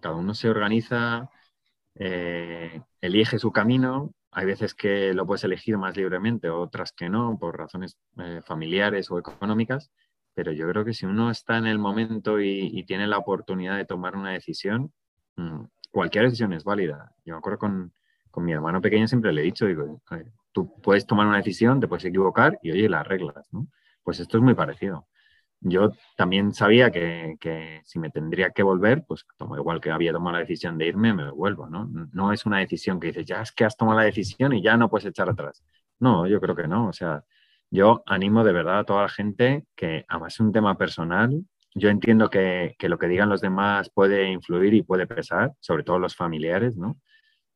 Cada 0.00 0.16
uno 0.16 0.34
se 0.34 0.48
organiza, 0.48 1.30
eh, 1.94 2.80
elige 3.00 3.38
su 3.38 3.52
camino. 3.52 4.12
Hay 4.30 4.46
veces 4.46 4.74
que 4.74 5.14
lo 5.14 5.26
puedes 5.26 5.44
elegir 5.44 5.78
más 5.78 5.96
libremente, 5.96 6.50
otras 6.50 6.92
que 6.92 7.08
no, 7.08 7.38
por 7.38 7.56
razones 7.56 7.96
eh, 8.18 8.40
familiares 8.44 9.10
o 9.10 9.18
económicas. 9.18 9.90
Pero 10.34 10.52
yo 10.52 10.68
creo 10.68 10.84
que 10.84 10.94
si 10.94 11.06
uno 11.06 11.30
está 11.30 11.58
en 11.58 11.66
el 11.66 11.78
momento 11.78 12.40
y, 12.40 12.84
tiene 12.86 13.06
la 13.06 13.18
oportunidad 13.18 13.76
de 13.76 13.84
tomar 13.84 14.16
una 14.16 14.32
decisión, 14.32 14.92
mm, 15.36 15.64
cualquier 15.92 16.24
decisión 16.24 16.52
es 16.52 16.64
válida. 16.64 17.12
Yo 17.24 17.34
me 17.34 17.38
acuerdo 17.38 17.58
con, 17.58 17.92
con 18.30 18.44
mi 18.44 18.52
hermano 18.52 18.80
pequeño 18.80 19.06
siempre 19.06 19.32
le 19.32 19.42
he 19.42 19.44
dicho, 19.44 19.66
digo, 19.66 20.02
tú 20.52 20.72
puedes 20.82 21.06
tomar 21.06 21.26
una 21.26 21.36
decisión, 21.36 21.80
te 21.80 21.86
puedes 21.88 22.04
equivocar 22.04 22.58
y 22.62 22.72
oye, 22.72 22.88
las 22.88 23.06
reglas, 23.06 23.46
¿no? 23.52 23.68
Pues 24.02 24.20
esto 24.20 24.38
es 24.38 24.42
muy 24.42 24.54
parecido. 24.54 25.06
Yo 25.66 25.92
también 26.16 26.52
sabía 26.52 26.90
que, 26.90 27.36
que, 27.40 27.80
si 27.84 27.98
me 27.98 28.10
tendría 28.10 28.50
que 28.50 28.62
volver, 28.62 29.04
pues 29.06 29.24
como 29.38 29.56
igual 29.56 29.80
que 29.80 29.90
había 29.90 30.12
tomado 30.12 30.34
la 30.34 30.40
decisión 30.40 30.76
de 30.76 30.86
irme, 30.88 31.14
me 31.14 31.30
vuelvo, 31.30 31.68
¿no? 31.68 31.88
No 32.12 32.32
es 32.32 32.44
una 32.44 32.58
decisión 32.58 33.00
que 33.00 33.08
dices, 33.08 33.24
ya 33.24 33.40
es 33.40 33.50
que 33.50 33.64
has 33.64 33.76
tomado 33.76 33.98
la 33.98 34.04
decisión 34.04 34.52
y 34.52 34.62
ya 34.62 34.76
no 34.76 34.90
puedes 34.90 35.06
echar 35.06 35.28
atrás. 35.30 35.64
No, 36.00 36.26
yo 36.26 36.38
creo 36.40 36.54
que 36.54 36.68
no. 36.68 36.88
O 36.88 36.92
sea, 36.92 37.24
yo 37.70 38.02
animo 38.06 38.44
de 38.44 38.52
verdad 38.52 38.80
a 38.80 38.84
toda 38.84 39.02
la 39.02 39.08
gente 39.08 39.64
que, 39.74 40.04
además 40.06 40.34
es 40.34 40.40
un 40.40 40.52
tema 40.52 40.76
personal, 40.76 41.42
yo 41.74 41.88
entiendo 41.88 42.30
que, 42.30 42.74
que 42.78 42.88
lo 42.90 42.98
que 42.98 43.08
digan 43.08 43.30
los 43.30 43.40
demás 43.40 43.90
puede 43.90 44.30
influir 44.30 44.74
y 44.74 44.82
puede 44.82 45.06
pesar, 45.06 45.52
sobre 45.60 45.82
todo 45.82 45.98
los 45.98 46.14
familiares, 46.14 46.76
¿no? 46.76 47.00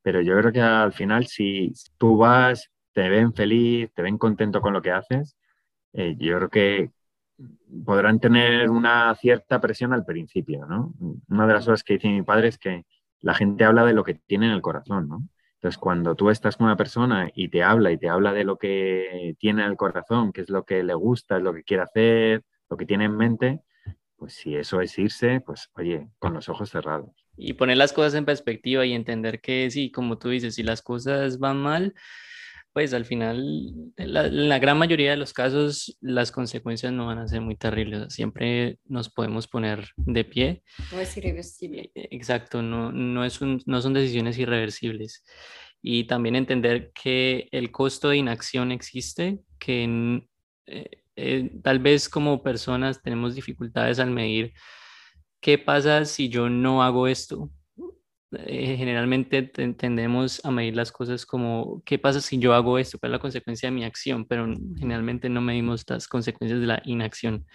Pero 0.02 0.22
yo 0.22 0.38
creo 0.38 0.52
que 0.52 0.60
al 0.62 0.92
final, 0.92 1.26
si 1.26 1.72
tú 1.98 2.16
vas 2.16 2.70
te 2.92 3.08
ven 3.08 3.32
feliz, 3.34 3.92
te 3.94 4.02
ven 4.02 4.18
contento 4.18 4.60
con 4.60 4.72
lo 4.72 4.82
que 4.82 4.90
haces, 4.90 5.36
eh, 5.92 6.16
yo 6.18 6.36
creo 6.36 6.48
que 6.50 6.90
podrán 7.84 8.20
tener 8.20 8.70
una 8.70 9.14
cierta 9.14 9.60
presión 9.60 9.92
al 9.92 10.04
principio, 10.04 10.66
¿no? 10.66 10.94
Una 11.28 11.46
de 11.46 11.52
las 11.54 11.64
cosas 11.64 11.84
que 11.84 11.94
dice 11.94 12.08
mi 12.08 12.22
padre 12.22 12.48
es 12.48 12.58
que 12.58 12.84
la 13.20 13.34
gente 13.34 13.64
habla 13.64 13.84
de 13.84 13.92
lo 13.92 14.04
que 14.04 14.14
tiene 14.14 14.46
en 14.46 14.52
el 14.52 14.62
corazón, 14.62 15.08
¿no? 15.08 15.28
Entonces, 15.54 15.78
cuando 15.78 16.14
tú 16.14 16.30
estás 16.30 16.56
con 16.56 16.66
una 16.66 16.76
persona 16.76 17.30
y 17.34 17.48
te 17.48 17.64
habla 17.64 17.90
y 17.90 17.98
te 17.98 18.08
habla 18.08 18.32
de 18.32 18.44
lo 18.44 18.58
que 18.58 19.34
tiene 19.40 19.64
en 19.64 19.70
el 19.70 19.76
corazón, 19.76 20.32
qué 20.32 20.42
es 20.42 20.50
lo 20.50 20.64
que 20.64 20.84
le 20.84 20.94
gusta, 20.94 21.36
es 21.36 21.42
lo 21.42 21.52
que 21.52 21.64
quiere 21.64 21.82
hacer, 21.82 22.44
lo 22.70 22.76
que 22.76 22.86
tiene 22.86 23.06
en 23.06 23.16
mente, 23.16 23.60
pues 24.16 24.34
si 24.34 24.54
eso 24.54 24.80
es 24.80 24.96
irse, 24.98 25.40
pues 25.40 25.68
oye, 25.74 26.08
con 26.18 26.34
los 26.34 26.48
ojos 26.48 26.70
cerrados. 26.70 27.10
Y 27.36 27.54
poner 27.54 27.76
las 27.76 27.92
cosas 27.92 28.14
en 28.14 28.24
perspectiva 28.24 28.86
y 28.86 28.92
entender 28.92 29.40
que 29.40 29.68
sí, 29.70 29.90
como 29.90 30.18
tú 30.18 30.28
dices, 30.28 30.54
si 30.54 30.62
las 30.62 30.80
cosas 30.82 31.38
van 31.38 31.56
mal, 31.60 31.94
pues 32.72 32.94
al 32.94 33.04
final, 33.04 33.72
en 33.96 34.48
la, 34.48 34.58
gran 34.58 34.78
mayoría 34.78 35.10
de 35.10 35.16
los 35.16 35.32
casos, 35.32 35.96
las 36.00 36.30
consecuencias 36.30 36.92
no 36.92 37.06
van 37.06 37.18
a 37.18 37.28
ser 37.28 37.40
muy 37.40 37.56
terribles. 37.56 38.12
Siempre 38.12 38.78
nos 38.84 39.08
podemos 39.08 39.48
poner 39.48 39.88
de 39.96 40.24
pie. 40.24 40.62
No 40.92 41.00
es 41.00 41.16
irreversible. 41.16 41.90
E, 41.94 42.08
exacto, 42.10 42.62
no, 42.62 42.92
no, 42.92 43.24
es 43.24 43.40
no 43.40 43.82
son 43.82 43.94
decisiones 43.94 44.38
irreversibles. 44.38 45.24
Y 45.82 46.04
también 46.04 46.36
entender 46.36 46.92
que 46.92 47.48
el 47.52 47.70
costo 47.70 48.10
de 48.10 48.18
inacción 48.18 48.72
existe, 48.72 49.40
que 49.58 50.22
eh, 50.66 50.90
eh, 51.16 51.50
tal 51.62 51.78
vez 51.78 52.08
como 52.08 52.42
personas 52.42 53.02
tenemos 53.02 53.34
dificultades 53.34 53.98
al 53.98 54.10
medir 54.10 54.52
qué 55.40 55.58
pasa 55.58 56.04
si 56.04 56.28
yo 56.28 56.48
no 56.48 56.82
hago 56.82 57.08
esto, 57.08 57.50
eh, 58.32 58.76
generalmente 58.76 59.42
tendemos 59.42 60.44
a 60.44 60.50
medir 60.50 60.76
las 60.76 60.92
cosas 60.92 61.24
como, 61.24 61.82
¿qué 61.86 61.98
pasa 61.98 62.20
si 62.20 62.38
yo 62.38 62.52
hago 62.52 62.78
esto? 62.78 62.98
¿Cuál 62.98 63.12
es 63.12 63.14
la 63.14 63.18
consecuencia 63.20 63.68
de 63.68 63.74
mi 63.74 63.84
acción? 63.84 64.26
Pero 64.26 64.46
generalmente 64.76 65.30
no 65.30 65.40
medimos 65.40 65.84
las 65.88 66.08
consecuencias 66.08 66.60
de 66.60 66.66
la 66.66 66.82
inacción. 66.84 67.46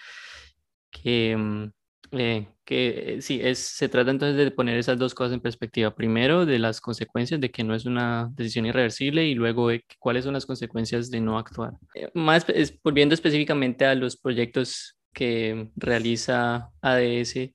Que, 0.90 1.36
mm, 1.38 1.72
eh, 2.14 2.48
que 2.66 3.18
sí, 3.22 3.40
es, 3.44 3.60
se 3.60 3.90
trata 3.90 4.12
entonces 4.12 4.38
de 4.38 4.52
poner 4.52 4.78
esas 4.78 4.98
dos 4.98 5.14
cosas 5.14 5.34
en 5.34 5.42
perspectiva. 5.42 5.94
Primero, 5.96 6.46
de 6.46 6.58
las 6.58 6.82
consecuencias 6.82 7.40
de 7.40 7.52
que 7.52 7.64
no 7.64 7.76
es 7.76 7.86
una 7.86 8.32
decisión 8.36 8.66
irreversible 8.66 9.26
y 9.28 9.36
luego 9.36 9.70
de 9.70 9.84
cuáles 10.00 10.24
son 10.26 10.34
las 10.34 10.46
consecuencias 10.46 11.12
de 11.12 11.22
no 11.22 11.38
actuar. 11.38 11.74
Eh, 11.94 12.10
más 12.16 12.46
volviendo 12.84 13.14
específicamente 13.14 13.86
a 13.86 13.96
los 13.96 14.18
proyectos 14.18 14.98
que 15.14 15.70
realiza 15.76 16.72
ADS, 16.82 17.54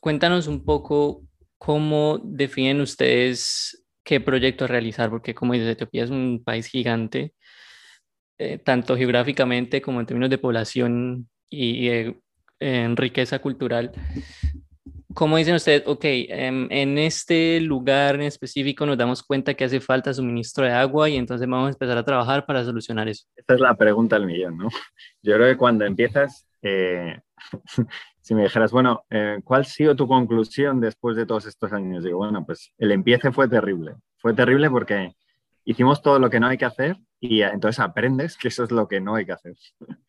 cuéntanos 0.00 0.46
un 0.46 0.62
poco 0.62 1.22
¿Cómo 1.64 2.20
definen 2.22 2.82
ustedes 2.82 3.86
qué 4.04 4.20
proyecto 4.20 4.66
realizar? 4.66 5.08
Porque 5.08 5.34
como 5.34 5.54
dices, 5.54 5.70
Etiopía 5.70 6.04
es 6.04 6.10
un 6.10 6.42
país 6.44 6.66
gigante, 6.66 7.32
eh, 8.36 8.58
tanto 8.58 8.98
geográficamente 8.98 9.80
como 9.80 9.98
en 9.98 10.04
términos 10.04 10.28
de 10.28 10.36
población 10.36 11.26
y, 11.48 11.88
en 12.60 12.96
riqueza 12.98 13.38
cultural. 13.38 13.92
¿Cómo 15.14 15.38
dicen 15.38 15.54
ustedes, 15.54 15.84
ok, 15.86 16.04
em, 16.04 16.68
en, 16.70 16.98
este 16.98 17.58
lugar 17.62 18.16
en 18.16 18.22
específico 18.22 18.84
nos 18.84 18.98
damos 18.98 19.22
cuenta 19.22 19.54
que 19.54 19.64
hace 19.64 19.80
falta 19.80 20.12
suministro 20.12 20.66
de 20.66 20.72
agua 20.72 21.08
y 21.08 21.16
entonces 21.16 21.48
vamos 21.48 21.68
a 21.68 21.72
empezar 21.72 21.96
a 21.96 22.04
trabajar 22.04 22.44
para 22.44 22.62
solucionar 22.62 23.08
eso? 23.08 23.24
Esta 23.36 23.54
es 23.54 23.60
la 23.60 23.74
pregunta 23.74 24.18
del 24.18 24.26
millón, 24.26 24.58
¿no? 24.58 24.68
Yo 25.22 25.34
creo 25.34 25.48
que 25.48 25.56
cuando 25.56 25.86
empiezas, 25.86 26.46
eh, 26.64 27.20
si 28.22 28.34
me 28.34 28.42
dijeras, 28.42 28.72
bueno, 28.72 29.04
eh, 29.10 29.40
¿cuál 29.44 29.60
ha 29.60 29.64
sido 29.64 29.94
tu 29.94 30.08
conclusión 30.08 30.80
después 30.80 31.16
de 31.16 31.26
todos 31.26 31.46
estos 31.46 31.72
años? 31.72 32.02
Digo, 32.02 32.18
bueno, 32.18 32.44
pues 32.44 32.72
el 32.78 32.90
empiece 32.90 33.30
fue 33.30 33.48
terrible. 33.48 33.96
Fue 34.16 34.32
terrible 34.32 34.70
porque 34.70 35.14
hicimos 35.64 36.02
todo 36.02 36.18
lo 36.18 36.30
que 36.30 36.40
no 36.40 36.46
hay 36.46 36.56
que 36.56 36.64
hacer 36.64 36.96
y 37.20 37.42
entonces 37.42 37.80
aprendes 37.80 38.36
que 38.36 38.48
eso 38.48 38.64
es 38.64 38.70
lo 38.70 38.88
que 38.88 39.00
no 39.00 39.14
hay 39.14 39.26
que 39.26 39.32
hacer. 39.32 39.54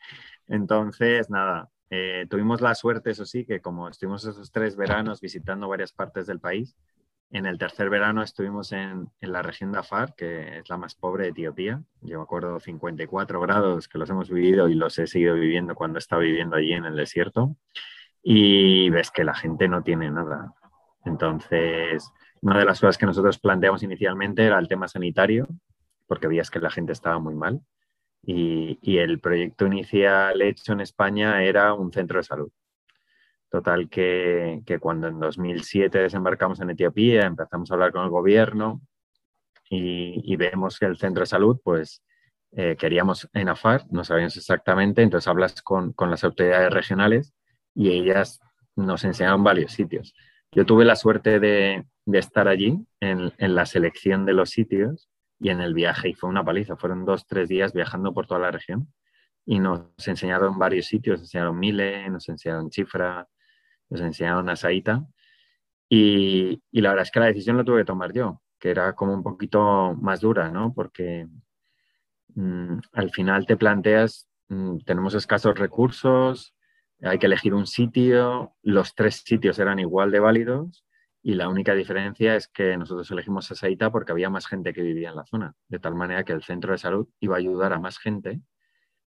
entonces, 0.48 1.30
nada, 1.30 1.70
eh, 1.90 2.26
tuvimos 2.30 2.62
la 2.62 2.74
suerte, 2.74 3.12
eso 3.12 3.26
sí, 3.26 3.46
que 3.46 3.60
como 3.60 3.90
estuvimos 3.90 4.26
esos 4.26 4.50
tres 4.52 4.78
veranos 4.78 5.20
visitando 5.20 5.68
varias 5.68 5.92
partes 5.92 6.26
del 6.26 6.40
país, 6.40 6.76
en 7.32 7.46
el 7.46 7.58
tercer 7.58 7.90
verano 7.90 8.22
estuvimos 8.22 8.72
en, 8.72 9.10
la 9.20 9.42
región 9.42 9.72
de 9.72 9.80
Afar, 9.80 10.16
que 10.16 10.60
es 10.60 10.70
la 10.70 10.78
más 10.78 10.96
pobre 10.96 11.26
de 11.26 11.30
Etiopía. 11.32 11.82
Yo 12.02 12.20
me 12.20 12.24
acuerdo 12.24 12.60
54 12.60 13.40
grados 13.42 13.88
que 13.88 13.98
los 13.98 14.10
hemos 14.10 14.30
vivido 14.30 14.70
y 14.70 14.76
los 14.76 14.98
he 15.00 15.08
seguido 15.08 15.36
viviendo 15.36 15.76
cuando 15.76 16.00
estaba 16.00 16.22
viviendo 16.22 16.56
allí 16.56 16.74
en 16.74 16.86
el 16.86 16.96
desierto 16.96 17.56
y 18.24 18.90
ves 18.90 19.12
que 19.12 19.24
la 19.24 19.36
gente 19.36 19.68
no 19.68 19.84
tiene 19.84 20.10
nada. 20.10 20.54
Entonces, 21.06 22.12
una 22.42 22.60
de 22.60 22.66
las 22.66 22.80
cosas 22.80 22.98
que 22.98 23.06
nosotros 23.06 23.40
planteamos 23.40 23.84
inicialmente 23.84 24.44
era 24.44 24.58
el 24.58 24.68
tema 24.68 24.88
sanitario, 24.88 25.48
porque 26.08 26.28
veías 26.28 26.50
que 26.50 26.60
la 26.60 26.72
gente 26.72 26.92
estaba 26.94 27.20
muy 27.20 27.36
mal. 27.36 27.62
Y, 28.24 28.98
el 28.98 29.20
proyecto 29.20 29.68
inicial 29.68 30.42
hecho 30.42 30.74
en 30.74 30.82
España 30.82 31.44
era 31.44 31.74
un 31.74 31.92
centro 31.92 32.18
de 32.18 32.24
salud. 32.24 32.52
Total 33.56 33.88
que, 33.88 34.62
que, 34.66 34.80
cuando 34.80 35.08
en 35.08 35.18
2007 35.18 35.98
desembarcamos 35.98 36.60
en 36.60 36.72
Etiopía, 36.72 37.26
empezamos 37.26 37.72
a 37.72 37.76
hablar 37.76 37.94
con 37.94 38.04
el 38.04 38.10
gobierno 38.10 38.82
y, 39.70 40.22
y 40.26 40.36
vemos 40.36 40.78
que 40.78 40.88
el 40.88 40.98
centro 40.98 41.22
de 41.22 41.26
salud, 41.26 41.62
pues 41.64 42.04
eh, 42.52 42.76
queríamos 42.78 43.30
en 43.32 43.48
AFAR, 43.48 43.86
no 43.92 44.04
sabíamos 44.04 44.36
exactamente, 44.36 45.04
entonces 45.04 45.30
hablas 45.30 45.62
con, 45.62 45.94
con 45.94 46.12
las 46.12 46.26
autoridades 46.26 46.70
regionales 46.74 47.34
y 47.74 47.92
ellas 47.92 48.42
nos 48.76 49.06
enseñaron 49.06 49.42
varios 49.42 49.72
sitios. 49.72 50.14
Yo 50.52 50.66
tuve 50.66 50.84
la 50.84 50.98
suerte 50.98 51.40
de, 51.40 51.86
estar 52.12 52.50
allí 52.50 52.86
en, 53.00 53.32
la 53.38 53.66
selección 53.66 54.26
de 54.26 54.34
los 54.34 54.50
sitios 54.50 55.10
y 55.40 55.48
en 55.48 55.62
el 55.62 55.74
viaje 55.74 56.10
y 56.10 56.14
fue 56.14 56.30
una 56.30 56.44
paliza. 56.44 56.76
Fueron 56.76 57.06
dos, 57.06 57.26
tres 57.26 57.48
días 57.48 57.72
viajando 57.72 58.14
por 58.14 58.28
toda 58.28 58.42
la 58.42 58.52
región 58.52 58.94
y 59.46 59.60
nos 59.60 59.88
enseñaron 60.06 60.60
varios 60.60 60.88
sitios. 60.88 61.22
Nos 61.22 61.30
enseñaron 61.30 61.58
Mile, 61.58 62.10
nos 62.10 62.28
enseñaron 62.28 62.70
Chifra, 62.70 63.26
nos 63.90 64.02
enseñaron 64.02 64.50
Asaita 64.50 65.06
y, 65.90 66.62
y 66.72 66.82
la 66.82 66.90
verdad 66.90 67.04
es 67.04 67.12
que 67.12 67.20
la 67.20 67.28
decisión 67.28 67.58
la 67.58 67.64
tuve 67.64 67.82
que 67.82 67.86
tomar 67.86 68.14
yo, 68.14 68.42
que 68.60 68.72
era 68.72 68.94
como 68.94 69.14
un 69.14 69.24
poquito 69.24 69.96
más 70.02 70.22
dura, 70.22 70.50
¿no? 70.52 70.74
Porque 70.74 71.28
mm, 72.36 72.80
al 72.94 73.12
final 73.12 73.46
te 73.46 73.58
planteas, 73.58 74.28
mm, 74.50 74.80
tenemos 74.86 75.14
escasos 75.16 75.58
recursos, 75.58 76.56
hay 77.02 77.20
que 77.20 77.28
elegir 77.28 77.54
un 77.54 77.68
sitio, 77.68 78.56
los 78.64 78.96
tres 78.96 79.24
sitios 79.26 79.60
eran 79.60 79.80
igual 79.80 80.12
de 80.12 80.20
válidos 80.20 80.86
Y 81.22 81.34
la 81.36 81.50
única 81.50 81.74
diferencia 81.74 82.36
es 82.36 82.48
que 82.48 82.78
nosotros 82.78 83.10
elegimos 83.12 83.52
Asaita 83.52 83.92
porque 83.92 84.12
había 84.12 84.30
más 84.30 84.48
gente 84.48 84.74
que 84.74 84.82
vivía 84.82 85.10
en 85.10 85.16
la 85.18 85.26
zona, 85.26 85.56
de 85.70 85.80
tal 85.80 85.96
manera 85.96 86.24
que 86.24 86.34
el 86.34 86.44
centro 86.44 86.72
de 86.72 86.78
salud 86.78 87.08
iba 87.20 87.36
a 87.36 87.40
ayudar 87.40 87.74
a 87.74 87.80
más 87.80 88.00
gente 88.00 88.42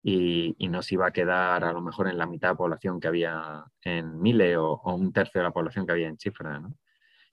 y, 0.04 0.54
y 0.58 0.68
no 0.68 0.82
se 0.82 0.96
iba 0.96 1.08
a 1.08 1.12
quedar 1.12 1.64
a 1.64 1.72
lo 1.72 1.82
mejor 1.82 2.10
en 2.10 2.18
la 2.18 2.28
mitad 2.28 2.50
de 2.50 2.54
la 2.54 2.58
población 2.58 3.00
que 3.00 3.08
había 3.08 3.64
en 3.84 4.22
Mile 4.22 4.58
o, 4.58 4.82
un 4.84 5.14
tercio 5.14 5.40
de 5.40 5.46
la 5.46 5.54
población 5.54 5.86
que 5.86 5.94
había 5.94 6.10
en 6.10 6.18
Chifra. 6.18 6.60
¿no? 6.60 6.76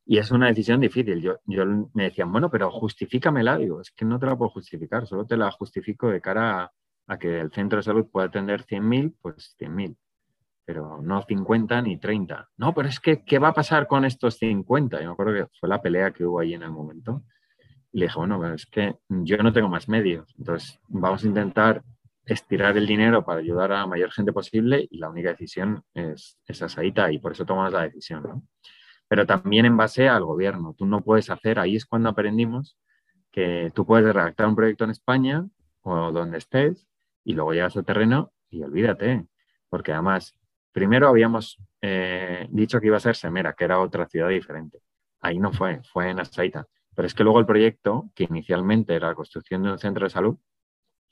Y 0.06 0.18
es 0.18 0.30
una 0.30 0.46
decisión 0.46 0.80
difícil. 0.80 1.20
Yo, 1.20 1.38
yo 1.46 1.66
me 1.94 2.04
decían, 2.04 2.30
bueno, 2.30 2.48
pero 2.50 2.70
justifícamela. 2.70 3.58
Digo, 3.58 3.80
es 3.80 3.90
que 3.90 4.04
no 4.04 4.18
te 4.18 4.26
la 4.26 4.36
puedo 4.36 4.50
justificar, 4.50 5.06
solo 5.06 5.26
te 5.26 5.36
la 5.36 5.50
justifico 5.50 6.08
de 6.08 6.20
cara 6.20 6.62
a, 6.62 6.72
a 7.08 7.18
que 7.18 7.40
el 7.40 7.50
centro 7.50 7.78
de 7.78 7.82
salud 7.82 8.06
pueda 8.10 8.28
atender 8.28 8.64
100.000, 8.64 9.16
pues 9.20 9.56
100.000 9.58 9.96
pero 10.64 11.00
no 11.02 11.20
50 11.22 11.82
ni 11.82 11.98
30. 11.98 12.48
No, 12.58 12.72
pero 12.72 12.88
es 12.88 13.00
que, 13.00 13.24
¿qué 13.24 13.40
va 13.40 13.48
a 13.48 13.52
pasar 13.52 13.88
con 13.88 14.04
estos 14.04 14.36
50? 14.36 15.00
Yo 15.00 15.06
me 15.06 15.12
acuerdo 15.14 15.34
que 15.34 15.50
fue 15.58 15.68
la 15.68 15.82
pelea 15.82 16.12
que 16.12 16.24
hubo 16.24 16.38
ahí 16.38 16.54
en 16.54 16.62
el 16.62 16.70
momento. 16.70 17.24
Y 17.90 17.98
le 17.98 18.06
dije, 18.06 18.16
bueno, 18.16 18.54
es 18.54 18.66
que 18.66 18.94
yo 19.08 19.36
no 19.38 19.52
tengo 19.52 19.68
más 19.68 19.88
medios, 19.88 20.32
entonces 20.38 20.78
vamos 20.86 21.24
a 21.24 21.26
intentar 21.26 21.82
estirar 22.32 22.76
el 22.76 22.86
dinero 22.86 23.24
para 23.24 23.40
ayudar 23.40 23.72
a 23.72 23.80
la 23.80 23.86
mayor 23.86 24.10
gente 24.12 24.32
posible 24.32 24.86
y 24.90 24.98
la 24.98 25.10
única 25.10 25.30
decisión 25.30 25.82
es, 25.94 26.38
esa 26.46 26.68
saída 26.68 27.10
y 27.12 27.18
por 27.18 27.32
eso 27.32 27.44
tomamos 27.44 27.72
la 27.72 27.82
decisión. 27.82 28.48
Pero 29.08 29.26
también 29.26 29.66
en 29.66 29.76
base 29.76 30.08
al 30.08 30.24
gobierno. 30.24 30.74
Tú 30.76 30.86
no 30.86 31.02
puedes 31.02 31.30
hacer, 31.30 31.58
ahí 31.58 31.76
es 31.76 31.86
cuando 31.86 32.08
aprendimos 32.08 32.78
que 33.30 33.72
tú 33.74 33.86
puedes 33.86 34.12
redactar 34.14 34.46
un 34.46 34.56
proyecto 34.56 34.84
en 34.84 34.90
España 34.90 35.46
o 35.82 36.12
donde 36.12 36.38
estés 36.38 36.88
y 37.24 37.34
luego 37.34 37.52
llegas 37.52 37.76
al 37.76 37.84
terreno 37.84 38.32
y 38.50 38.62
olvídate, 38.62 39.26
porque 39.68 39.92
además 39.92 40.40
Primero 40.72 41.08
habíamos 41.08 41.58
eh, 41.80 42.46
dicho 42.50 42.80
que 42.80 42.86
iba 42.86 42.96
a 42.96 43.00
ser 43.00 43.16
Semera, 43.16 43.54
que 43.54 43.64
era 43.64 43.80
otra 43.80 44.06
ciudad 44.06 44.28
diferente. 44.28 44.78
Ahí 45.20 45.38
no 45.38 45.52
fue, 45.52 45.80
fue 45.92 46.10
en 46.10 46.20
Asaita. 46.20 46.66
Pero 46.94 47.06
es 47.06 47.14
que 47.14 47.24
luego 47.24 47.40
el 47.40 47.46
proyecto, 47.46 48.10
que 48.14 48.24
inicialmente 48.24 48.94
era 48.94 49.08
la 49.08 49.14
construcción 49.14 49.62
de 49.62 49.72
un 49.72 49.78
centro 49.78 50.04
de 50.04 50.10
salud, 50.10 50.38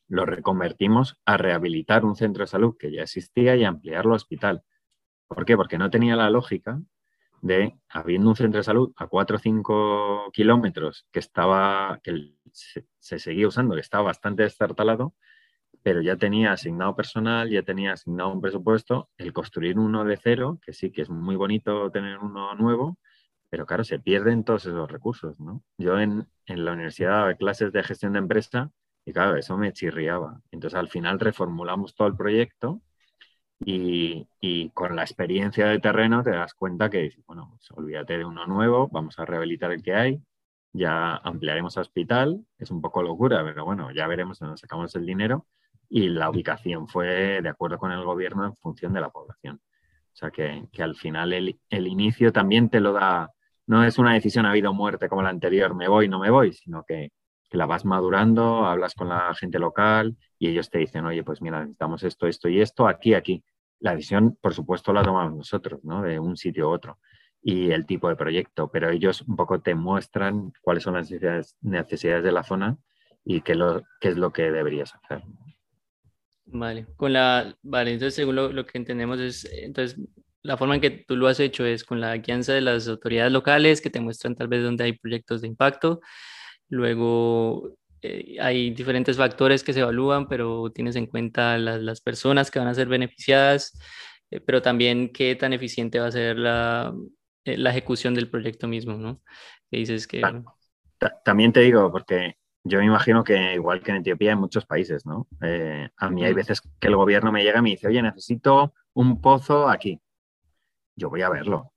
lo 0.08 0.24
reconvertimos 0.26 1.20
a 1.24 1.36
rehabilitar 1.36 2.04
un 2.04 2.16
centro 2.16 2.42
de 2.42 2.48
salud 2.48 2.76
que 2.78 2.90
ya 2.90 3.02
existía 3.02 3.56
y 3.56 3.64
ampliarlo 3.64 4.14
a 4.14 4.16
hospital. 4.16 4.62
¿Por 5.28 5.44
qué? 5.44 5.56
Porque 5.56 5.78
no 5.78 5.90
tenía 5.90 6.16
la 6.16 6.30
lógica 6.30 6.80
de, 7.42 7.78
habiendo 7.88 8.30
un 8.30 8.36
centro 8.36 8.58
de 8.58 8.64
salud 8.64 8.92
a 8.96 9.06
4 9.06 9.36
o 9.36 9.38
5 9.38 10.30
kilómetros 10.32 11.06
que 11.12 11.20
estaba, 11.20 12.00
que 12.02 12.34
se, 12.52 12.86
se, 12.98 13.18
seguía 13.18 13.48
usando, 13.48 13.74
que 13.74 13.82
estaba 13.82 14.04
bastante 14.04 14.42
destartalado, 14.42 15.14
pero 15.82 16.00
ya 16.02 16.16
tenía 16.16 16.52
asignado 16.52 16.96
personal, 16.96 17.50
ya 17.50 17.62
tenía 17.62 17.92
asignado 17.92 18.32
un 18.32 18.40
presupuesto, 18.40 19.10
el 19.18 19.32
construir 19.32 19.78
uno 19.78 20.04
de 20.04 20.16
cero, 20.16 20.58
que 20.64 20.72
sí 20.72 20.90
que 20.90 21.02
es 21.02 21.10
muy 21.10 21.36
bonito 21.36 21.90
tener 21.90 22.18
uno 22.18 22.54
nuevo, 22.54 22.98
pero 23.50 23.66
claro, 23.66 23.84
se 23.84 23.98
pierden 23.98 24.44
todos 24.44 24.66
esos 24.66 24.90
recursos, 24.90 25.38
¿no? 25.40 25.62
Yo 25.78 25.98
en, 26.00 26.28
en 26.46 26.64
la 26.64 26.72
universidad 26.72 27.10
daba 27.10 27.34
clases 27.34 27.72
de 27.72 27.82
gestión 27.82 28.12
de 28.14 28.18
empresa 28.18 28.70
y 29.08 29.12
claro, 29.12 29.36
eso 29.36 29.56
me 29.56 29.72
chirriaba. 29.72 30.40
Entonces 30.50 30.78
al 30.78 30.88
final 30.90 31.18
reformulamos 31.18 31.94
todo 31.94 32.08
el 32.08 32.16
proyecto 32.16 32.82
y, 33.60 34.28
y, 34.40 34.70
con 34.70 34.96
la 34.96 35.02
experiencia 35.02 35.66
de 35.66 35.80
terreno 35.80 36.22
te 36.22 36.30
das 36.30 36.54
cuenta 36.54 36.90
que, 36.90 37.10
bueno, 37.26 37.48
pues 37.52 37.70
olvídate 37.72 38.18
de 38.18 38.24
uno 38.26 38.46
nuevo, 38.46 38.88
vamos 38.92 39.18
a 39.18 39.24
rehabilitar 39.24 39.72
el 39.72 39.82
que 39.82 39.94
hay, 39.94 40.22
ya 40.72 41.16
ampliaremos 41.16 41.78
a 41.78 41.80
hospital, 41.80 42.44
es 42.58 42.70
un 42.70 42.82
poco 42.82 43.02
locura, 43.02 43.42
pero 43.44 43.64
bueno, 43.64 43.90
ya 43.92 44.06
veremos 44.06 44.38
dónde 44.40 44.58
sacamos 44.58 44.94
el 44.94 45.06
dinero 45.06 45.46
y 45.88 46.08
la 46.08 46.30
ubicación 46.30 46.86
fue 46.88 47.40
de 47.42 47.48
acuerdo 47.48 47.78
con 47.78 47.92
el 47.92 48.04
gobierno 48.04 48.44
en 48.44 48.56
función 48.56 48.92
de 48.92 49.00
la 49.00 49.10
población. 49.10 49.60
O 50.12 50.16
sea 50.16 50.30
que, 50.30 50.64
que 50.70 50.82
al 50.82 50.96
final 50.96 51.32
el, 51.32 51.58
el, 51.70 51.86
inicio 51.86 52.32
también 52.32 52.68
te 52.70 52.80
lo 52.80 52.92
da, 52.92 53.30
no 53.66 53.84
es 53.84 53.98
una 53.98 54.14
decisión 54.14 54.46
a 54.46 54.52
vida 54.52 54.70
o 54.70 54.74
muerte 54.74 55.08
como 55.08 55.22
la 55.22 55.30
anterior, 55.30 55.74
me 55.74 55.88
voy, 55.88 56.08
no 56.08 56.18
me 56.18 56.30
voy, 56.30 56.52
sino 56.52 56.84
que, 56.86 57.10
que, 57.48 57.56
la 57.56 57.66
vas 57.66 57.84
madurando, 57.84 58.66
hablas 58.66 58.94
con 58.94 59.08
la 59.08 59.34
gente 59.34 59.58
local 59.58 60.16
y 60.38 60.48
ellos 60.48 60.70
te 60.70 60.78
dicen, 60.78 61.04
oye, 61.06 61.22
pues 61.24 61.42
mira, 61.42 61.60
necesitamos 61.60 62.02
esto, 62.02 62.26
esto 62.26 62.48
y 62.48 62.60
esto, 62.60 62.86
aquí, 62.86 63.14
aquí. 63.14 63.44
La 63.80 63.92
decisión, 63.94 64.36
por 64.40 64.54
supuesto, 64.54 64.92
la 64.92 65.02
tomamos 65.02 65.36
nosotros, 65.36 65.84
¿no? 65.84 66.02
De 66.02 66.18
un 66.18 66.36
sitio 66.36 66.68
u 66.68 66.72
otro 66.72 66.98
y 67.42 67.70
el 67.70 67.86
tipo 67.86 68.08
de 68.08 68.16
proyecto, 68.16 68.70
pero 68.70 68.90
ellos 68.90 69.22
un 69.22 69.36
poco 69.36 69.60
te 69.60 69.74
muestran 69.74 70.52
cuáles 70.60 70.82
son 70.82 70.94
las 70.94 71.10
necesidades, 71.62 72.24
de 72.24 72.32
la 72.32 72.42
zona 72.42 72.76
y 73.24 73.40
qué, 73.42 73.54
lo, 73.54 73.82
es 74.00 74.16
lo 74.16 74.32
que 74.32 74.50
deberías 74.50 74.94
hacer. 74.94 75.22
Vale, 76.46 76.86
con 76.96 77.12
la, 77.12 77.54
vale, 77.62 77.92
entonces 77.92 78.14
según 78.14 78.34
lo, 78.34 78.52
lo, 78.52 78.64
que 78.64 78.78
entendemos 78.78 79.20
es, 79.20 79.48
entonces 79.52 80.00
la 80.42 80.56
forma 80.56 80.76
en 80.76 80.80
que 80.80 80.90
tú 80.90 81.16
lo 81.16 81.28
has 81.28 81.40
hecho 81.40 81.64
es 81.66 81.84
con 81.84 82.00
la 82.00 82.16
guianza 82.16 82.54
de 82.54 82.62
las 82.62 82.88
autoridades 82.88 83.32
locales 83.32 83.80
que 83.80 83.90
te 83.90 84.00
muestran 84.00 84.34
tal 84.34 84.48
vez 84.48 84.62
dónde 84.62 84.84
hay 84.84 84.92
proyectos 84.92 85.42
de 85.42 85.48
impacto, 85.48 86.00
luego 86.68 87.74
eh, 88.02 88.36
hay 88.40 88.70
diferentes 88.70 89.16
factores 89.16 89.64
que 89.64 89.72
se 89.72 89.80
evalúan, 89.80 90.28
pero 90.28 90.70
tienes 90.70 90.96
en 90.96 91.06
cuenta 91.06 91.58
las, 91.58 91.80
las 91.80 92.00
personas 92.00 92.50
que 92.50 92.58
van 92.58 92.68
a 92.68 92.74
ser 92.74 92.88
beneficiadas, 92.88 93.78
eh, 94.30 94.40
pero 94.40 94.62
también 94.62 95.12
qué 95.12 95.34
tan 95.34 95.52
eficiente 95.52 95.98
va 95.98 96.06
a 96.06 96.12
ser 96.12 96.38
la, 96.38 96.94
eh, 97.44 97.56
la 97.56 97.70
ejecución 97.70 98.14
del 98.14 98.30
proyecto 98.30 98.68
mismo, 98.68 98.94
¿no? 98.94 99.20
Que 99.70 99.78
dices 99.78 100.06
que... 100.06 100.22
También 101.24 101.52
te 101.52 101.60
digo, 101.60 101.92
porque 101.92 102.34
yo 102.64 102.78
me 102.80 102.86
imagino 102.86 103.24
que 103.24 103.54
igual 103.54 103.82
que 103.82 103.92
en 103.92 103.98
Etiopía, 103.98 104.32
en 104.32 104.40
muchos 104.40 104.66
países, 104.66 105.06
¿no? 105.06 105.26
Eh, 105.42 105.88
a 105.96 106.10
mí 106.10 106.24
hay 106.24 106.34
veces 106.34 106.60
que 106.60 106.88
el 106.88 106.96
gobierno 106.96 107.32
me 107.32 107.42
llega 107.42 107.60
y 107.60 107.62
me 107.62 107.70
dice, 107.70 107.86
oye, 107.86 108.02
necesito 108.02 108.74
un 108.94 109.20
pozo 109.20 109.68
aquí. 109.68 110.00
Yo 110.96 111.08
voy 111.08 111.22
a 111.22 111.30
verlo. 111.30 111.72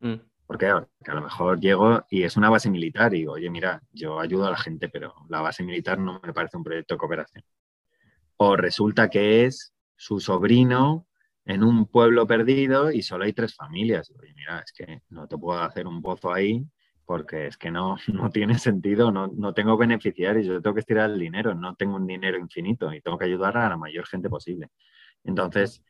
Mm. 0.00 0.27
Porque 0.48 0.66
a 0.66 1.14
lo 1.14 1.20
mejor 1.20 1.60
llego 1.60 2.06
y 2.08 2.22
es 2.22 2.38
una 2.38 2.48
base 2.48 2.70
militar 2.70 3.14
y 3.14 3.18
digo, 3.18 3.34
oye, 3.34 3.50
mira, 3.50 3.82
yo 3.92 4.18
ayudo 4.18 4.46
a 4.46 4.50
la 4.50 4.56
gente, 4.56 4.88
pero 4.88 5.14
la 5.28 5.42
base 5.42 5.62
militar 5.62 5.98
no 5.98 6.20
me 6.24 6.32
parece 6.32 6.56
un 6.56 6.64
proyecto 6.64 6.94
de 6.94 6.98
cooperación. 6.98 7.44
O 8.38 8.56
resulta 8.56 9.10
que 9.10 9.44
es 9.44 9.74
su 9.94 10.20
sobrino 10.20 11.06
en 11.44 11.62
un 11.62 11.86
pueblo 11.86 12.26
perdido 12.26 12.90
y 12.90 13.02
solo 13.02 13.24
hay 13.24 13.34
tres 13.34 13.54
familias. 13.54 14.10
Oye, 14.18 14.32
mira, 14.34 14.60
es 14.60 14.72
que 14.72 15.02
no 15.10 15.28
te 15.28 15.36
puedo 15.36 15.60
hacer 15.60 15.86
un 15.86 16.00
pozo 16.00 16.32
ahí 16.32 16.66
porque 17.04 17.48
es 17.48 17.58
que 17.58 17.70
no, 17.70 17.96
no 18.08 18.30
tiene 18.30 18.58
sentido, 18.58 19.12
no, 19.12 19.26
no 19.28 19.52
tengo 19.52 19.76
beneficiarios, 19.76 20.46
yo 20.46 20.62
tengo 20.62 20.74
que 20.74 20.80
estirar 20.80 21.10
el 21.10 21.18
dinero, 21.18 21.54
no 21.54 21.74
tengo 21.74 21.96
un 21.96 22.06
dinero 22.06 22.38
infinito 22.38 22.90
y 22.92 23.02
tengo 23.02 23.18
que 23.18 23.26
ayudar 23.26 23.58
a 23.58 23.68
la 23.68 23.76
mayor 23.76 24.06
gente 24.06 24.30
posible. 24.30 24.68
Entonces, 25.24 25.82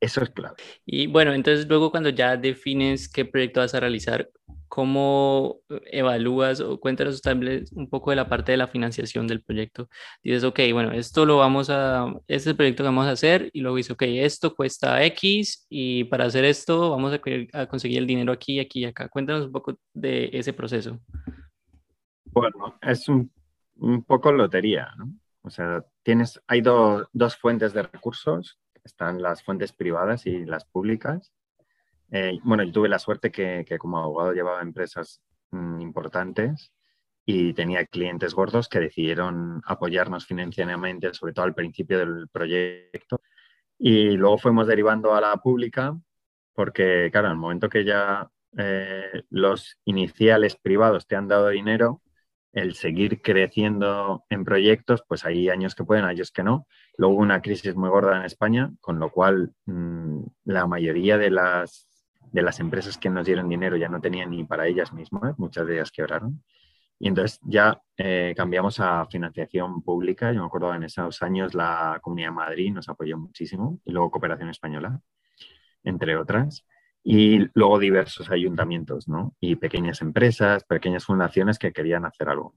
eso 0.00 0.22
es 0.22 0.30
clave. 0.30 0.56
Y 0.86 1.06
bueno, 1.06 1.32
entonces 1.32 1.66
luego 1.68 1.90
cuando 1.90 2.10
ya 2.10 2.36
defines 2.36 3.08
qué 3.08 3.24
proyecto 3.24 3.60
vas 3.60 3.74
a 3.74 3.80
realizar, 3.80 4.30
¿cómo 4.68 5.60
evalúas 5.90 6.60
o 6.60 6.78
cuéntanos 6.78 7.22
también 7.22 7.64
un 7.72 7.88
poco 7.88 8.10
de 8.10 8.16
la 8.16 8.28
parte 8.28 8.52
de 8.52 8.58
la 8.58 8.68
financiación 8.68 9.26
del 9.26 9.42
proyecto? 9.42 9.88
Dices, 10.22 10.44
ok, 10.44 10.60
bueno, 10.72 10.92
esto 10.92 11.24
lo 11.26 11.38
vamos 11.38 11.70
a, 11.70 12.06
este 12.28 12.34
es 12.34 12.46
el 12.48 12.56
proyecto 12.56 12.82
que 12.82 12.88
vamos 12.88 13.06
a 13.06 13.12
hacer 13.12 13.50
y 13.52 13.60
luego 13.60 13.76
dices, 13.76 13.92
ok, 13.92 14.02
esto 14.02 14.54
cuesta 14.54 15.02
X 15.04 15.66
y 15.68 16.04
para 16.04 16.26
hacer 16.26 16.44
esto 16.44 16.90
vamos 16.90 17.12
a, 17.12 17.60
a 17.60 17.66
conseguir 17.66 17.98
el 17.98 18.06
dinero 18.06 18.32
aquí, 18.32 18.60
aquí 18.60 18.80
y 18.80 18.84
acá. 18.84 19.08
Cuéntanos 19.08 19.46
un 19.46 19.52
poco 19.52 19.78
de 19.94 20.30
ese 20.32 20.52
proceso. 20.52 21.00
Bueno, 22.26 22.78
es 22.82 23.08
un, 23.08 23.32
un 23.76 24.04
poco 24.04 24.30
lotería, 24.30 24.92
¿no? 24.96 25.12
O 25.42 25.50
sea, 25.50 25.82
tienes, 26.02 26.40
hay 26.46 26.60
dos 26.60 27.36
fuentes 27.40 27.72
de 27.72 27.82
recursos 27.82 28.58
están 28.84 29.22
las 29.22 29.42
fuentes 29.42 29.72
privadas 29.72 30.26
y 30.26 30.44
las 30.44 30.64
públicas. 30.64 31.32
Eh, 32.10 32.38
bueno, 32.42 32.62
yo 32.62 32.72
tuve 32.72 32.88
la 32.88 32.98
suerte 32.98 33.30
que, 33.30 33.64
como 33.78 33.98
abogado 33.98 34.32
llevaba 34.32 34.62
empresas 34.62 35.20
mm, 35.50 35.80
importantes 35.80 36.72
y 37.26 37.52
tenía 37.52 37.84
clientes 37.86 38.34
gordos 38.34 38.68
que 38.68 38.80
decidieron 38.80 39.60
apoyarnos 39.66 40.26
financieramente, 40.26 41.12
sobre 41.14 41.34
todo 41.34 41.44
al 41.44 41.54
principio 41.54 41.98
del 41.98 42.28
proyecto. 42.28 43.20
Y 43.78 44.12
luego 44.12 44.38
fuimos 44.38 44.66
derivando 44.66 45.14
a 45.14 45.20
la 45.20 45.36
pública 45.36 45.96
porque, 46.54 47.10
claro, 47.12 47.28
en 47.28 47.32
el 47.34 47.38
momento 47.38 47.68
que 47.68 47.84
ya 47.84 48.28
eh, 48.56 49.22
los 49.30 49.78
iniciales 49.84 50.56
privados 50.56 51.06
te 51.06 51.16
han 51.16 51.28
dado 51.28 51.48
dinero, 51.48 52.02
el 52.52 52.74
seguir 52.74 53.22
creciendo 53.22 54.24
en 54.30 54.44
proyectos, 54.44 55.04
pues 55.06 55.24
hay 55.24 55.48
años 55.48 55.74
que 55.74 55.84
pueden, 55.84 56.04
años 56.04 56.32
que 56.32 56.42
no. 56.42 56.66
Luego 56.98 57.14
hubo 57.14 57.22
una 57.22 57.40
crisis 57.40 57.74
muy 57.76 57.88
gorda 57.88 58.16
en 58.18 58.24
España, 58.24 58.72
con 58.80 58.98
lo 58.98 59.10
cual 59.10 59.52
mmm, 59.66 60.20
la 60.44 60.66
mayoría 60.66 61.16
de 61.16 61.30
las, 61.30 61.88
de 62.32 62.42
las 62.42 62.60
empresas 62.60 62.98
que 62.98 63.08
nos 63.08 63.24
dieron 63.24 63.48
dinero 63.48 63.76
ya 63.76 63.88
no 63.88 64.00
tenían 64.00 64.30
ni 64.30 64.44
para 64.44 64.66
ellas 64.66 64.92
mismas, 64.92 65.38
muchas 65.38 65.66
de 65.66 65.74
ellas 65.76 65.92
quebraron. 65.92 66.42
Y 66.98 67.06
entonces 67.08 67.38
ya 67.44 67.80
eh, 67.96 68.34
cambiamos 68.36 68.80
a 68.80 69.06
financiación 69.06 69.82
pública. 69.82 70.32
Yo 70.32 70.40
me 70.40 70.46
acuerdo 70.46 70.74
en 70.74 70.82
esos 70.82 71.22
años 71.22 71.54
la 71.54 72.00
Comunidad 72.02 72.30
de 72.30 72.34
Madrid 72.34 72.72
nos 72.72 72.88
apoyó 72.88 73.16
muchísimo 73.16 73.80
y 73.84 73.92
luego 73.92 74.10
Cooperación 74.10 74.50
Española, 74.50 75.00
entre 75.84 76.16
otras 76.16 76.66
y 77.04 77.48
luego 77.54 77.78
diversos 77.78 78.30
ayuntamientos, 78.30 79.08
¿no? 79.08 79.36
Y 79.40 79.56
pequeñas 79.56 80.02
empresas, 80.02 80.64
pequeñas 80.64 81.04
fundaciones 81.04 81.58
que 81.58 81.72
querían 81.72 82.04
hacer 82.04 82.28
algo. 82.28 82.54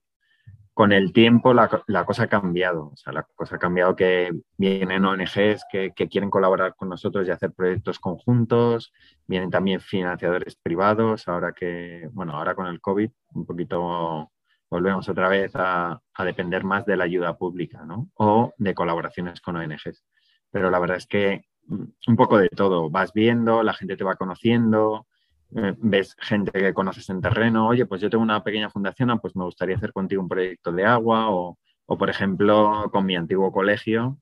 Con 0.74 0.94
el 0.94 1.12
tiempo 1.12 1.54
la, 1.54 1.68
cosa 2.06 2.24
ha 2.24 2.28
cambiado. 2.28 2.92
O 2.94 2.96
sea, 2.96 3.14
la 3.14 3.24
cosa 3.24 3.56
ha 3.56 3.60
cambiado 3.60 3.96
que 3.96 4.32
vienen 4.58 5.06
ONGs 5.06 5.66
que, 5.70 5.94
quieren 5.94 6.30
colaborar 6.30 6.76
con 6.76 6.90
nosotros 6.90 7.28
y 7.28 7.32
hacer 7.32 7.52
proyectos 7.54 8.00
conjuntos, 8.00 8.94
vienen 9.28 9.50
también 9.50 9.82
financiadores 9.82 10.56
privados, 10.56 11.28
ahora 11.28 11.54
que, 11.54 12.10
bueno, 12.14 12.34
ahora 12.34 12.56
con 12.56 12.68
el 12.68 12.80
COVID 12.80 13.10
un 13.34 13.46
poquito 13.46 14.32
volvemos 14.70 15.10
otra 15.10 15.28
vez 15.28 15.52
a, 15.56 16.02
depender 16.24 16.64
más 16.64 16.86
de 16.86 16.96
la 16.96 17.04
ayuda 17.04 17.38
pública, 17.38 17.84
¿no? 17.84 18.10
O 18.16 18.54
de 18.58 18.74
colaboraciones 18.74 19.42
con 19.42 19.58
ONGs. 19.58 20.06
Pero 20.52 20.70
la 20.70 20.80
verdad 20.80 20.98
es 20.98 21.08
que 21.08 21.46
mm, 21.68 21.84
un 22.08 22.16
poco 22.16 22.38
de 22.38 22.50
todo, 22.50 22.90
vas 22.90 23.12
viendo, 23.12 23.64
la 23.64 23.74
gente 23.74 23.98
te 23.98 24.04
va 24.04 24.16
conociendo, 24.16 25.08
eh, 25.56 25.76
ves 25.78 26.16
gente 26.20 26.52
que 26.52 26.74
conoces 26.74 27.10
en 27.10 27.22
terreno, 27.22 27.68
oye, 27.68 27.86
pues 27.86 28.02
yo 28.02 28.10
tengo 28.10 28.24
una 28.24 28.44
pequeña 28.44 28.70
fundación, 28.70 29.10
ah, 29.12 29.18
pues 29.18 29.36
me 29.36 29.44
gustaría 29.44 29.76
hacer 29.76 29.92
contigo 29.94 30.22
un 30.22 30.30
proyecto 30.30 30.72
de 30.72 30.86
agua 30.86 31.30
o, 31.30 31.58
por 31.86 32.10
ejemplo, 32.10 32.90
con 32.92 33.06
mi 33.06 33.16
antiguo 33.16 33.52
colegio, 33.52 34.18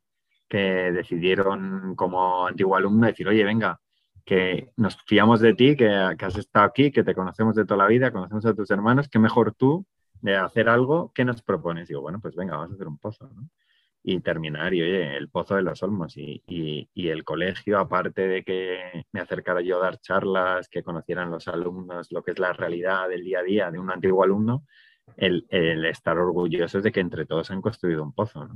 que 0.48 0.92
decidieron 0.92 1.96
como 1.96 2.48
antiguo 2.48 2.76
alumno 2.76 3.08
decir, 3.08 3.28
oye, 3.28 3.44
venga, 3.44 3.80
que 4.26 4.72
nos 4.78 4.98
fiamos 5.06 5.40
de 5.40 5.54
ti, 5.54 5.76
que, 5.76 5.88
has 5.88 6.38
estado 6.38 6.66
aquí, 6.66 6.92
que 6.92 7.04
te 7.04 7.16
conocemos 7.16 7.56
de 7.56 7.66
toda 7.66 7.84
la 7.84 7.88
vida, 7.88 8.12
conocemos 8.12 8.46
a 8.46 8.54
tus 8.56 8.72
hermanos, 8.72 9.08
que 9.10 9.20
mejor 9.20 9.54
tú 9.54 9.86
de 10.22 10.36
hacer 10.36 10.70
algo 10.70 11.12
que 11.14 11.26
nos 11.26 11.42
propones. 11.44 11.88
Digo, 11.88 12.02
bueno, 12.02 12.20
pues 12.20 12.36
venga, 12.36 12.56
vamos 12.58 12.72
a 12.72 12.76
hacer 12.76 12.88
un 12.88 12.98
pozo, 12.98 13.30
¿no? 13.36 13.50
Y 14.04 14.20
terminar. 14.22 14.74
Y 14.74 14.82
oye, 14.82 15.18
el 15.18 15.30
Pozo 15.30 15.56
de 15.56 15.62
los 15.64 15.84
Olmos 15.84 16.16
y, 16.18 16.44
el 16.96 17.24
colegio, 17.24 17.80
aparte 17.80 18.28
de 18.28 18.44
que 18.44 19.06
me 19.12 19.22
acercara 19.22 19.62
yo 19.62 19.78
a 19.78 19.86
dar 19.86 20.00
charlas, 20.00 20.70
que 20.70 20.84
conocieran 20.84 21.32
los 21.32 21.48
alumnos 21.48 22.12
lo 22.12 22.24
que 22.24 22.32
es 22.32 22.40
la 22.40 22.54
realidad 22.54 23.10
del 23.10 23.24
día 23.24 23.40
a 23.40 23.44
día 23.44 23.72
de 23.72 23.80
un 23.80 23.92
antiguo 23.92 24.24
alumno, 24.24 24.66
el, 25.18 25.46
estar 25.86 26.18
orgullosos 26.18 26.84
de 26.84 26.92
que 26.92 27.00
entre 27.00 27.26
todos 27.26 27.52
han 27.52 27.62
construido 27.62 28.04
un 28.04 28.14
pozo. 28.14 28.48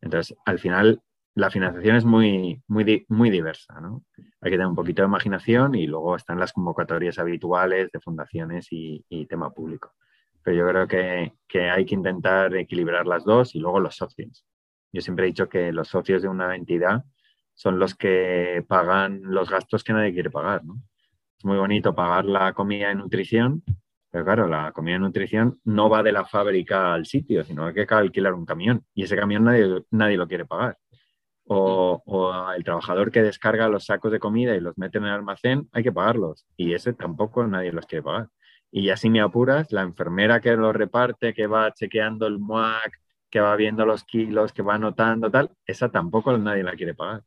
Entonces, 0.00 0.36
al 0.44 0.58
final, 0.58 1.00
la 1.34 1.50
financiación 1.50 1.96
es 1.96 2.04
muy, 2.04 2.62
muy, 2.68 3.06
muy 3.08 3.30
diversa. 3.30 3.80
¿no? 3.80 4.04
Hay 4.40 4.50
que 4.50 4.56
tener 4.56 4.66
un 4.66 4.74
poquito 4.74 5.02
de 5.02 5.08
imaginación 5.08 5.74
y 5.74 5.86
luego 5.86 6.16
están 6.16 6.38
las 6.38 6.52
convocatorias 6.52 7.18
habituales 7.18 7.90
de 7.92 8.00
fundaciones 8.00 8.68
y, 8.70 9.04
tema 9.28 9.50
público. 9.50 9.92
Pero 10.42 10.56
yo 10.58 10.68
creo 10.68 10.88
que, 10.88 11.32
que 11.48 11.70
hay 11.70 11.86
que 11.86 11.94
intentar 11.94 12.54
equilibrar 12.54 13.06
las 13.06 13.24
dos 13.24 13.54
y 13.54 13.60
luego 13.60 13.80
los 13.80 13.96
socios 13.96 14.44
yo 14.94 15.00
siempre 15.00 15.24
he 15.24 15.28
dicho 15.28 15.48
que 15.48 15.72
los 15.72 15.88
socios 15.88 16.22
de 16.22 16.28
una 16.28 16.54
entidad 16.54 17.04
son 17.52 17.80
los 17.80 17.96
que 17.96 18.64
pagan 18.68 19.22
los 19.24 19.50
gastos 19.50 19.82
que 19.82 19.92
nadie 19.92 20.12
quiere 20.12 20.30
pagar. 20.30 20.62
Es 21.36 21.44
muy 21.44 21.56
bonito 21.56 21.96
pagar 21.96 22.24
la 22.26 22.52
comida 22.52 22.88
de 22.88 22.94
nutrición, 22.94 23.64
pero 24.08 24.24
claro, 24.24 24.46
la 24.46 24.70
comida 24.70 24.94
de 24.94 25.00
nutrición 25.00 25.60
no 25.64 25.90
va 25.90 26.04
de 26.04 26.12
la 26.12 26.24
fábrica 26.24 26.94
al 26.94 27.06
sitio, 27.06 27.42
sino 27.42 27.66
hay 27.66 27.74
que 27.74 27.86
alquilar 27.92 28.34
un 28.34 28.46
camión 28.46 28.84
y 28.94 29.02
ese 29.02 29.16
camión 29.16 29.42
nadie, 29.42 29.82
nadie 29.90 30.16
lo 30.16 30.28
quiere 30.28 30.46
pagar. 30.46 30.78
O, 31.46 32.00
o, 32.06 32.52
el 32.52 32.62
trabajador 32.62 33.10
que 33.10 33.22
descarga 33.22 33.68
los 33.68 33.86
sacos 33.86 34.12
de 34.12 34.20
comida 34.20 34.54
y 34.54 34.60
los 34.60 34.78
mete 34.78 34.98
en 34.98 35.04
el 35.04 35.10
almacén, 35.10 35.68
hay 35.72 35.82
que 35.82 35.92
pagarlos. 35.92 36.46
Y 36.56 36.72
ese 36.72 36.92
tampoco 36.92 37.44
nadie 37.48 37.72
los 37.72 37.86
quiere 37.86 38.04
pagar. 38.04 38.28
Y 38.70 38.90
así 38.90 39.10
me 39.10 39.20
apuras, 39.20 39.72
la 39.72 39.82
enfermera 39.82 40.40
que 40.40 40.54
los 40.56 40.74
reparte, 40.74 41.34
que 41.34 41.48
va 41.48 41.72
chequeando 41.74 42.26
el 42.28 42.38
MUAC, 42.38 43.03
que 43.34 43.40
va 43.40 43.56
viendo 43.56 43.84
los 43.84 44.04
kilos, 44.04 44.52
que 44.52 44.62
va 44.62 44.76
anotando, 44.76 45.28
tal, 45.28 45.50
esa 45.66 45.88
tampoco 45.88 46.38
nadie 46.38 46.62
la 46.62 46.76
quiere 46.76 46.94
pagar. 46.94 47.24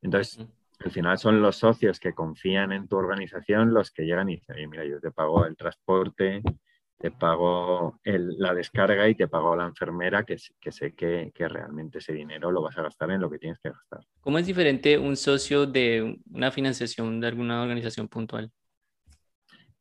Entonces, 0.00 0.46
al 0.78 0.92
final 0.92 1.18
son 1.18 1.42
los 1.42 1.56
socios 1.56 1.98
que 1.98 2.14
confían 2.14 2.70
en 2.70 2.86
tu 2.86 2.96
organización 2.96 3.74
los 3.74 3.90
que 3.90 4.04
llegan 4.04 4.28
y 4.28 4.36
dicen, 4.36 4.70
mira, 4.70 4.84
yo 4.84 5.00
te 5.00 5.10
pago 5.10 5.44
el 5.46 5.56
transporte, 5.56 6.42
te 6.96 7.10
pago 7.10 7.98
la 8.04 8.54
descarga 8.54 9.08
y 9.08 9.16
te 9.16 9.26
pago 9.26 9.56
la 9.56 9.64
enfermera, 9.64 10.22
que, 10.22 10.36
que 10.60 10.70
sé 10.70 10.94
que, 10.94 11.32
que, 11.34 11.48
realmente 11.48 11.98
ese 11.98 12.12
dinero 12.12 12.52
lo 12.52 12.62
vas 12.62 12.78
a 12.78 12.82
gastar 12.82 13.10
en 13.10 13.20
lo 13.20 13.28
que 13.28 13.40
tienes 13.40 13.58
que 13.58 13.70
gastar. 13.70 14.06
¿Cómo 14.20 14.38
es 14.38 14.46
diferente 14.46 14.96
un 14.96 15.16
socio 15.16 15.66
de 15.66 16.20
una 16.30 16.52
financiación 16.52 17.18
de 17.18 17.26
alguna 17.26 17.62
organización 17.62 18.06
puntual? 18.06 18.52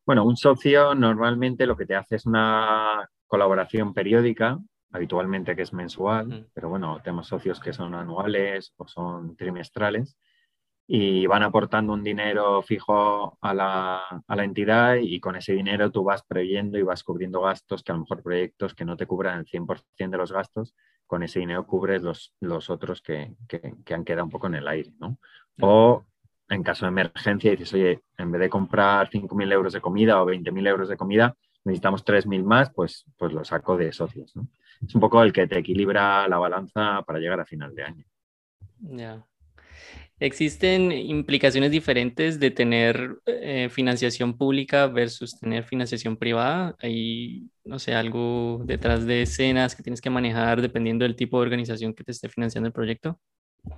Bueno, 0.08 0.26
un 0.26 0.38
socio 0.38 0.96
normalmente 0.96 1.68
lo 1.68 1.78
que 1.78 1.86
te 1.86 1.94
hace 1.94 2.16
es 2.16 2.26
una 2.26 3.08
colaboración 3.28 3.94
periódica 3.94 4.58
habitualmente 4.92 5.56
que 5.56 5.64
es 5.64 5.74
mensual, 5.74 6.48
pero 6.54 6.70
bueno, 6.70 7.00
tenemos 7.04 7.28
socios 7.28 7.60
que 7.60 7.74
son 7.74 7.94
anuales 7.94 8.74
o 8.78 8.88
son 8.88 9.36
trimestrales 9.36 10.18
y 10.88 11.28
van 11.28 11.44
aportando 11.44 11.92
un 11.94 12.04
dinero 12.04 12.62
fijo 12.62 13.38
a 13.42 13.54
la, 13.54 14.02
a 14.26 14.36
la, 14.36 14.44
entidad 14.46 14.96
y 14.96 15.20
con 15.20 15.36
ese 15.36 15.54
dinero 15.54 15.92
tú 15.92 16.04
vas 16.04 16.24
preveyendo 16.24 16.78
y 16.78 16.84
vas 16.84 17.04
cubriendo 17.04 17.42
gastos 17.42 17.84
que 17.84 17.92
a 17.92 17.96
lo 17.96 18.02
mejor 18.02 18.24
proyectos 18.24 18.74
que 18.74 18.86
no 18.86 18.96
te 18.96 19.06
cubran 19.06 19.40
el 19.40 19.46
100% 19.46 20.10
de 20.10 20.18
los 20.18 20.32
gastos, 20.32 20.74
con 21.06 21.24
ese 21.24 21.40
dinero 21.40 21.68
cubres 21.68 22.02
los, 22.02 22.34
los 22.40 22.70
otros 22.70 23.02
que, 23.02 23.36
que, 23.50 23.74
que, 23.84 23.94
han 23.94 24.06
quedado 24.06 24.24
un 24.24 24.32
poco 24.32 24.48
en 24.48 24.56
el 24.56 24.68
aire, 24.68 24.94
¿no? 24.98 25.20
O 25.60 26.06
en 26.50 26.64
caso 26.64 26.86
de 26.86 26.92
emergencia 26.92 27.52
dices, 27.52 27.74
oye, 27.74 28.02
en 28.18 28.32
vez 28.32 28.40
de 28.40 28.50
comprar 28.50 29.10
5.000 29.10 29.52
euros 29.52 29.74
de 29.74 29.82
comida 29.82 30.22
o 30.22 30.26
20.000 30.26 30.68
euros 30.68 30.88
de 30.88 30.96
comida, 30.96 31.36
necesitamos 31.66 32.06
3.000 32.06 32.44
más, 32.44 32.72
pues, 32.74 33.06
pues 33.18 33.34
lo 33.34 33.44
saco 33.44 33.76
de 33.76 33.92
socios, 33.92 34.34
¿no? 34.36 34.48
Es 34.86 34.96
un 34.96 35.02
poco 35.02 35.22
el 35.24 35.34
que 35.34 35.48
te 35.48 35.60
equilibra 35.60 36.28
la 36.28 36.38
balanza 36.38 37.02
para 37.04 37.20
llegar 37.20 37.40
a 37.40 37.46
final 37.46 37.74
de 37.76 37.84
año. 37.84 38.06
Ya. 38.80 39.26
¿Existen 40.20 40.92
implicaciones 40.92 41.70
diferentes 41.70 42.40
de 42.40 42.50
tener 42.50 43.20
eh, 43.28 43.70
financiación 43.70 44.36
pública 44.36 44.88
versus 44.88 45.40
tener 45.40 45.64
financiación 45.64 46.18
privada? 46.18 46.76
¿Hay, 46.82 47.52
no 47.64 47.78
sé, 47.78 47.94
algo 47.94 48.62
detrás 48.66 49.06
de 49.06 49.22
escenas 49.22 49.76
que 49.76 49.84
tienes 49.84 50.02
que 50.02 50.10
manejar 50.10 50.60
dependiendo 50.62 51.04
del 51.04 51.16
tipo 51.16 51.38
de 51.38 51.44
organización 51.44 51.94
que 51.94 52.04
te 52.04 52.12
esté 52.12 52.30
financiando 52.30 52.68
el 52.68 52.74
proyecto? 52.74 53.20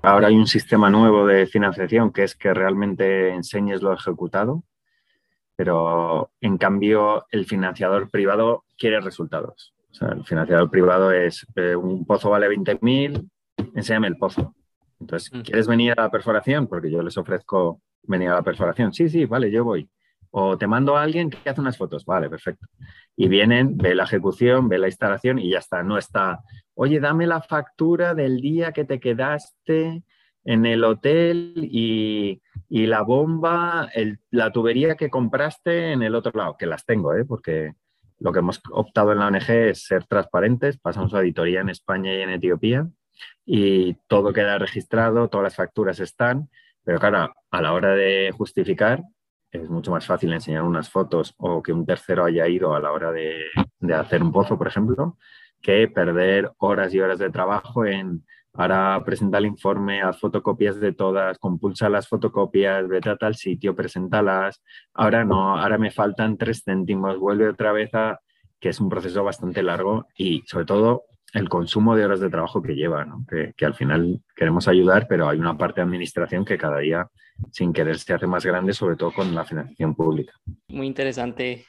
Ahora 0.01 0.27
hay 0.27 0.35
un 0.35 0.47
sistema 0.47 0.89
nuevo 0.89 1.25
de 1.25 1.45
financiación 1.45 2.13
que 2.13 2.23
es 2.23 2.35
que 2.35 2.53
realmente 2.53 3.29
enseñes 3.29 3.81
lo 3.81 3.91
ejecutado, 3.91 4.63
pero 5.57 6.31
en 6.39 6.57
cambio 6.57 7.25
el 7.31 7.45
financiador 7.45 8.09
privado 8.09 8.63
quiere 8.77 9.01
resultados. 9.01 9.73
O 9.91 9.93
sea, 9.93 10.09
el 10.09 10.23
financiador 10.23 10.69
privado 10.69 11.11
es 11.11 11.45
eh, 11.55 11.75
un 11.75 12.05
pozo 12.05 12.29
vale 12.29 12.47
20.000, 12.47 13.29
enséñame 13.75 14.07
el 14.07 14.17
pozo. 14.17 14.55
Entonces, 14.99 15.33
mm. 15.33 15.41
¿quieres 15.41 15.67
venir 15.67 15.93
a 15.97 16.03
la 16.03 16.11
perforación? 16.11 16.67
Porque 16.67 16.91
yo 16.91 17.01
les 17.01 17.17
ofrezco 17.17 17.81
venir 18.03 18.29
a 18.29 18.35
la 18.35 18.43
perforación. 18.43 18.93
Sí, 18.93 19.09
sí, 19.09 19.25
vale, 19.25 19.51
yo 19.51 19.63
voy. 19.63 19.89
O 20.31 20.57
te 20.57 20.67
mando 20.67 20.95
a 20.95 21.03
alguien 21.03 21.29
que 21.29 21.49
hace 21.49 21.61
unas 21.61 21.77
fotos. 21.77 22.05
Vale, 22.05 22.29
perfecto. 22.29 22.67
Y 23.15 23.27
vienen, 23.27 23.77
ve 23.77 23.95
la 23.95 24.03
ejecución, 24.03 24.69
ve 24.69 24.77
la 24.77 24.87
instalación 24.87 25.39
y 25.39 25.51
ya 25.51 25.59
está. 25.59 25.81
No 25.83 25.97
está, 25.97 26.39
oye, 26.75 26.99
dame 26.99 27.25
la 27.25 27.41
factura 27.41 28.13
del 28.13 28.39
día 28.39 28.71
que 28.71 28.85
te 28.85 28.99
quedaste 28.99 30.03
en 30.45 30.65
el 30.65 30.83
hotel 30.83 31.53
y, 31.55 32.41
y 32.69 32.85
la 32.85 33.01
bomba, 33.01 33.89
el, 33.93 34.19
la 34.29 34.51
tubería 34.51 34.95
que 34.95 35.09
compraste 35.09 35.91
en 35.91 36.01
el 36.01 36.15
otro 36.15 36.31
lado, 36.33 36.55
que 36.57 36.65
las 36.65 36.85
tengo, 36.85 37.13
¿eh? 37.13 37.25
porque 37.25 37.73
lo 38.19 38.31
que 38.31 38.39
hemos 38.39 38.61
optado 38.71 39.11
en 39.11 39.19
la 39.19 39.27
ONG 39.27 39.49
es 39.49 39.83
ser 39.83 40.05
transparentes, 40.05 40.77
pasamos 40.77 41.13
a 41.13 41.17
auditoría 41.19 41.61
en 41.61 41.69
España 41.69 42.13
y 42.13 42.21
en 42.21 42.29
Etiopía 42.29 42.87
y 43.45 43.95
todo 44.07 44.33
queda 44.33 44.57
registrado, 44.57 45.29
todas 45.29 45.43
las 45.43 45.55
facturas 45.55 45.99
están, 45.99 46.49
pero 46.83 46.99
claro, 46.99 47.33
a 47.51 47.61
la 47.61 47.73
hora 47.73 47.95
de 47.95 48.31
justificar 48.35 49.03
es 49.51 49.69
mucho 49.69 49.91
más 49.91 50.05
fácil 50.05 50.31
enseñar 50.33 50.63
unas 50.63 50.89
fotos 50.89 51.33
o 51.37 51.63
que 51.63 51.73
un 51.73 51.85
tercero 51.85 52.25
haya 52.25 52.47
ido 52.47 52.75
a 52.75 52.79
la 52.79 52.91
hora 52.91 53.11
de, 53.11 53.45
de 53.79 53.93
hacer 53.93 54.21
un 54.21 54.31
pozo, 54.31 54.57
por 54.57 54.67
ejemplo, 54.67 55.17
que 55.61 55.87
perder 55.87 56.51
horas 56.57 56.93
y 56.93 56.99
horas 56.99 57.19
de 57.19 57.31
trabajo 57.31 57.85
en 57.85 58.25
Ahora 58.53 59.01
presenta 59.05 59.37
el 59.37 59.45
informe, 59.45 60.01
haz 60.01 60.19
fotocopias 60.19 60.79
de 60.79 60.93
todas, 60.93 61.37
compulsa 61.37 61.89
las 61.89 62.07
fotocopias, 62.07 62.87
vete 62.87 63.09
a 63.09 63.15
tal 63.15 63.35
sitio, 63.35 63.75
preséntalas. 63.75 64.61
Ahora 64.93 65.23
no, 65.23 65.57
ahora 65.57 65.77
me 65.77 65.91
faltan 65.91 66.37
tres 66.37 66.63
céntimos, 66.63 67.17
vuelve 67.17 67.47
otra 67.47 67.71
vez 67.71 67.93
a 67.93 68.19
que 68.59 68.69
es 68.69 68.79
un 68.81 68.89
proceso 68.89 69.23
bastante 69.23 69.63
largo 69.63 70.07
y 70.17 70.43
sobre 70.45 70.65
todo 70.65 71.03
el 71.33 71.47
consumo 71.47 71.95
de 71.95 72.05
horas 72.05 72.19
de 72.19 72.29
trabajo 72.29 72.61
que 72.61 72.75
lleva, 72.75 73.05
que, 73.29 73.53
que, 73.55 73.65
al 73.65 73.75
final 73.75 74.21
queremos 74.35 74.67
ayudar, 74.67 75.05
pero 75.07 75.29
hay 75.29 75.37
una 75.37 75.57
parte 75.57 75.79
de 75.79 75.85
administración 75.85 76.43
que 76.43 76.57
cada 76.57 76.79
día 76.79 77.07
sin 77.51 77.71
querer 77.71 77.97
se 77.99 78.13
hace 78.13 78.27
más 78.27 78.45
grande, 78.45 78.73
sobre 78.73 78.95
todo 78.95 79.11
con 79.11 79.33
la 79.33 79.45
financiación 79.45 79.95
pública. 79.95 80.33
Muy 80.67 80.87
interesante 80.87 81.65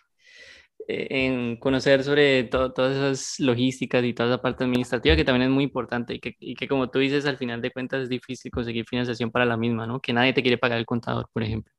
en 0.88 1.56
conocer 1.56 2.02
sobre 2.02 2.44
todas 2.44 2.96
esas 2.96 3.40
logísticas 3.40 4.04
y 4.04 4.12
toda 4.12 4.30
esa 4.30 4.42
parte 4.42 4.64
administrativa 4.64 5.16
que 5.16 5.24
también 5.24 5.48
es 5.48 5.54
muy 5.54 5.64
importante 5.64 6.14
y 6.14 6.20
que, 6.20 6.36
y 6.40 6.54
que, 6.54 6.68
como 6.68 6.90
tú 6.90 6.98
dices, 6.98 7.26
al 7.26 7.36
final 7.36 7.60
de 7.60 7.70
cuentas 7.70 8.02
es 8.02 8.08
difícil 8.08 8.50
conseguir 8.50 8.86
financiación 8.86 9.30
para 9.30 9.44
la 9.44 9.56
misma, 9.56 9.86
¿no? 9.86 10.00
Que 10.00 10.12
nadie 10.12 10.32
te 10.32 10.42
quiere 10.42 10.58
pagar 10.58 10.78
el 10.78 10.86
contador, 10.86 11.28
por 11.32 11.42
ejemplo, 11.42 11.72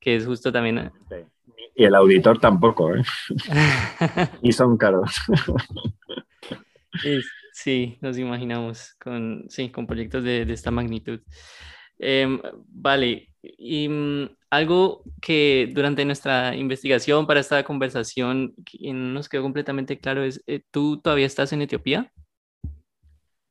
que 0.00 0.16
es 0.16 0.26
justo 0.26 0.52
también... 0.52 0.78
Eh, 1.10 1.26
y 1.74 1.84
el 1.84 1.94
auditor 1.94 2.38
tampoco, 2.38 2.94
¿eh? 2.94 3.02
y 4.42 4.52
son 4.52 4.76
caros. 4.76 5.14
sí, 7.52 7.98
nos 8.00 8.18
imaginamos 8.18 8.94
con, 9.02 9.44
sí, 9.48 9.70
con 9.70 9.86
proyectos 9.86 10.24
de, 10.24 10.44
de 10.44 10.52
esta 10.52 10.70
magnitud. 10.70 11.20
Em, 11.98 12.40
vale, 12.66 13.28
y 13.42 13.88
mm, 13.88 14.28
algo 14.50 15.04
que 15.22 15.70
durante 15.72 16.04
nuestra 16.04 16.56
investigación 16.56 17.26
para 17.26 17.40
esta 17.40 17.62
conversación 17.62 18.54
nos 18.82 19.28
quedó 19.28 19.42
completamente 19.42 19.98
claro 19.98 20.24
es, 20.24 20.42
eh, 20.46 20.62
¿tú 20.70 21.00
todavía 21.00 21.26
estás 21.26 21.52
en 21.52 21.62
Etiopía? 21.62 22.12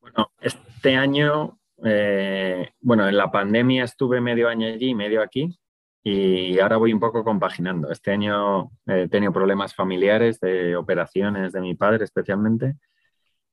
Bueno, 0.01 0.31
este 0.41 0.95
año, 0.95 1.57
eh, 1.85 2.69
bueno, 2.81 3.07
en 3.07 3.15
la 3.15 3.31
pandemia 3.31 3.85
estuve 3.85 4.19
medio 4.19 4.49
año 4.49 4.67
allí, 4.67 4.93
medio 4.93 5.21
aquí, 5.21 5.57
y 6.03 6.59
ahora 6.59 6.77
voy 6.77 6.91
un 6.91 6.99
poco 6.99 7.23
compaginando. 7.23 7.89
Este 7.91 8.11
año 8.11 8.71
he 8.85 9.07
tenido 9.07 9.31
problemas 9.31 9.73
familiares 9.73 10.39
de 10.39 10.75
operaciones 10.75 11.53
de 11.53 11.61
mi 11.61 11.75
padre 11.75 12.03
especialmente, 12.03 12.75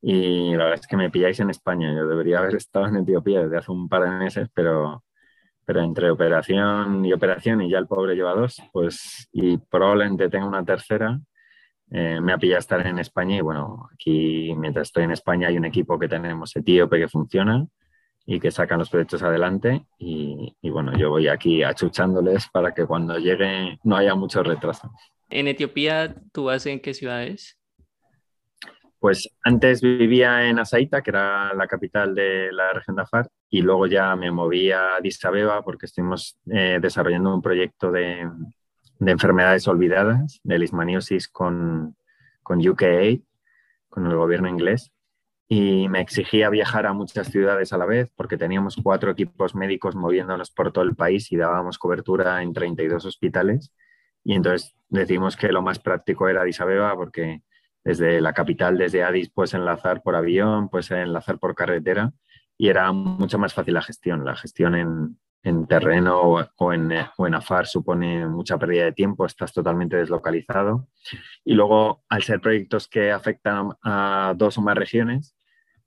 y 0.03 0.51
la 0.53 0.65
verdad 0.65 0.81
es 0.81 0.87
que 0.87 0.97
me 0.97 1.11
pilláis 1.11 1.39
en 1.41 1.51
España. 1.51 1.95
Yo 1.95 2.09
debería 2.09 2.39
haber 2.39 2.57
estado 2.57 2.87
en 2.87 2.97
Etiopía 2.97 3.43
desde 3.43 3.59
hace 3.59 3.71
un 3.71 3.89
par 3.89 4.03
de 4.03 4.11
meses, 4.11 4.49
pero 4.53 5.05
pero 5.67 5.83
entre 5.83 6.11
operación 6.11 7.05
y 7.05 7.13
operación 7.13 7.61
y 7.61 7.69
ya 7.69 7.79
el 7.79 7.89
pobre 7.89 8.15
lleva 8.15 8.35
dos, 8.35 8.63
pues 8.73 9.29
y 9.33 9.59
probablemente 9.59 10.31
tenga 10.31 10.47
una 10.47 10.65
tercera, 10.65 11.21
eh, 11.91 12.21
me 12.21 12.33
ha 12.33 12.39
pillado 12.39 12.61
estar 12.61 12.87
en 12.87 13.01
España 13.01 13.37
y 13.37 13.41
bueno, 13.41 13.89
aquí 13.93 14.55
mientras 14.57 14.89
estoy 14.89 15.05
en 15.05 15.11
España 15.11 15.49
hay 15.49 15.57
un 15.57 15.65
equipo 15.65 15.99
que 15.99 16.09
tenemos 16.09 16.55
etíope 16.55 16.99
que 16.99 17.09
funciona 17.09 17.67
y 18.25 18.39
que 18.39 18.53
sacan 18.53 18.79
los 18.79 18.91
proyectos 18.91 19.23
adelante 19.25 19.85
y, 19.99 20.57
y 20.63 20.71
bueno, 20.71 20.97
yo 20.97 21.11
voy 21.11 21.27
aquí 21.27 21.65
achuchándoles 21.65 22.49
para 22.49 22.73
que 22.73 22.87
cuando 22.87 23.19
llegue 23.19 23.79
no 23.83 23.97
haya 23.97 24.15
mucho 24.15 24.45
retraso. 24.45 24.93
En 25.31 25.49
Etiopía, 25.49 26.15
¿tú 26.33 26.45
vas 26.45 26.65
en 26.67 26.81
qué 26.81 26.95
ciudades? 26.95 27.59
Pues 29.01 29.29
antes 29.45 29.81
vivía 29.81 30.49
en 30.49 30.61
Asaita, 30.61 31.03
que 31.03 31.11
era 31.11 31.53
la 31.55 31.67
capital 31.67 32.15
de 32.15 32.53
la 32.53 32.73
región 32.73 32.97
de 32.97 33.03
Afar, 33.03 33.29
y 33.49 33.63
luego 33.63 33.87
ya 33.87 34.15
me 34.17 34.31
moví 34.31 34.73
a 34.73 34.97
Addis 34.97 35.25
Abeba 35.25 35.63
porque 35.63 35.87
estuvimos 35.87 36.39
eh, 36.51 36.79
desarrollando 36.81 37.35
un 37.35 37.43
proyecto 37.43 37.93
de, 37.93 38.29
enfermedades 39.01 39.69
olvidadas, 39.69 40.41
de 40.43 40.59
lismaniosis 40.59 41.29
con, 41.29 41.97
con 42.43 42.67
UKA, 42.67 43.21
con 43.89 44.07
el 44.07 44.17
gobierno 44.17 44.49
inglés. 44.49 44.93
Y 45.49 45.89
me 45.89 46.01
exigía 46.01 46.51
viajar 46.51 46.87
a 46.87 46.93
muchas 46.93 47.29
ciudades 47.29 47.73
a 47.73 47.79
la 47.79 47.87
vez 47.87 48.11
porque 48.17 48.37
teníamos 48.37 48.77
cuatro 48.83 49.13
equipos 49.13 49.55
médicos 49.55 49.95
moviéndonos 49.95 50.51
por 50.51 50.73
todo 50.73 50.83
el 50.83 50.97
país 50.97 51.31
y 51.31 51.37
dábamos 51.37 51.79
cobertura 51.79 52.43
en 52.43 52.53
32 52.53 53.05
hospitales. 53.05 53.73
Y 54.25 54.35
entonces 54.35 54.77
decidimos 54.89 55.37
que 55.37 55.53
lo 55.53 55.63
más 55.63 55.79
práctico 55.79 56.29
era 56.29 56.43
Addis 56.43 56.61
Abeba 56.61 56.97
porque 56.97 57.43
desde 57.85 58.21
la 58.21 58.33
capital, 58.33 58.77
desde 58.77 59.05
Addis, 59.05 59.31
puedes 59.31 59.55
enlazar 59.55 60.03
por 60.03 60.17
avión, 60.17 60.69
puedes 60.69 60.91
enlazar 60.91 61.39
por 61.39 61.55
carretera 61.55 62.13
y 62.59 62.69
era 62.69 62.91
mucho 62.93 63.39
más 63.39 63.55
fácil 63.55 63.75
la 63.75 63.83
gestión. 63.83 64.25
La 64.25 64.37
gestión 64.37 64.75
en, 64.75 65.19
en 65.43 65.67
terreno 65.67 66.21
o 66.21 66.73
en, 66.73 66.93
o 67.17 67.27
en, 67.27 67.35
AFAR 67.35 67.67
supone 67.67 68.27
mucha 68.27 68.59
pérdida 68.59 68.85
de 68.85 68.93
tiempo, 68.93 69.27
estás 69.27 69.53
totalmente 69.53 69.97
deslocalizado. 69.97 70.89
Y 71.45 71.55
luego, 71.55 72.05
al 72.09 72.23
ser 72.23 72.41
proyectos 72.41 72.89
que 72.89 73.11
afectan 73.13 73.71
a 73.83 74.35
dos 74.37 74.59
o 74.59 74.63
más 74.63 74.77
regiones, 74.77 75.37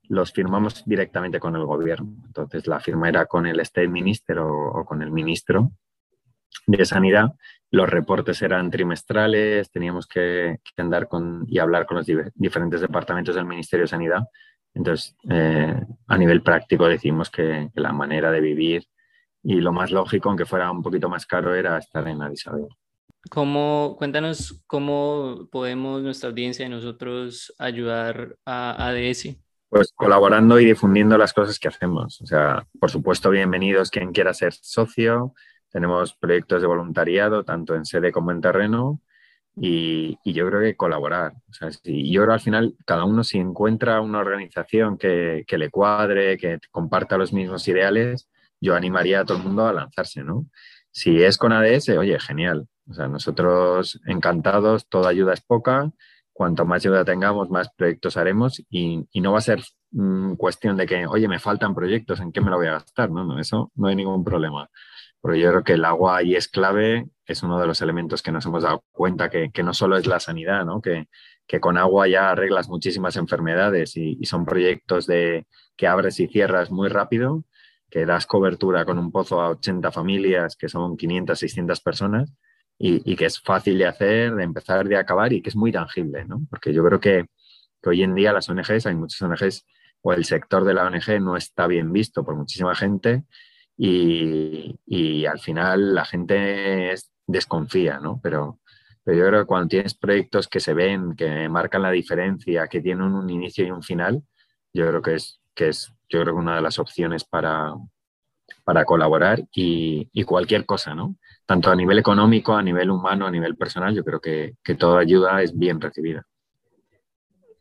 los 0.04 0.32
firmamos 0.32 0.84
directamente 0.86 1.38
con 1.38 1.54
el 1.56 1.64
gobierno. 1.64 2.16
Entonces, 2.26 2.66
la 2.66 2.80
firma 2.80 3.08
era 3.08 3.26
con 3.26 3.46
el 3.46 3.60
State 3.60 3.88
Minister 3.88 4.38
o 4.40 4.84
con 4.84 5.02
el 5.02 5.12
ministro 5.12 5.70
de 6.66 6.84
Sanidad 6.84 7.34
los 7.70 7.88
reportes 7.88 8.42
eran 8.42 8.70
trimestrales, 8.70 9.70
teníamos 9.70 10.06
que, 10.06 10.58
andar 10.76 11.08
con, 11.08 11.44
y 11.46 11.58
hablar 11.58 11.86
con 11.86 11.98
los 11.98 12.06
diferentes 12.34 12.80
departamentos 12.80 13.36
del 13.36 13.44
Ministerio 13.44 13.84
de 13.84 13.88
Sanidad. 13.88 14.22
Entonces, 14.74 15.16
eh, 15.28 15.80
a 16.06 16.18
nivel 16.18 16.42
práctico 16.42 16.86
decimos 16.86 17.30
que, 17.30 17.70
la 17.74 17.92
manera 17.92 18.30
de 18.30 18.40
vivir 18.40 18.86
y 19.42 19.54
lo 19.54 19.72
más 19.72 19.90
lógico, 19.90 20.28
aunque 20.28 20.44
fuera 20.44 20.70
un 20.70 20.82
poquito 20.82 21.08
más 21.08 21.26
caro, 21.26 21.54
era 21.54 21.78
estar 21.78 22.06
en 22.06 22.22
Addis 22.22 22.46
Abeba. 22.46 22.68
¿Cómo, 23.30 23.96
cuéntanos 23.98 24.62
cómo 24.66 25.48
podemos 25.50 26.02
nuestra 26.02 26.30
audiencia 26.30 26.64
y 26.64 26.68
nosotros 26.68 27.54
ayudar 27.58 28.36
a 28.46 28.88
ADS? 28.88 29.36
Pues 29.68 29.92
colaborando 29.94 30.58
y 30.58 30.64
difundiendo 30.64 31.18
las 31.18 31.32
cosas 31.32 31.58
que 31.58 31.68
hacemos. 31.68 32.20
O 32.22 32.26
sea, 32.26 32.66
por 32.80 32.90
supuesto, 32.90 33.30
bienvenidos 33.30 33.90
quien 33.90 34.12
quiera 34.12 34.32
ser 34.34 34.52
socio, 34.54 35.34
tenemos 35.70 36.14
proyectos 36.14 36.62
de 36.62 36.66
voluntariado, 36.66 37.44
tanto 37.44 37.74
en 37.74 37.84
sede 37.84 38.10
como 38.10 38.32
en 38.32 38.40
terreno, 38.40 39.00
y, 39.56 40.18
yo 40.24 40.46
creo 40.48 40.60
que 40.60 40.76
colaborar. 40.76 41.32
O 41.48 41.52
sea, 41.52 41.70
si, 41.70 42.10
yo 42.10 42.22
creo 42.22 42.34
al 42.34 42.40
final 42.40 42.74
cada 42.86 43.04
uno 43.04 43.24
si 43.24 43.38
encuentra 43.38 44.00
una 44.00 44.18
organización 44.18 44.96
que, 44.96 45.44
que, 45.46 45.58
le 45.58 45.70
cuadre, 45.70 46.38
que 46.38 46.58
comparta 46.70 47.18
los 47.18 47.32
mismos 47.32 47.66
ideales, 47.68 48.28
yo 48.60 48.74
animaría 48.74 49.20
a 49.20 49.24
todo 49.24 49.38
el 49.38 49.44
mundo 49.44 49.66
a 49.66 49.72
lanzarse, 49.72 50.22
¿no? 50.22 50.46
Si 50.92 51.22
es 51.22 51.38
con 51.38 51.52
ADS, 51.52 51.90
oye, 51.90 52.18
genial. 52.18 52.68
O 52.88 52.94
sea, 52.94 53.08
nosotros 53.08 54.00
encantados, 54.06 54.88
toda 54.88 55.10
ayuda 55.10 55.34
es 55.34 55.40
poca. 55.40 55.90
Cuanto 56.32 56.64
más 56.64 56.82
ayuda 56.82 57.04
tengamos, 57.04 57.50
más 57.50 57.70
proyectos 57.76 58.16
haremos 58.16 58.62
y, 58.70 59.06
y 59.12 59.20
no 59.20 59.32
va 59.32 59.38
a 59.38 59.42
ser 59.42 59.62
mm, 59.92 60.34
cuestión 60.34 60.76
de 60.76 60.86
que, 60.86 61.06
oye, 61.06 61.28
me 61.28 61.38
faltan 61.38 61.74
proyectos, 61.74 62.20
¿en 62.20 62.32
qué 62.32 62.40
me 62.40 62.50
lo 62.50 62.56
voy 62.56 62.68
a 62.68 62.72
gastar? 62.72 63.10
No, 63.10 63.24
no, 63.24 63.38
eso 63.38 63.70
no 63.74 63.88
hay 63.88 63.96
ningún 63.96 64.24
problema. 64.24 64.68
Pero 65.22 65.34
yo 65.34 65.50
creo 65.50 65.64
que 65.64 65.72
el 65.74 65.84
agua 65.84 66.16
ahí 66.16 66.34
es 66.34 66.48
clave, 66.48 67.08
es 67.26 67.42
uno 67.42 67.60
de 67.60 67.66
los 67.66 67.80
elementos 67.82 68.22
que 68.22 68.32
nos 68.32 68.46
hemos 68.46 68.62
dado 68.62 68.84
cuenta 68.90 69.28
que, 69.28 69.50
que 69.50 69.62
no 69.62 69.74
solo 69.74 69.96
es 69.96 70.06
la 70.06 70.20
sanidad, 70.20 70.64
¿no? 70.64 70.80
que, 70.80 71.08
que, 71.46 71.60
con 71.60 71.76
agua 71.76 72.08
ya 72.08 72.30
arreglas 72.30 72.68
muchísimas 72.68 73.16
enfermedades 73.16 73.96
y, 73.96 74.16
y, 74.18 74.24
son 74.26 74.46
proyectos 74.46 75.06
de 75.06 75.46
que 75.76 75.86
abres 75.86 76.20
y 76.20 76.28
cierras 76.28 76.70
muy 76.70 76.88
rápido, 76.88 77.44
que 77.90 78.06
das 78.06 78.26
cobertura 78.26 78.84
con 78.84 78.98
un 78.98 79.12
pozo 79.12 79.40
a 79.40 79.50
80 79.50 79.90
familias, 79.92 80.56
que 80.56 80.68
son 80.68 80.96
500, 80.96 81.38
600 81.38 81.80
personas, 81.80 82.32
y, 82.78 83.10
y 83.10 83.16
que 83.16 83.26
es 83.26 83.40
fácil 83.40 83.78
de 83.78 83.86
hacer, 83.86 84.34
de 84.34 84.42
empezar, 84.44 84.88
de 84.88 84.96
acabar 84.96 85.32
y 85.32 85.42
que 85.42 85.50
es 85.50 85.56
muy 85.56 85.70
tangible, 85.70 86.24
¿no? 86.24 86.40
porque 86.48 86.72
yo 86.72 86.82
creo 86.84 86.98
que, 86.98 87.26
que 87.82 87.90
hoy 87.90 88.02
en 88.02 88.14
día 88.14 88.32
las 88.32 88.48
ONGs, 88.48 88.86
hay 88.86 88.94
muchas 88.94 89.20
ONGs 89.20 89.66
o 90.02 90.12
el 90.14 90.24
sector 90.24 90.64
de 90.64 90.74
la 90.74 90.86
ONG 90.86 91.20
no 91.20 91.36
está 91.36 91.66
bien 91.66 91.92
visto 91.92 92.24
por 92.24 92.36
muchísima 92.36 92.74
gente 92.74 93.24
y, 93.82 95.24
al 95.26 95.38
final 95.38 95.94
la 95.94 96.04
gente 96.04 96.94
desconfía, 97.26 97.98
¿no? 97.98 98.20
Pero, 98.22 98.60
yo 99.06 99.26
creo 99.26 99.40
que 99.40 99.46
cuando 99.46 99.68
tienes 99.68 99.94
proyectos 99.94 100.46
que 100.46 100.60
se 100.60 100.74
ven, 100.74 101.16
que 101.16 101.48
marcan 101.48 101.82
la 101.82 101.90
diferencia, 101.90 102.68
que 102.68 102.80
tienen 102.80 103.12
un 103.12 103.28
inicio 103.30 103.66
y 103.66 103.70
un 103.70 103.82
final, 103.82 104.22
yo 104.72 104.86
creo 104.86 105.02
que 105.02 105.14
es, 105.14 105.40
que 105.54 105.68
es 105.68 105.92
yo 106.08 106.20
creo 106.20 106.34
que 106.34 106.40
una 106.40 106.56
de 106.56 106.62
las 106.62 106.78
opciones 106.78 107.24
para, 107.24 107.74
para 108.62 108.84
colaborar 108.84 109.42
y, 109.52 110.08
cualquier 110.24 110.66
cosa, 110.66 110.94
¿no? 110.94 111.16
Tanto 111.46 111.70
a 111.70 111.76
nivel 111.76 111.98
económico, 111.98 112.54
a 112.54 112.62
nivel 112.62 112.90
humano, 112.90 113.26
a 113.26 113.30
nivel 113.30 113.56
personal, 113.56 113.94
yo 113.94 114.04
creo 114.04 114.20
que, 114.20 114.54
que 114.62 114.74
toda 114.74 115.00
ayuda 115.00 115.42
es 115.42 115.56
bien 115.58 115.80
recibida. 115.80 116.24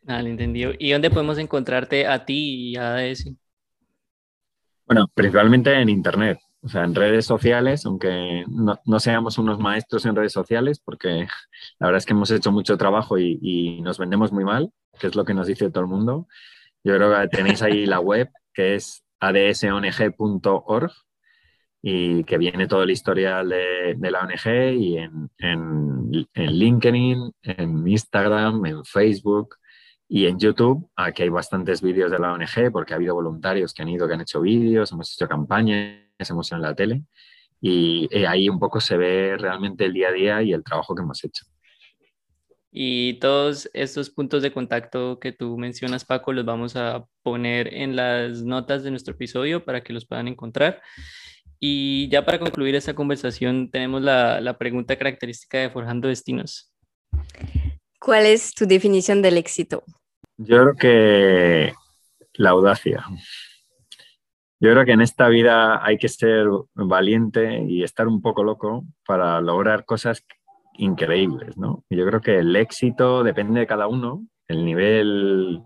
Vale, 0.04 0.30
entendido. 0.30 0.74
¿Y 0.78 0.92
dónde 0.92 1.10
podemos 1.10 1.38
encontrarte 1.38 2.06
a 2.06 2.26
ti 2.26 2.72
y 2.72 2.76
a 2.76 2.96
ADS? 2.96 3.32
Bueno, 4.90 5.08
principalmente 5.14 5.72
en 5.72 5.88
Internet, 5.88 6.40
o 6.64 6.68
sea, 6.68 6.84
en 6.84 6.96
redes 6.96 7.24
sociales, 7.24 7.86
aunque 7.86 8.44
no, 8.48 9.00
seamos 9.00 9.38
unos 9.38 9.60
maestros 9.60 10.04
en 10.08 10.16
redes 10.16 10.34
sociales, 10.34 10.80
porque 10.84 11.28
la 11.78 11.88
verdad 11.88 12.00
es 12.00 12.08
que 12.08 12.14
hemos 12.14 12.32
hecho 12.32 12.52
mucho 12.52 12.76
trabajo 12.76 13.20
y, 13.20 13.82
nos 13.84 14.00
vendemos 14.00 14.32
muy 14.32 14.44
mal, 14.44 14.74
que 15.00 15.06
es 15.06 15.16
lo 15.16 15.26
que 15.26 15.36
nos 15.36 15.46
dice 15.46 15.70
todo 15.70 15.82
el 15.82 15.90
mundo. 15.92 16.28
Yo 16.84 16.96
creo 16.96 17.14
que 17.22 17.28
tenéis 17.28 17.62
ahí 17.62 17.86
la 17.86 18.00
web, 18.00 18.30
que 18.52 18.74
es 18.74 19.04
adsong.org, 19.20 20.92
y 21.84 22.24
que 22.24 22.40
viene 22.40 22.66
todo 22.66 22.82
el 22.82 22.90
historial 22.90 23.48
de, 23.48 24.10
la 24.10 24.22
ONG 24.22 24.74
y 24.74 24.98
en, 24.98 25.30
en 25.38 26.12
LinkedIn, 26.34 27.32
en 27.44 27.88
Instagram, 27.88 28.66
en 28.66 28.84
Facebook, 28.86 29.59
y 30.12 30.26
en 30.26 30.40
YouTube, 30.40 30.90
aquí 30.96 31.22
hay 31.22 31.30
bastantes 31.30 31.84
vídeos 31.84 32.10
de 32.10 32.18
la 32.18 32.34
ONG 32.34 32.72
porque 32.72 32.94
ha 32.94 32.96
habido 32.96 33.14
voluntarios 33.14 33.76
que 33.76 33.84
han 33.84 33.90
ido, 33.90 34.08
que 34.08 34.16
han 34.16 34.22
hecho 34.22 34.42
vídeos, 34.42 34.92
hemos 34.92 35.14
hecho 35.14 35.28
campañas, 35.30 36.02
hemos 36.18 36.48
hecho 36.48 36.56
en 36.56 36.64
la 36.64 36.74
tele 36.74 37.04
y 37.62 38.10
ahí 38.26 38.50
un 38.50 38.60
poco 38.60 38.82
se 38.82 38.98
ve 38.98 39.38
realmente 39.38 39.86
el 39.86 39.94
día 39.94 40.10
a 40.10 40.12
día 40.12 40.42
y 40.42 40.54
el 40.54 40.64
trabajo 40.64 40.96
que 40.96 41.04
hemos 41.04 41.24
hecho. 41.24 41.46
Y 42.72 43.20
todos 43.20 43.70
estos 43.74 44.10
puntos 44.10 44.42
de 44.42 44.52
contacto 44.52 45.20
que 45.20 45.32
tú 45.32 45.58
mencionas, 45.58 46.06
Paco, 46.06 46.34
los 46.34 46.46
vamos 46.46 46.76
a 46.76 47.06
poner 47.24 47.74
en 47.74 47.96
las 47.96 48.44
notas 48.44 48.84
de 48.84 48.92
nuestro 48.92 49.14
episodio 49.14 49.64
para 49.64 49.82
que 49.84 49.94
los 49.94 50.06
puedan 50.06 50.28
encontrar. 50.28 50.82
Y 51.60 52.08
ya 52.10 52.26
para 52.26 52.40
concluir 52.40 52.76
esta 52.76 52.94
conversación, 52.94 53.70
tenemos 53.70 54.02
la, 54.02 54.40
la 54.40 54.58
pregunta 54.58 54.98
característica 54.98 55.58
de 55.58 55.70
Forjando 55.70 56.08
Destinos. 56.08 56.72
¿Cuál 58.00 58.26
es 58.26 58.54
tu 58.54 58.66
definición 58.66 59.22
del 59.22 59.38
éxito? 59.38 59.84
Yo 60.42 60.62
creo 60.62 60.76
que 60.76 61.74
la 62.36 62.52
audacia. 62.52 63.04
Yo 64.62 64.72
creo 64.72 64.86
que 64.86 64.94
en 64.94 65.02
esta 65.02 65.28
vida 65.28 65.86
hay 65.86 65.98
que 65.98 66.08
ser 66.08 66.48
valiente 66.76 67.66
y 67.68 67.84
estar 67.84 68.08
un 68.08 68.22
poco 68.22 68.42
loco 68.46 68.86
para 69.06 69.42
lograr 69.42 69.84
cosas 69.84 70.26
increíbles, 70.78 71.58
¿no? 71.58 71.84
Yo 71.90 72.06
creo 72.06 72.22
que 72.22 72.38
el 72.38 72.56
éxito 72.56 73.22
depende 73.22 73.60
de 73.60 73.68
cada 73.68 73.88
uno. 73.88 74.26
El 74.48 74.64
nivel, 74.64 75.62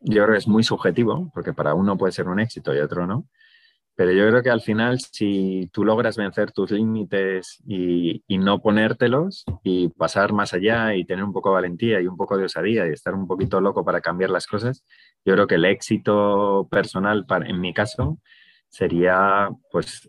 yo 0.00 0.22
creo 0.22 0.32
que 0.32 0.38
es 0.38 0.48
muy 0.48 0.64
subjetivo, 0.64 1.30
porque 1.34 1.52
para 1.52 1.74
uno 1.74 1.98
puede 1.98 2.12
ser 2.12 2.28
un 2.28 2.40
éxito 2.40 2.74
y 2.74 2.78
otro 2.78 3.06
no. 3.06 3.28
Pero 3.98 4.12
yo 4.12 4.28
creo 4.28 4.44
que 4.44 4.50
al 4.50 4.60
final, 4.60 5.00
si 5.00 5.68
tú 5.72 5.84
logras 5.84 6.16
vencer 6.16 6.52
tus 6.52 6.70
límites 6.70 7.60
y, 7.66 8.22
no 8.28 8.60
ponértelos 8.60 9.44
y 9.64 9.88
pasar 9.88 10.32
más 10.32 10.54
allá 10.54 10.94
y 10.94 11.04
tener 11.04 11.24
un 11.24 11.32
poco 11.32 11.48
de 11.48 11.54
valentía 11.54 12.00
y 12.00 12.06
un 12.06 12.16
poco 12.16 12.36
de 12.38 12.44
osadía 12.44 12.86
y 12.86 12.92
estar 12.92 13.12
un 13.12 13.26
poquito 13.26 13.60
loco 13.60 13.84
para 13.84 14.00
cambiar 14.00 14.30
las 14.30 14.46
cosas, 14.46 14.84
yo 15.24 15.34
creo 15.34 15.48
que 15.48 15.56
el 15.56 15.64
éxito 15.64 16.68
personal, 16.70 17.26
en 17.44 17.60
mi 17.60 17.74
caso, 17.74 18.20
sería 18.68 19.48
pues 19.72 20.08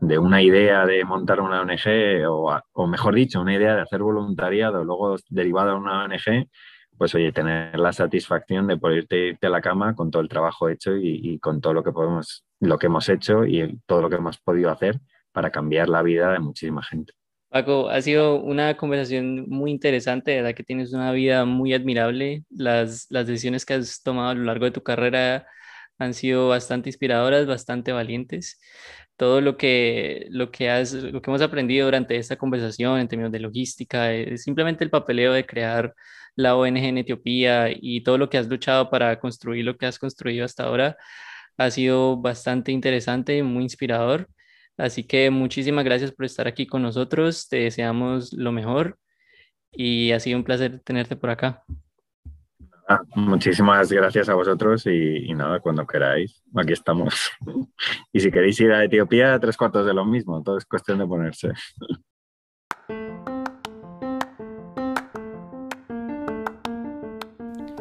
de 0.00 0.18
una 0.18 0.42
idea 0.42 0.84
de 0.84 1.02
montar 1.06 1.40
una 1.40 1.62
ONG 1.62 2.28
o, 2.28 2.54
o 2.74 2.86
mejor 2.86 3.14
dicho, 3.14 3.40
una 3.40 3.54
idea 3.54 3.74
de 3.74 3.80
hacer 3.80 4.02
voluntariado, 4.02 4.84
luego 4.84 5.16
derivada 5.30 5.72
a 5.72 5.76
una 5.76 6.04
ONG, 6.04 6.50
pues 6.96 7.14
oye, 7.14 7.32
tener 7.32 7.78
la 7.78 7.92
satisfacción 7.92 8.66
de 8.66 8.76
poder 8.76 8.98
irte 9.10 9.38
a 9.46 9.48
la 9.48 9.60
cama 9.60 9.94
con 9.94 10.10
todo 10.10 10.22
el 10.22 10.28
trabajo 10.28 10.68
hecho 10.68 10.96
y, 10.96 11.38
con 11.38 11.60
todo 11.60 11.74
lo 11.74 11.82
que 11.82 11.92
podemos, 11.92 12.44
lo 12.60 12.78
que 12.78 12.86
hemos 12.86 13.08
hecho 13.08 13.44
y 13.44 13.78
todo 13.86 14.02
lo 14.02 14.10
que 14.10 14.16
hemos 14.16 14.38
podido 14.38 14.70
hacer 14.70 15.00
para 15.32 15.50
cambiar 15.50 15.88
la 15.88 16.02
vida 16.02 16.32
de 16.32 16.38
muchísima 16.38 16.82
gente. 16.82 17.12
Paco, 17.48 17.88
ha 17.88 18.00
sido 18.02 18.40
una 18.40 18.76
conversación 18.76 19.48
muy 19.48 19.70
interesante, 19.70 20.32
de 20.32 20.36
verdad 20.38 20.56
que 20.56 20.64
tienes 20.64 20.92
una 20.92 21.12
vida 21.12 21.44
muy 21.44 21.72
admirable. 21.72 22.44
Las, 22.50 23.06
las 23.10 23.26
decisiones 23.26 23.64
que 23.64 23.74
has 23.74 24.02
tomado 24.02 24.30
a 24.30 24.34
lo 24.34 24.42
largo 24.42 24.64
de 24.64 24.72
tu 24.72 24.82
carrera 24.82 25.46
han 25.98 26.14
sido 26.14 26.48
bastante 26.48 26.88
inspiradoras, 26.88 27.46
bastante 27.46 27.92
valientes. 27.92 28.60
Todo 29.16 29.40
lo 29.40 29.56
que, 29.56 30.26
lo 30.30 30.50
que, 30.50 30.70
has, 30.70 30.92
lo 30.92 31.22
que 31.22 31.30
hemos 31.30 31.42
aprendido 31.42 31.86
durante 31.86 32.16
esta 32.16 32.36
conversación 32.36 32.98
en 32.98 33.08
términos 33.08 33.32
de 33.32 33.40
logística, 33.40 34.12
es 34.12 34.42
simplemente 34.42 34.84
el 34.84 34.90
papeleo 34.90 35.32
de 35.32 35.46
crear 35.46 35.94
la 36.36 36.56
ONG 36.56 36.78
en 36.78 36.98
Etiopía 36.98 37.68
y 37.70 38.02
todo 38.02 38.18
lo 38.18 38.28
que 38.28 38.38
has 38.38 38.48
luchado 38.48 38.90
para 38.90 39.18
construir 39.20 39.64
lo 39.64 39.76
que 39.76 39.86
has 39.86 39.98
construido 39.98 40.44
hasta 40.44 40.64
ahora 40.64 40.96
ha 41.56 41.70
sido 41.70 42.16
bastante 42.16 42.72
interesante 42.72 43.36
y 43.38 43.42
muy 43.42 43.64
inspirador. 43.64 44.28
Así 44.76 45.04
que 45.04 45.30
muchísimas 45.30 45.84
gracias 45.84 46.12
por 46.12 46.26
estar 46.26 46.48
aquí 46.48 46.66
con 46.66 46.82
nosotros. 46.82 47.48
Te 47.48 47.58
deseamos 47.58 48.32
lo 48.32 48.52
mejor 48.52 48.98
y 49.72 50.12
ha 50.12 50.20
sido 50.20 50.38
un 50.38 50.44
placer 50.44 50.80
tenerte 50.84 51.16
por 51.16 51.30
acá. 51.30 51.64
Ah, 52.86 53.00
muchísimas 53.14 53.90
gracias 53.90 54.28
a 54.28 54.34
vosotros 54.34 54.84
y, 54.86 55.32
nada, 55.34 55.58
cuando 55.60 55.86
queráis, 55.86 56.42
aquí 56.54 56.74
estamos. 56.74 57.30
y 58.12 58.20
si 58.20 58.30
queréis 58.30 58.60
ir 58.60 58.72
a 58.72 58.84
Etiopía, 58.84 59.38
tres 59.38 59.56
cuartos 59.56 59.86
de 59.86 59.94
lo 59.94 60.04
mismo, 60.04 60.42
todo 60.42 60.58
es 60.58 60.66
cuestión 60.66 60.98
de 60.98 61.06
ponerse. 61.06 61.48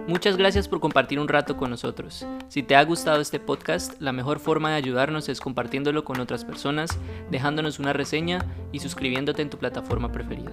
Muchas 0.07 0.37
gracias 0.37 0.69
por 0.69 0.79
compartir 0.79 1.19
un 1.19 1.27
rato 1.27 1.57
con 1.57 1.69
nosotros. 1.69 2.25
Si 2.47 2.61
te 2.61 2.75
ha 2.75 2.83
gustado 2.85 3.19
este 3.19 3.39
podcast, 3.39 3.99
la 3.99 4.11
mejor 4.11 4.39
forma 4.39 4.69
de 4.69 4.75
ayudarnos 4.75 5.27
es 5.27 5.41
compartiéndolo 5.41 6.05
con 6.05 6.19
otras 6.19 6.45
personas, 6.45 6.97
dejándonos 7.31 7.79
una 7.79 7.93
reseña 7.93 8.45
y 8.71 8.79
suscribiéndote 8.79 9.41
en 9.41 9.49
tu 9.49 9.57
plataforma 9.57 10.11
preferida. 10.11 10.51